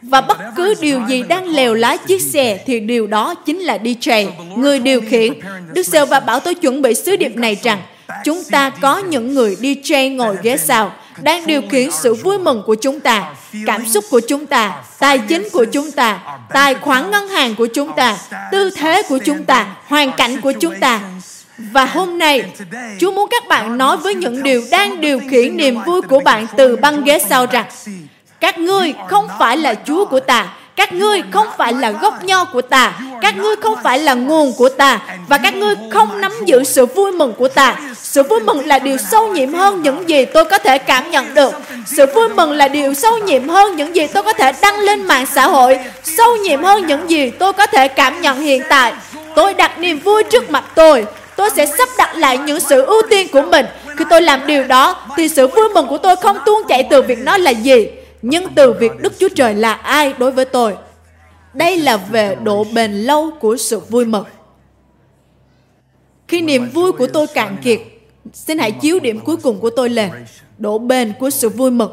Và 0.02 0.20
bất 0.20 0.38
cứ 0.56 0.74
điều 0.80 1.00
gì 1.08 1.22
đang 1.22 1.48
lèo 1.48 1.74
lái 1.74 1.98
chiếc 1.98 2.22
xe 2.22 2.62
thì 2.66 2.80
điều 2.80 3.06
đó 3.06 3.34
chính 3.34 3.60
là 3.60 3.76
DJ, 3.76 4.30
người 4.56 4.78
điều 4.78 5.00
khiển. 5.00 5.32
Đức 5.74 5.82
Sêu 5.82 6.06
và 6.06 6.20
bảo 6.20 6.40
tôi 6.40 6.54
chuẩn 6.54 6.82
bị 6.82 6.94
sứ 6.94 7.16
điệp 7.16 7.36
này 7.36 7.56
rằng 7.62 7.82
chúng 8.24 8.42
ta 8.50 8.70
có 8.70 8.98
những 8.98 9.34
người 9.34 9.56
DJ 9.60 10.16
ngồi 10.16 10.36
ghế 10.42 10.56
sau 10.56 10.92
đang 11.22 11.46
điều 11.46 11.62
khiển 11.70 11.90
sự 11.90 12.14
vui 12.14 12.38
mừng 12.38 12.62
của 12.66 12.74
chúng 12.74 13.00
ta, 13.00 13.34
cảm 13.66 13.86
xúc 13.86 14.04
của 14.10 14.20
chúng 14.28 14.46
ta, 14.46 14.82
tài 14.98 15.18
chính 15.18 15.48
của 15.52 15.64
chúng 15.64 15.90
ta, 15.90 16.20
tài 16.52 16.74
khoản 16.74 17.10
ngân 17.10 17.28
hàng 17.28 17.54
của 17.54 17.66
chúng 17.66 17.92
ta, 17.96 18.16
tư 18.52 18.70
thế 18.70 19.02
của 19.08 19.18
chúng 19.24 19.44
ta, 19.44 19.66
hoàn 19.86 20.12
cảnh 20.12 20.40
của 20.40 20.52
chúng 20.52 20.74
ta. 20.80 21.00
Và 21.58 21.84
hôm 21.84 22.18
nay, 22.18 22.44
Chúa 22.98 23.10
muốn 23.10 23.28
các 23.30 23.48
bạn 23.48 23.78
nói 23.78 23.96
với 23.96 24.14
những 24.14 24.42
điều 24.42 24.62
đang 24.70 25.00
điều 25.00 25.20
khiển 25.30 25.56
niềm 25.56 25.78
vui 25.86 26.02
của 26.02 26.20
bạn 26.20 26.46
từ 26.56 26.76
băng 26.76 27.04
ghế 27.04 27.18
sau 27.28 27.46
rằng 27.46 27.66
các 28.40 28.58
ngươi 28.58 28.94
không 29.08 29.28
phải 29.38 29.56
là 29.56 29.74
Chúa 29.74 30.04
của 30.04 30.20
ta, 30.20 30.48
các 30.76 30.92
ngươi 30.92 31.22
không 31.30 31.46
phải 31.58 31.72
là 31.72 31.90
gốc 31.90 32.24
nho 32.24 32.44
của 32.44 32.62
ta, 32.62 32.92
các 33.20 33.36
ngươi 33.36 33.56
không 33.56 33.74
phải 33.82 33.98
là 33.98 34.14
nguồn 34.14 34.52
của 34.52 34.68
ta, 34.68 35.00
và 35.28 35.38
các 35.38 35.56
ngươi 35.56 35.74
không 35.90 36.20
nắm 36.20 36.32
giữ 36.46 36.64
sự 36.64 36.86
vui 36.86 37.12
mừng 37.12 37.32
của 37.32 37.48
ta. 37.48 37.76
Sự 38.02 38.22
vui 38.22 38.40
mừng 38.40 38.66
là 38.66 38.78
điều 38.78 38.96
sâu 39.10 39.28
nhiệm 39.28 39.54
hơn 39.54 39.82
những 39.82 40.08
gì 40.08 40.24
tôi 40.24 40.44
có 40.44 40.58
thể 40.58 40.78
cảm 40.78 41.10
nhận 41.10 41.34
được. 41.34 41.54
Sự 41.86 42.06
vui 42.14 42.28
mừng 42.28 42.52
là 42.52 42.68
điều 42.68 42.94
sâu 42.94 43.18
nhiệm 43.18 43.48
hơn 43.48 43.76
những 43.76 43.96
gì 43.96 44.06
tôi 44.06 44.22
có 44.22 44.32
thể 44.32 44.52
đăng 44.60 44.78
lên 44.78 45.06
mạng 45.06 45.26
xã 45.34 45.46
hội, 45.46 45.78
sâu 46.02 46.36
nhiệm 46.36 46.62
hơn 46.62 46.86
những 46.86 47.10
gì 47.10 47.30
tôi 47.30 47.52
có 47.52 47.66
thể 47.66 47.88
cảm 47.88 48.20
nhận 48.20 48.40
hiện 48.40 48.62
tại. 48.68 48.92
Tôi 49.34 49.54
đặt 49.54 49.78
niềm 49.78 49.98
vui 49.98 50.22
trước 50.22 50.50
mặt 50.50 50.64
tôi. 50.74 51.06
Tôi 51.36 51.50
sẽ 51.50 51.66
sắp 51.66 51.88
đặt 51.98 52.16
lại 52.16 52.38
những 52.38 52.60
sự 52.60 52.84
ưu 52.84 53.02
tiên 53.10 53.28
của 53.32 53.42
mình. 53.42 53.66
Khi 53.96 54.04
tôi 54.10 54.22
làm 54.22 54.46
điều 54.46 54.64
đó, 54.64 54.96
thì 55.16 55.28
sự 55.28 55.46
vui 55.46 55.68
mừng 55.68 55.86
của 55.86 55.98
tôi 55.98 56.16
không 56.16 56.38
tuôn 56.46 56.62
chảy 56.68 56.82
từ 56.90 57.02
việc 57.02 57.18
nó 57.18 57.36
là 57.36 57.50
gì, 57.50 57.86
nhưng 58.26 58.54
từ 58.54 58.72
việc 58.72 58.92
Đức 59.00 59.12
Chúa 59.18 59.28
Trời 59.34 59.54
là 59.54 59.72
ai 59.72 60.14
đối 60.18 60.32
với 60.32 60.44
tôi. 60.44 60.76
Đây 61.54 61.78
là 61.78 61.96
về 61.96 62.36
độ 62.42 62.64
bền 62.74 62.92
lâu 62.92 63.30
của 63.40 63.56
sự 63.56 63.80
vui 63.80 64.04
mừng. 64.04 64.24
Khi 66.28 66.40
niềm 66.40 66.70
vui 66.70 66.92
của 66.92 67.06
tôi 67.06 67.26
cạn 67.26 67.56
kiệt, 67.62 67.80
xin 68.32 68.58
hãy 68.58 68.72
chiếu 68.72 69.00
điểm 69.00 69.20
cuối 69.20 69.36
cùng 69.36 69.60
của 69.60 69.70
tôi 69.70 69.90
lên. 69.90 70.10
Độ 70.58 70.78
bền 70.78 71.12
của 71.18 71.30
sự 71.30 71.48
vui 71.48 71.70
mừng. 71.70 71.92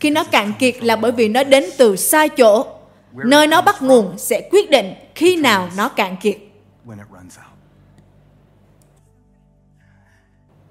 Khi 0.00 0.10
nó 0.10 0.24
cạn 0.24 0.52
kiệt 0.58 0.82
là 0.82 0.96
bởi 0.96 1.12
vì 1.12 1.28
nó 1.28 1.44
đến 1.44 1.64
từ 1.78 1.96
sai 1.96 2.28
chỗ. 2.28 2.66
Nơi 3.12 3.46
nó 3.46 3.62
bắt 3.62 3.82
nguồn 3.82 4.18
sẽ 4.18 4.48
quyết 4.50 4.70
định 4.70 4.94
khi 5.14 5.36
nào 5.36 5.68
nó 5.76 5.88
cạn 5.88 6.16
kiệt. 6.16 6.36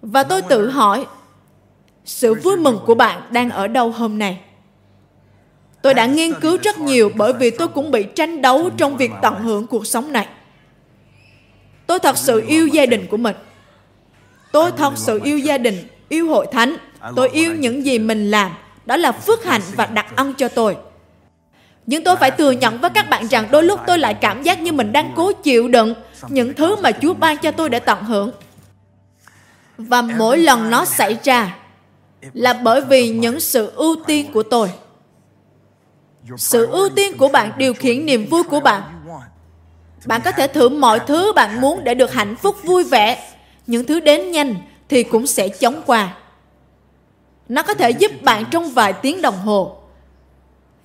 Và 0.01 0.23
tôi 0.23 0.41
tự 0.41 0.69
hỏi, 0.69 1.05
sự 2.05 2.33
vui 2.33 2.57
mừng 2.57 2.79
của 2.85 2.95
bạn 2.95 3.21
đang 3.31 3.49
ở 3.49 3.67
đâu 3.67 3.91
hôm 3.91 4.17
nay? 4.17 4.39
Tôi 5.81 5.93
đã 5.93 6.05
nghiên 6.05 6.33
cứu 6.33 6.57
rất 6.63 6.79
nhiều 6.79 7.11
bởi 7.15 7.33
vì 7.33 7.49
tôi 7.49 7.67
cũng 7.67 7.91
bị 7.91 8.03
tranh 8.15 8.41
đấu 8.41 8.69
trong 8.77 8.97
việc 8.97 9.11
tận 9.21 9.41
hưởng 9.43 9.67
cuộc 9.67 9.87
sống 9.87 10.11
này. 10.11 10.27
Tôi 11.87 11.99
thật 11.99 12.17
sự 12.17 12.43
yêu 12.47 12.67
gia 12.67 12.85
đình 12.85 13.07
của 13.07 13.17
mình. 13.17 13.35
Tôi 14.51 14.71
thật 14.77 14.93
sự 14.95 15.19
yêu 15.23 15.37
gia 15.37 15.57
đình, 15.57 15.87
yêu 16.09 16.29
hội 16.29 16.47
thánh. 16.51 16.75
Tôi 17.15 17.29
yêu 17.29 17.55
những 17.55 17.85
gì 17.85 17.99
mình 17.99 18.31
làm. 18.31 18.51
Đó 18.85 18.95
là 18.95 19.11
phước 19.11 19.45
hạnh 19.45 19.61
và 19.75 19.85
đặc 19.85 20.05
ân 20.15 20.33
cho 20.33 20.47
tôi. 20.47 20.77
Nhưng 21.85 22.03
tôi 22.03 22.15
phải 22.15 22.31
thừa 22.31 22.51
nhận 22.51 22.77
với 22.77 22.89
các 22.89 23.09
bạn 23.09 23.27
rằng 23.27 23.47
đôi 23.51 23.63
lúc 23.63 23.79
tôi 23.87 23.99
lại 23.99 24.13
cảm 24.13 24.43
giác 24.43 24.61
như 24.61 24.71
mình 24.71 24.91
đang 24.91 25.13
cố 25.15 25.31
chịu 25.31 25.67
đựng 25.67 25.93
những 26.29 26.53
thứ 26.53 26.75
mà 26.75 26.91
Chúa 26.91 27.13
ban 27.13 27.37
cho 27.37 27.51
tôi 27.51 27.69
để 27.69 27.79
tận 27.79 28.03
hưởng. 28.03 28.31
Và 29.77 30.01
mỗi 30.01 30.37
lần 30.37 30.69
nó 30.69 30.85
xảy 30.85 31.17
ra 31.23 31.55
là 32.33 32.53
bởi 32.53 32.81
vì 32.81 33.09
những 33.09 33.39
sự 33.39 33.71
ưu 33.75 33.95
tiên 34.07 34.31
của 34.33 34.43
tôi 34.43 34.69
sự 36.37 36.65
ưu 36.65 36.89
tiên 36.89 37.17
của 37.17 37.29
bạn 37.29 37.51
điều 37.57 37.73
khiển 37.73 38.05
niềm 38.05 38.25
vui 38.29 38.43
của 38.43 38.59
bạn. 38.59 38.81
bạn 40.05 40.21
có 40.25 40.31
thể 40.31 40.47
thử 40.47 40.69
mọi 40.69 40.99
thứ 40.99 41.33
bạn 41.35 41.61
muốn 41.61 41.83
để 41.83 41.93
được 41.93 42.13
hạnh 42.13 42.35
phúc 42.35 42.55
vui 42.63 42.83
vẻ. 42.83 43.31
Những 43.67 43.85
thứ 43.85 43.99
đến 43.99 44.31
nhanh 44.31 44.55
thì 44.89 45.03
cũng 45.03 45.27
sẽ 45.27 45.47
chóng 45.47 45.81
qua. 45.85 46.13
Nó 47.49 47.63
có 47.63 47.73
thể 47.73 47.89
giúp 47.89 48.11
bạn 48.21 48.45
trong 48.51 48.69
vài 48.69 48.93
tiếng 48.93 49.21
đồng 49.21 49.37
hồ. 49.37 49.77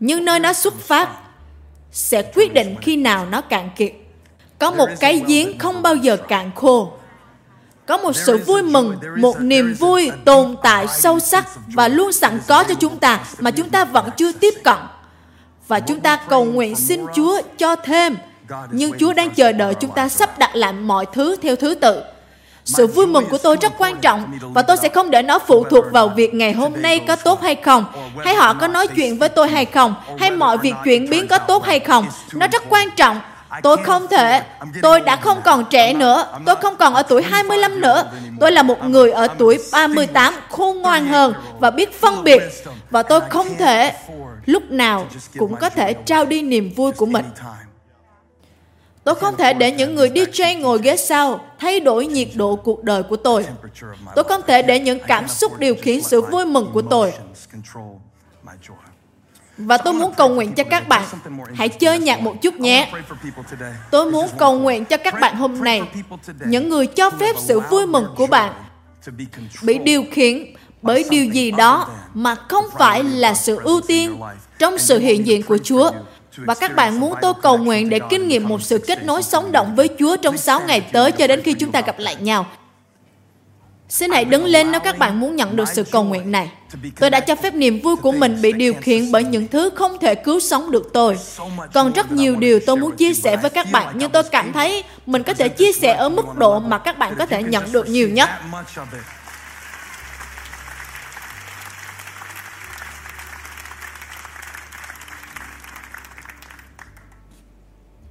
Nhưng 0.01 0.25
nơi 0.25 0.41
nó 0.41 0.53
xuất 0.53 0.75
phát 0.81 1.09
sẽ 1.91 2.23
quyết 2.35 2.55
định 2.55 2.77
khi 2.83 2.97
nào 2.97 3.27
nó 3.27 3.41
cạn 3.41 3.71
kiệt. 3.77 3.93
Có 4.59 4.71
một 4.71 4.89
cái 5.01 5.23
giếng 5.27 5.59
không 5.59 5.83
bao 5.83 5.95
giờ 5.95 6.17
cạn 6.17 6.51
khô. 6.55 6.93
Có 7.87 7.97
một 7.97 8.17
sự 8.17 8.39
vui 8.39 8.63
mừng 8.63 8.97
một 9.19 9.41
niềm 9.41 9.75
vui 9.79 10.11
tồn 10.25 10.57
tại 10.63 10.87
sâu 10.89 11.21
sắc 11.21 11.49
và 11.67 11.89
luôn 11.89 12.13
sẵn 12.13 12.41
có 12.49 12.65
cho 12.65 12.75
chúng 12.75 12.99
ta 12.99 13.25
mà 13.39 13.51
chúng 13.51 13.71
ta 13.71 13.85
vẫn 13.85 14.11
chưa 14.17 14.33
tiếp 14.33 14.55
cận 14.65 14.77
và 15.69 15.81
chúng 15.81 16.01
ta 16.01 16.17
cầu 16.17 16.45
nguyện 16.45 16.77
xin 16.77 17.07
Chúa 17.15 17.41
cho 17.59 17.77
thêm. 17.77 18.17
Nhưng 18.71 18.99
Chúa 18.99 19.13
đang 19.13 19.31
chờ 19.31 19.53
đợi 19.53 19.75
chúng 19.75 19.91
ta 19.91 20.09
sắp 20.09 20.39
đặt 20.39 20.57
lại 20.57 20.73
mọi 20.73 21.07
thứ 21.13 21.37
theo 21.43 21.57
thứ 21.57 21.75
tự. 21.75 22.03
Sự 22.65 22.87
vui 22.87 23.07
mừng 23.07 23.27
của 23.31 23.39
tôi 23.39 23.57
rất 23.61 23.73
quan 23.79 24.01
trọng 24.01 24.39
và 24.41 24.63
tôi 24.63 24.77
sẽ 24.77 24.89
không 24.89 25.11
để 25.11 25.23
nó 25.23 25.39
phụ 25.39 25.65
thuộc 25.65 25.85
vào 25.93 26.09
việc 26.09 26.35
ngày 26.35 26.53
hôm 26.53 26.73
nay 26.77 27.01
có 27.09 27.17
tốt 27.17 27.43
hay 27.43 27.55
không, 27.55 27.85
hay 28.25 28.35
họ 28.35 28.55
có 28.55 28.69
nói 28.69 28.87
chuyện 28.87 29.19
với 29.19 29.29
tôi 29.29 29.49
hay 29.49 29.65
không, 29.65 29.95
hay 30.19 30.31
mọi 30.31 30.59
việc 30.59 30.75
chuyển 30.85 31.11
biến 31.11 31.29
có 31.29 31.39
tốt 31.39 31.65
hay 31.65 31.81
không. 31.81 32.07
Nó 32.33 32.47
rất 32.53 32.63
quan 32.69 32.89
trọng 32.97 33.21
Tôi 33.63 33.77
không 33.77 34.09
thể, 34.09 34.43
tôi 34.83 35.01
đã 35.01 35.17
không 35.17 35.41
còn 35.45 35.65
trẻ 35.71 35.95
nữa, 35.95 36.27
tôi 36.47 36.57
không 36.57 36.77
còn 36.77 36.95
ở 36.95 37.03
tuổi 37.03 37.23
25 37.23 37.81
nữa. 37.81 38.05
Tôi 38.41 38.53
là 38.53 38.63
một 38.63 38.85
người 38.85 39.11
ở 39.11 39.29
tuổi 39.39 39.59
38 39.73 40.35
khôn 40.51 40.83
ngoan 40.83 41.07
hơn 41.07 41.35
và 41.59 41.71
biết 41.71 42.01
phân 42.01 42.25
biệt. 42.25 42.43
Và 42.91 43.03
tôi 43.03 43.21
không 43.21 43.47
thể 43.59 43.93
lúc 44.47 44.71
nào 44.71 45.07
cũng 45.39 45.57
có 45.57 45.71
thể 45.71 45.93
trao 45.93 46.27
đi 46.27 46.43
niềm 46.43 46.71
vui 46.77 46.93
của 46.93 47.07
mình. 47.07 47.25
Tôi 49.05 49.15
không 49.15 49.37
thể 49.37 49.55
để 49.55 49.73
những 49.73 49.95
người 49.95 50.09
DJ 50.09 50.61
ngồi 50.61 50.79
ghế 50.83 50.97
sau 50.97 51.41
thay 51.59 51.81
đổi 51.81 52.07
nhiệt 52.07 52.29
độ 52.35 52.57
cuộc 52.57 52.85
đời 52.85 53.03
của 53.03 53.17
tôi. 53.17 53.47
Tôi 54.15 54.25
không 54.25 54.41
thể 54.47 54.63
để 54.63 54.81
những 54.81 54.99
cảm 55.07 55.29
xúc 55.29 55.59
điều 55.59 55.75
khiển 55.75 56.03
sự 56.03 56.21
vui 56.21 56.47
mừng 56.47 56.71
của 56.73 56.83
tôi. 56.83 57.13
Và 59.59 59.79
tôi 59.79 59.95
muốn 59.95 60.15
cầu 60.17 60.29
nguyện 60.29 60.55
cho 60.55 60.65
các 60.65 60.89
bạn, 60.89 61.03
hãy 61.55 61.69
chơi 61.69 61.99
nhạc 61.99 62.21
một 62.21 62.35
chút 62.43 62.55
nhé. 62.55 62.93
Tôi 63.91 64.11
muốn 64.11 64.29
cầu 64.39 64.59
nguyện 64.59 64.85
cho 64.85 64.97
các 64.97 65.15
bạn 65.21 65.37
hôm 65.37 65.65
nay, 65.65 65.83
những 66.47 66.69
người 66.69 66.87
cho 66.87 67.11
phép 67.11 67.37
sự 67.39 67.61
vui 67.61 67.87
mừng 67.87 68.07
của 68.17 68.27
bạn 68.27 68.53
bị 69.63 69.79
điều 69.79 70.05
khiển 70.13 70.55
bởi 70.85 71.05
điều 71.11 71.25
gì 71.25 71.51
đó 71.51 71.89
mà 72.15 72.35
không 72.35 72.65
phải 72.79 73.05
là 73.05 73.35
sự 73.35 73.61
ưu 73.63 73.81
tiên 73.81 74.21
trong 74.59 74.79
sự 74.79 74.99
hiện 74.99 75.27
diện 75.27 75.43
của 75.43 75.59
Chúa. 75.65 75.91
Và 76.37 76.55
các 76.55 76.77
bạn 76.77 77.01
muốn 77.01 77.15
tôi 77.23 77.33
cầu 77.43 77.59
nguyện 77.59 77.91
để 77.91 78.01
kinh 78.11 78.29
nghiệm 78.29 78.49
một 78.49 78.63
sự 78.63 78.79
kết 78.79 79.05
nối 79.05 79.23
sống 79.23 79.53
động 79.53 79.75
với 79.77 79.89
Chúa 79.99 80.17
trong 80.17 80.39
6 80.39 80.61
ngày 80.67 80.81
tới 80.81 81.13
cho 81.13 81.27
đến 81.27 81.43
khi 81.43 81.55
chúng 81.55 81.73
ta 81.73 81.81
gặp 81.81 81.99
lại 81.99 82.17
nhau. 82.21 82.47
Xin 83.89 84.11
hãy 84.11 84.25
đứng 84.25 84.45
lên 84.45 84.73
nếu 84.73 84.81
các 84.81 84.99
bạn 84.99 85.21
muốn 85.21 85.37
nhận 85.37 85.57
được 85.57 85.69
sự 85.69 85.85
cầu 85.85 86.05
nguyện 86.05 86.33
này. 86.33 86.51
Tôi 87.01 87.11
đã 87.11 87.21
cho 87.21 87.37
phép 87.37 87.55
niềm 87.55 87.81
vui 87.81 87.97
của 87.97 88.13
mình 88.13 88.43
bị 88.43 88.53
điều 88.53 88.75
khiển 88.75 89.13
bởi 89.13 89.25
những 89.25 89.49
thứ 89.49 89.71
không 89.75 89.99
thể 89.99 90.15
cứu 90.15 90.41
sống 90.41 90.71
được 90.71 90.91
tôi. 90.93 91.19
Còn 91.75 91.93
rất 91.93 92.13
nhiều 92.13 92.37
điều 92.37 92.61
tôi 92.67 92.77
muốn 92.77 92.97
chia 92.97 93.15
sẻ 93.15 93.37
với 93.37 93.51
các 93.51 93.67
bạn, 93.73 93.95
nhưng 93.95 94.11
tôi 94.11 94.23
cảm 94.23 94.53
thấy 94.53 94.85
mình 95.07 95.23
có 95.23 95.35
thể 95.35 95.49
chia 95.49 95.73
sẻ 95.73 95.93
ở 95.93 96.09
mức 96.09 96.37
độ 96.37 96.61
mà 96.61 96.79
các 96.79 96.99
bạn 96.99 97.15
có 97.19 97.27
thể 97.27 97.43
nhận 97.43 97.73
được 97.73 97.89
nhiều 97.89 98.09
nhất. 98.09 98.31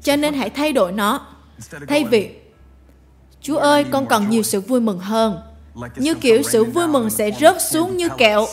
Cho 0.03 0.15
nên 0.15 0.33
hãy 0.33 0.49
thay 0.49 0.73
đổi 0.73 0.91
nó. 0.91 1.27
Thay 1.87 2.03
vì 2.03 2.29
Chúa 3.41 3.57
ơi, 3.57 3.85
con 3.91 4.05
cần 4.05 4.29
nhiều 4.29 4.43
sự 4.43 4.61
vui 4.61 4.81
mừng 4.81 4.99
hơn. 4.99 5.39
Như 5.95 6.13
kiểu 6.13 6.43
sự 6.43 6.63
vui 6.63 6.87
mừng 6.87 7.09
sẽ 7.09 7.31
rớt 7.39 7.61
xuống 7.61 7.97
như 7.97 8.09
kẹo. 8.17 8.45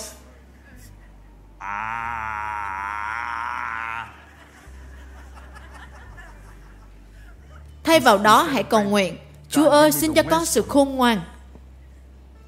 Thay 7.85 8.01
vào 8.01 8.19
đó 8.19 8.43
hãy 8.43 8.63
cầu 8.63 8.83
nguyện, 8.83 9.17
Chúa 9.49 9.69
ơi 9.69 9.93
xin 9.93 10.15
cho 10.15 10.23
con 10.23 10.47
sự 10.47 10.65
khôn 10.69 10.97
ngoan. 10.97 11.21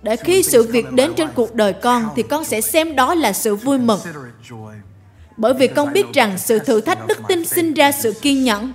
Để 0.03 0.17
khi 0.17 0.43
sự 0.43 0.63
việc 0.73 0.93
đến 0.93 1.13
trên 1.17 1.29
cuộc 1.35 1.55
đời 1.55 1.73
con 1.73 2.09
thì 2.17 2.23
con 2.23 2.45
sẽ 2.45 2.61
xem 2.61 2.97
đó 2.97 3.15
là 3.15 3.33
sự 3.33 3.57
vui 3.57 3.79
mừng. 3.79 4.01
Bởi 5.37 5.55
vì 5.55 5.67
con 5.67 5.93
biết 5.93 6.07
rằng 6.15 6.39
sự 6.39 6.59
thử 6.59 6.81
thách 6.81 7.07
đức 7.07 7.19
tin 7.29 7.45
sinh 7.45 7.75
ra 7.75 7.93
sự 7.93 8.15
kiên 8.23 8.45
nhẫn 8.45 8.73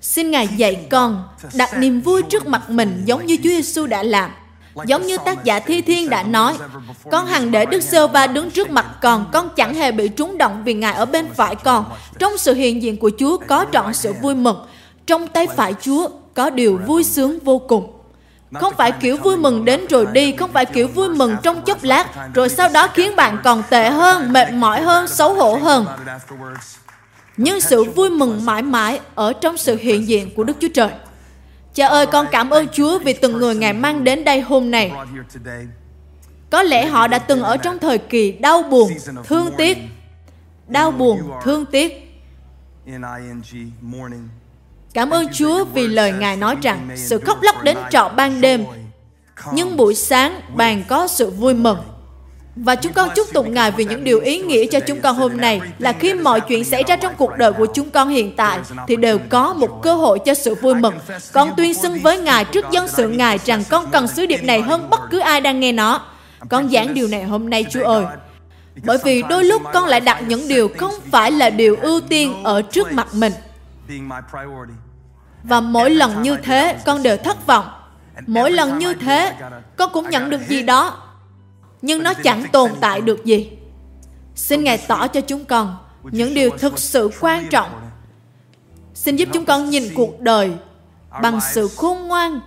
Xin 0.00 0.30
Ngài 0.30 0.48
dạy 0.48 0.86
con 0.90 1.28
đặt 1.54 1.78
niềm 1.78 2.00
vui 2.00 2.22
trước 2.22 2.46
mặt 2.46 2.70
mình 2.70 3.02
giống 3.04 3.26
như 3.26 3.36
Chúa 3.36 3.50
Giêsu 3.50 3.86
đã 3.86 4.02
làm. 4.02 4.30
Giống 4.86 5.06
như 5.06 5.16
tác 5.24 5.44
giả 5.44 5.60
Thi 5.60 5.82
Thiên 5.82 6.10
đã 6.10 6.22
nói, 6.22 6.54
con 7.10 7.26
hằng 7.26 7.50
để 7.50 7.66
Đức 7.66 7.82
Sơ 7.82 8.06
Va 8.06 8.26
đứng 8.26 8.50
trước 8.50 8.70
mặt 8.70 8.86
con, 9.02 9.30
con 9.32 9.48
chẳng 9.56 9.74
hề 9.74 9.92
bị 9.92 10.08
trúng 10.08 10.38
động 10.38 10.62
vì 10.64 10.74
Ngài 10.74 10.94
ở 10.94 11.04
bên 11.04 11.26
phải 11.34 11.54
con. 11.54 11.84
Trong 12.18 12.38
sự 12.38 12.54
hiện 12.54 12.82
diện 12.82 12.96
của 12.96 13.10
Chúa 13.18 13.38
có 13.48 13.66
trọn 13.72 13.94
sự 13.94 14.12
vui 14.22 14.34
mừng. 14.34 14.66
Trong 15.06 15.28
tay 15.28 15.46
phải 15.56 15.74
Chúa 15.80 16.08
có 16.34 16.50
điều 16.50 16.80
vui 16.86 17.04
sướng 17.04 17.38
vô 17.38 17.58
cùng. 17.58 17.90
Không 18.54 18.74
phải 18.76 18.92
kiểu 18.92 19.16
vui 19.16 19.36
mừng 19.36 19.64
đến 19.64 19.86
rồi 19.86 20.06
đi, 20.12 20.32
không 20.32 20.52
phải 20.52 20.64
kiểu 20.64 20.88
vui 20.88 21.08
mừng 21.08 21.36
trong 21.42 21.62
chốc 21.62 21.78
lát, 21.82 22.34
rồi 22.34 22.48
sau 22.48 22.68
đó 22.68 22.88
khiến 22.94 23.16
bạn 23.16 23.38
còn 23.44 23.62
tệ 23.70 23.90
hơn, 23.90 24.32
mệt 24.32 24.52
mỏi 24.52 24.82
hơn, 24.82 25.08
xấu 25.08 25.34
hổ 25.34 25.56
hơn. 25.56 25.86
Nhưng 27.36 27.60
sự 27.60 27.84
vui 27.84 28.10
mừng 28.10 28.44
mãi 28.44 28.62
mãi 28.62 29.00
ở 29.14 29.32
trong 29.32 29.56
sự 29.56 29.76
hiện 29.76 30.08
diện 30.08 30.30
của 30.36 30.44
Đức 30.44 30.56
Chúa 30.60 30.68
Trời. 30.74 30.90
Cha 31.74 31.86
ơi, 31.86 32.06
con 32.06 32.26
cảm 32.32 32.50
ơn 32.50 32.68
Chúa 32.68 32.98
vì 32.98 33.12
từng 33.12 33.32
người 33.32 33.54
Ngài 33.54 33.72
mang 33.72 34.04
đến 34.04 34.24
đây 34.24 34.40
hôm 34.40 34.70
nay. 34.70 34.92
Có 36.50 36.62
lẽ 36.62 36.86
họ 36.86 37.06
đã 37.06 37.18
từng 37.18 37.42
ở 37.42 37.56
trong 37.56 37.78
thời 37.78 37.98
kỳ 37.98 38.32
đau 38.32 38.62
buồn, 38.62 38.92
thương 39.24 39.50
tiếc. 39.58 39.78
Đau 40.68 40.90
buồn, 40.90 41.18
thương 41.42 41.66
tiếc. 41.66 42.14
Cảm 44.94 45.10
ơn 45.10 45.26
Chúa 45.32 45.64
vì 45.64 45.88
lời 45.88 46.12
Ngài 46.12 46.36
nói 46.36 46.56
rằng 46.62 46.88
sự 46.96 47.18
khóc 47.18 47.38
lóc 47.42 47.62
đến 47.62 47.76
trọ 47.90 48.08
ban 48.16 48.40
đêm, 48.40 48.64
nhưng 49.52 49.76
buổi 49.76 49.94
sáng 49.94 50.40
bạn 50.56 50.84
có 50.88 51.06
sự 51.06 51.30
vui 51.30 51.54
mừng. 51.54 51.78
Và 52.56 52.74
chúng 52.74 52.92
con 52.92 53.08
chúc 53.16 53.26
tụng 53.32 53.54
Ngài 53.54 53.70
vì 53.70 53.84
những 53.84 54.04
điều 54.04 54.20
ý 54.20 54.38
nghĩa 54.38 54.66
cho 54.66 54.80
chúng 54.80 55.00
con 55.00 55.16
hôm 55.16 55.36
nay 55.36 55.60
là 55.78 55.92
khi 55.92 56.14
mọi 56.14 56.40
chuyện 56.40 56.64
xảy 56.64 56.82
ra 56.82 56.96
trong 56.96 57.14
cuộc 57.16 57.30
đời 57.38 57.52
của 57.52 57.66
chúng 57.74 57.90
con 57.90 58.08
hiện 58.08 58.36
tại 58.36 58.58
thì 58.88 58.96
đều 58.96 59.18
có 59.28 59.54
một 59.54 59.82
cơ 59.82 59.94
hội 59.94 60.18
cho 60.24 60.34
sự 60.34 60.54
vui 60.54 60.74
mừng. 60.74 60.94
Con 61.32 61.50
tuyên 61.56 61.74
xưng 61.74 61.98
với 61.98 62.18
Ngài, 62.18 62.44
trước 62.44 62.64
dân 62.70 62.88
sự 62.88 63.08
Ngài 63.08 63.38
rằng 63.44 63.62
con 63.70 63.90
cần 63.90 64.08
sứ 64.08 64.26
điệp 64.26 64.44
này 64.44 64.62
hơn 64.62 64.90
bất 64.90 65.00
cứ 65.10 65.18
ai 65.18 65.40
đang 65.40 65.60
nghe 65.60 65.72
nó. 65.72 66.00
Con 66.48 66.68
giảng 66.68 66.94
điều 66.94 67.08
này 67.08 67.24
hôm 67.24 67.50
nay, 67.50 67.64
Chúa 67.70 67.84
ơi. 67.84 68.04
Bởi 68.84 68.98
vì 69.04 69.22
đôi 69.22 69.44
lúc 69.44 69.62
con 69.72 69.84
lại 69.84 70.00
đặt 70.00 70.22
những 70.26 70.48
điều 70.48 70.68
không 70.78 70.94
phải 71.10 71.30
là 71.30 71.50
điều 71.50 71.76
ưu 71.76 72.00
tiên 72.00 72.44
ở 72.44 72.62
trước 72.62 72.92
mặt 72.92 73.08
mình. 73.14 73.32
Và 75.42 75.60
mỗi 75.60 75.90
lần 75.90 76.22
như 76.22 76.36
thế, 76.36 76.76
con 76.84 77.02
đều 77.02 77.16
thất 77.16 77.46
vọng. 77.46 77.64
Mỗi 78.26 78.50
lần 78.50 78.78
như 78.78 78.94
thế, 78.94 79.32
con 79.76 79.90
cũng 79.92 80.10
nhận 80.10 80.30
được 80.30 80.40
gì 80.48 80.62
đó 80.62 81.00
nhưng 81.84 82.02
nó 82.02 82.14
chẳng 82.14 82.44
tồn 82.52 82.70
tại 82.80 83.00
được 83.00 83.24
gì. 83.24 83.50
Xin 84.34 84.64
Ngài 84.64 84.78
tỏ 84.78 85.06
cho 85.06 85.20
chúng 85.20 85.44
con 85.44 85.76
những 86.02 86.34
điều 86.34 86.50
thực 86.50 86.78
sự 86.78 87.10
quan 87.20 87.48
trọng. 87.50 87.70
Xin 88.94 89.16
giúp 89.16 89.28
chúng 89.32 89.44
con 89.44 89.70
nhìn 89.70 89.94
cuộc 89.94 90.20
đời 90.20 90.50
bằng 91.22 91.40
sự 91.52 91.68
khôn 91.68 92.08
ngoan 92.08 92.40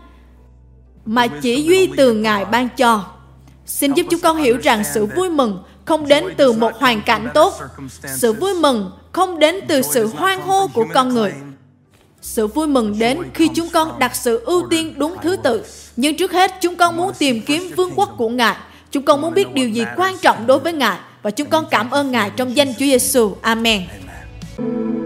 mà 1.06 1.28
chỉ 1.28 1.64
duy 1.64 1.90
từ 1.98 2.14
Ngài 2.14 2.46
ban 2.46 2.70
cho. 2.78 3.06
Xin 3.66 3.94
giúp 3.94 4.06
chúng 4.10 4.20
con 4.20 4.38
hiểu 4.38 4.58
rằng 4.64 4.84
sự 4.94 5.06
vui 5.06 5.30
mừng 5.30 5.64
không 5.86 6.08
đến 6.08 6.26
từ 6.38 6.52
một 6.52 6.72
hoàn 6.76 7.02
cảnh 7.02 7.28
tốt. 7.34 7.54
Sự 8.16 8.34
vui 8.34 8.54
mừng 8.54 8.92
không 9.12 9.40
đến 9.40 9.56
từ 9.68 9.82
sự 9.82 10.08
hoan 10.08 10.42
hô 10.42 10.68
của 10.68 10.86
con 10.94 11.10
người. 11.10 11.34
Sự 12.22 12.48
vui 12.48 12.68
mừng 12.68 13.00
đến 13.00 13.24
khi 13.34 13.50
chúng 13.56 13.70
con 13.70 14.00
đặt 14.00 14.16
sự 14.16 14.44
ưu 14.46 14.68
tiên 14.70 14.94
đúng 14.98 15.16
thứ 15.22 15.36
tự. 15.36 15.66
Nhưng 15.96 16.18
trước 16.18 16.32
hết, 16.32 16.52
chúng 16.62 16.76
con 16.76 16.98
muốn 16.98 17.12
tìm 17.20 17.42
kiếm 17.42 17.72
vương 17.76 17.92
quốc 17.96 18.10
của 18.18 18.30
Ngài 18.30 18.56
Chúng 18.98 19.06
con 19.06 19.22
muốn 19.22 19.34
biết 19.34 19.54
điều 19.54 19.70
gì 19.70 19.86
quan 19.98 20.18
trọng 20.22 20.48
đối 20.48 20.60
với 20.60 20.74
Ngài 20.74 20.98
và 21.22 21.32
chúng 21.32 21.50
con 21.50 21.66
cảm 21.72 21.90
ơn 21.90 22.12
Ngài 22.12 22.30
trong 22.30 22.56
danh 22.56 22.74
Chúa 22.74 22.86
Giêsu. 22.86 23.36
Amen. 23.42 23.82
Amen. 24.58 24.97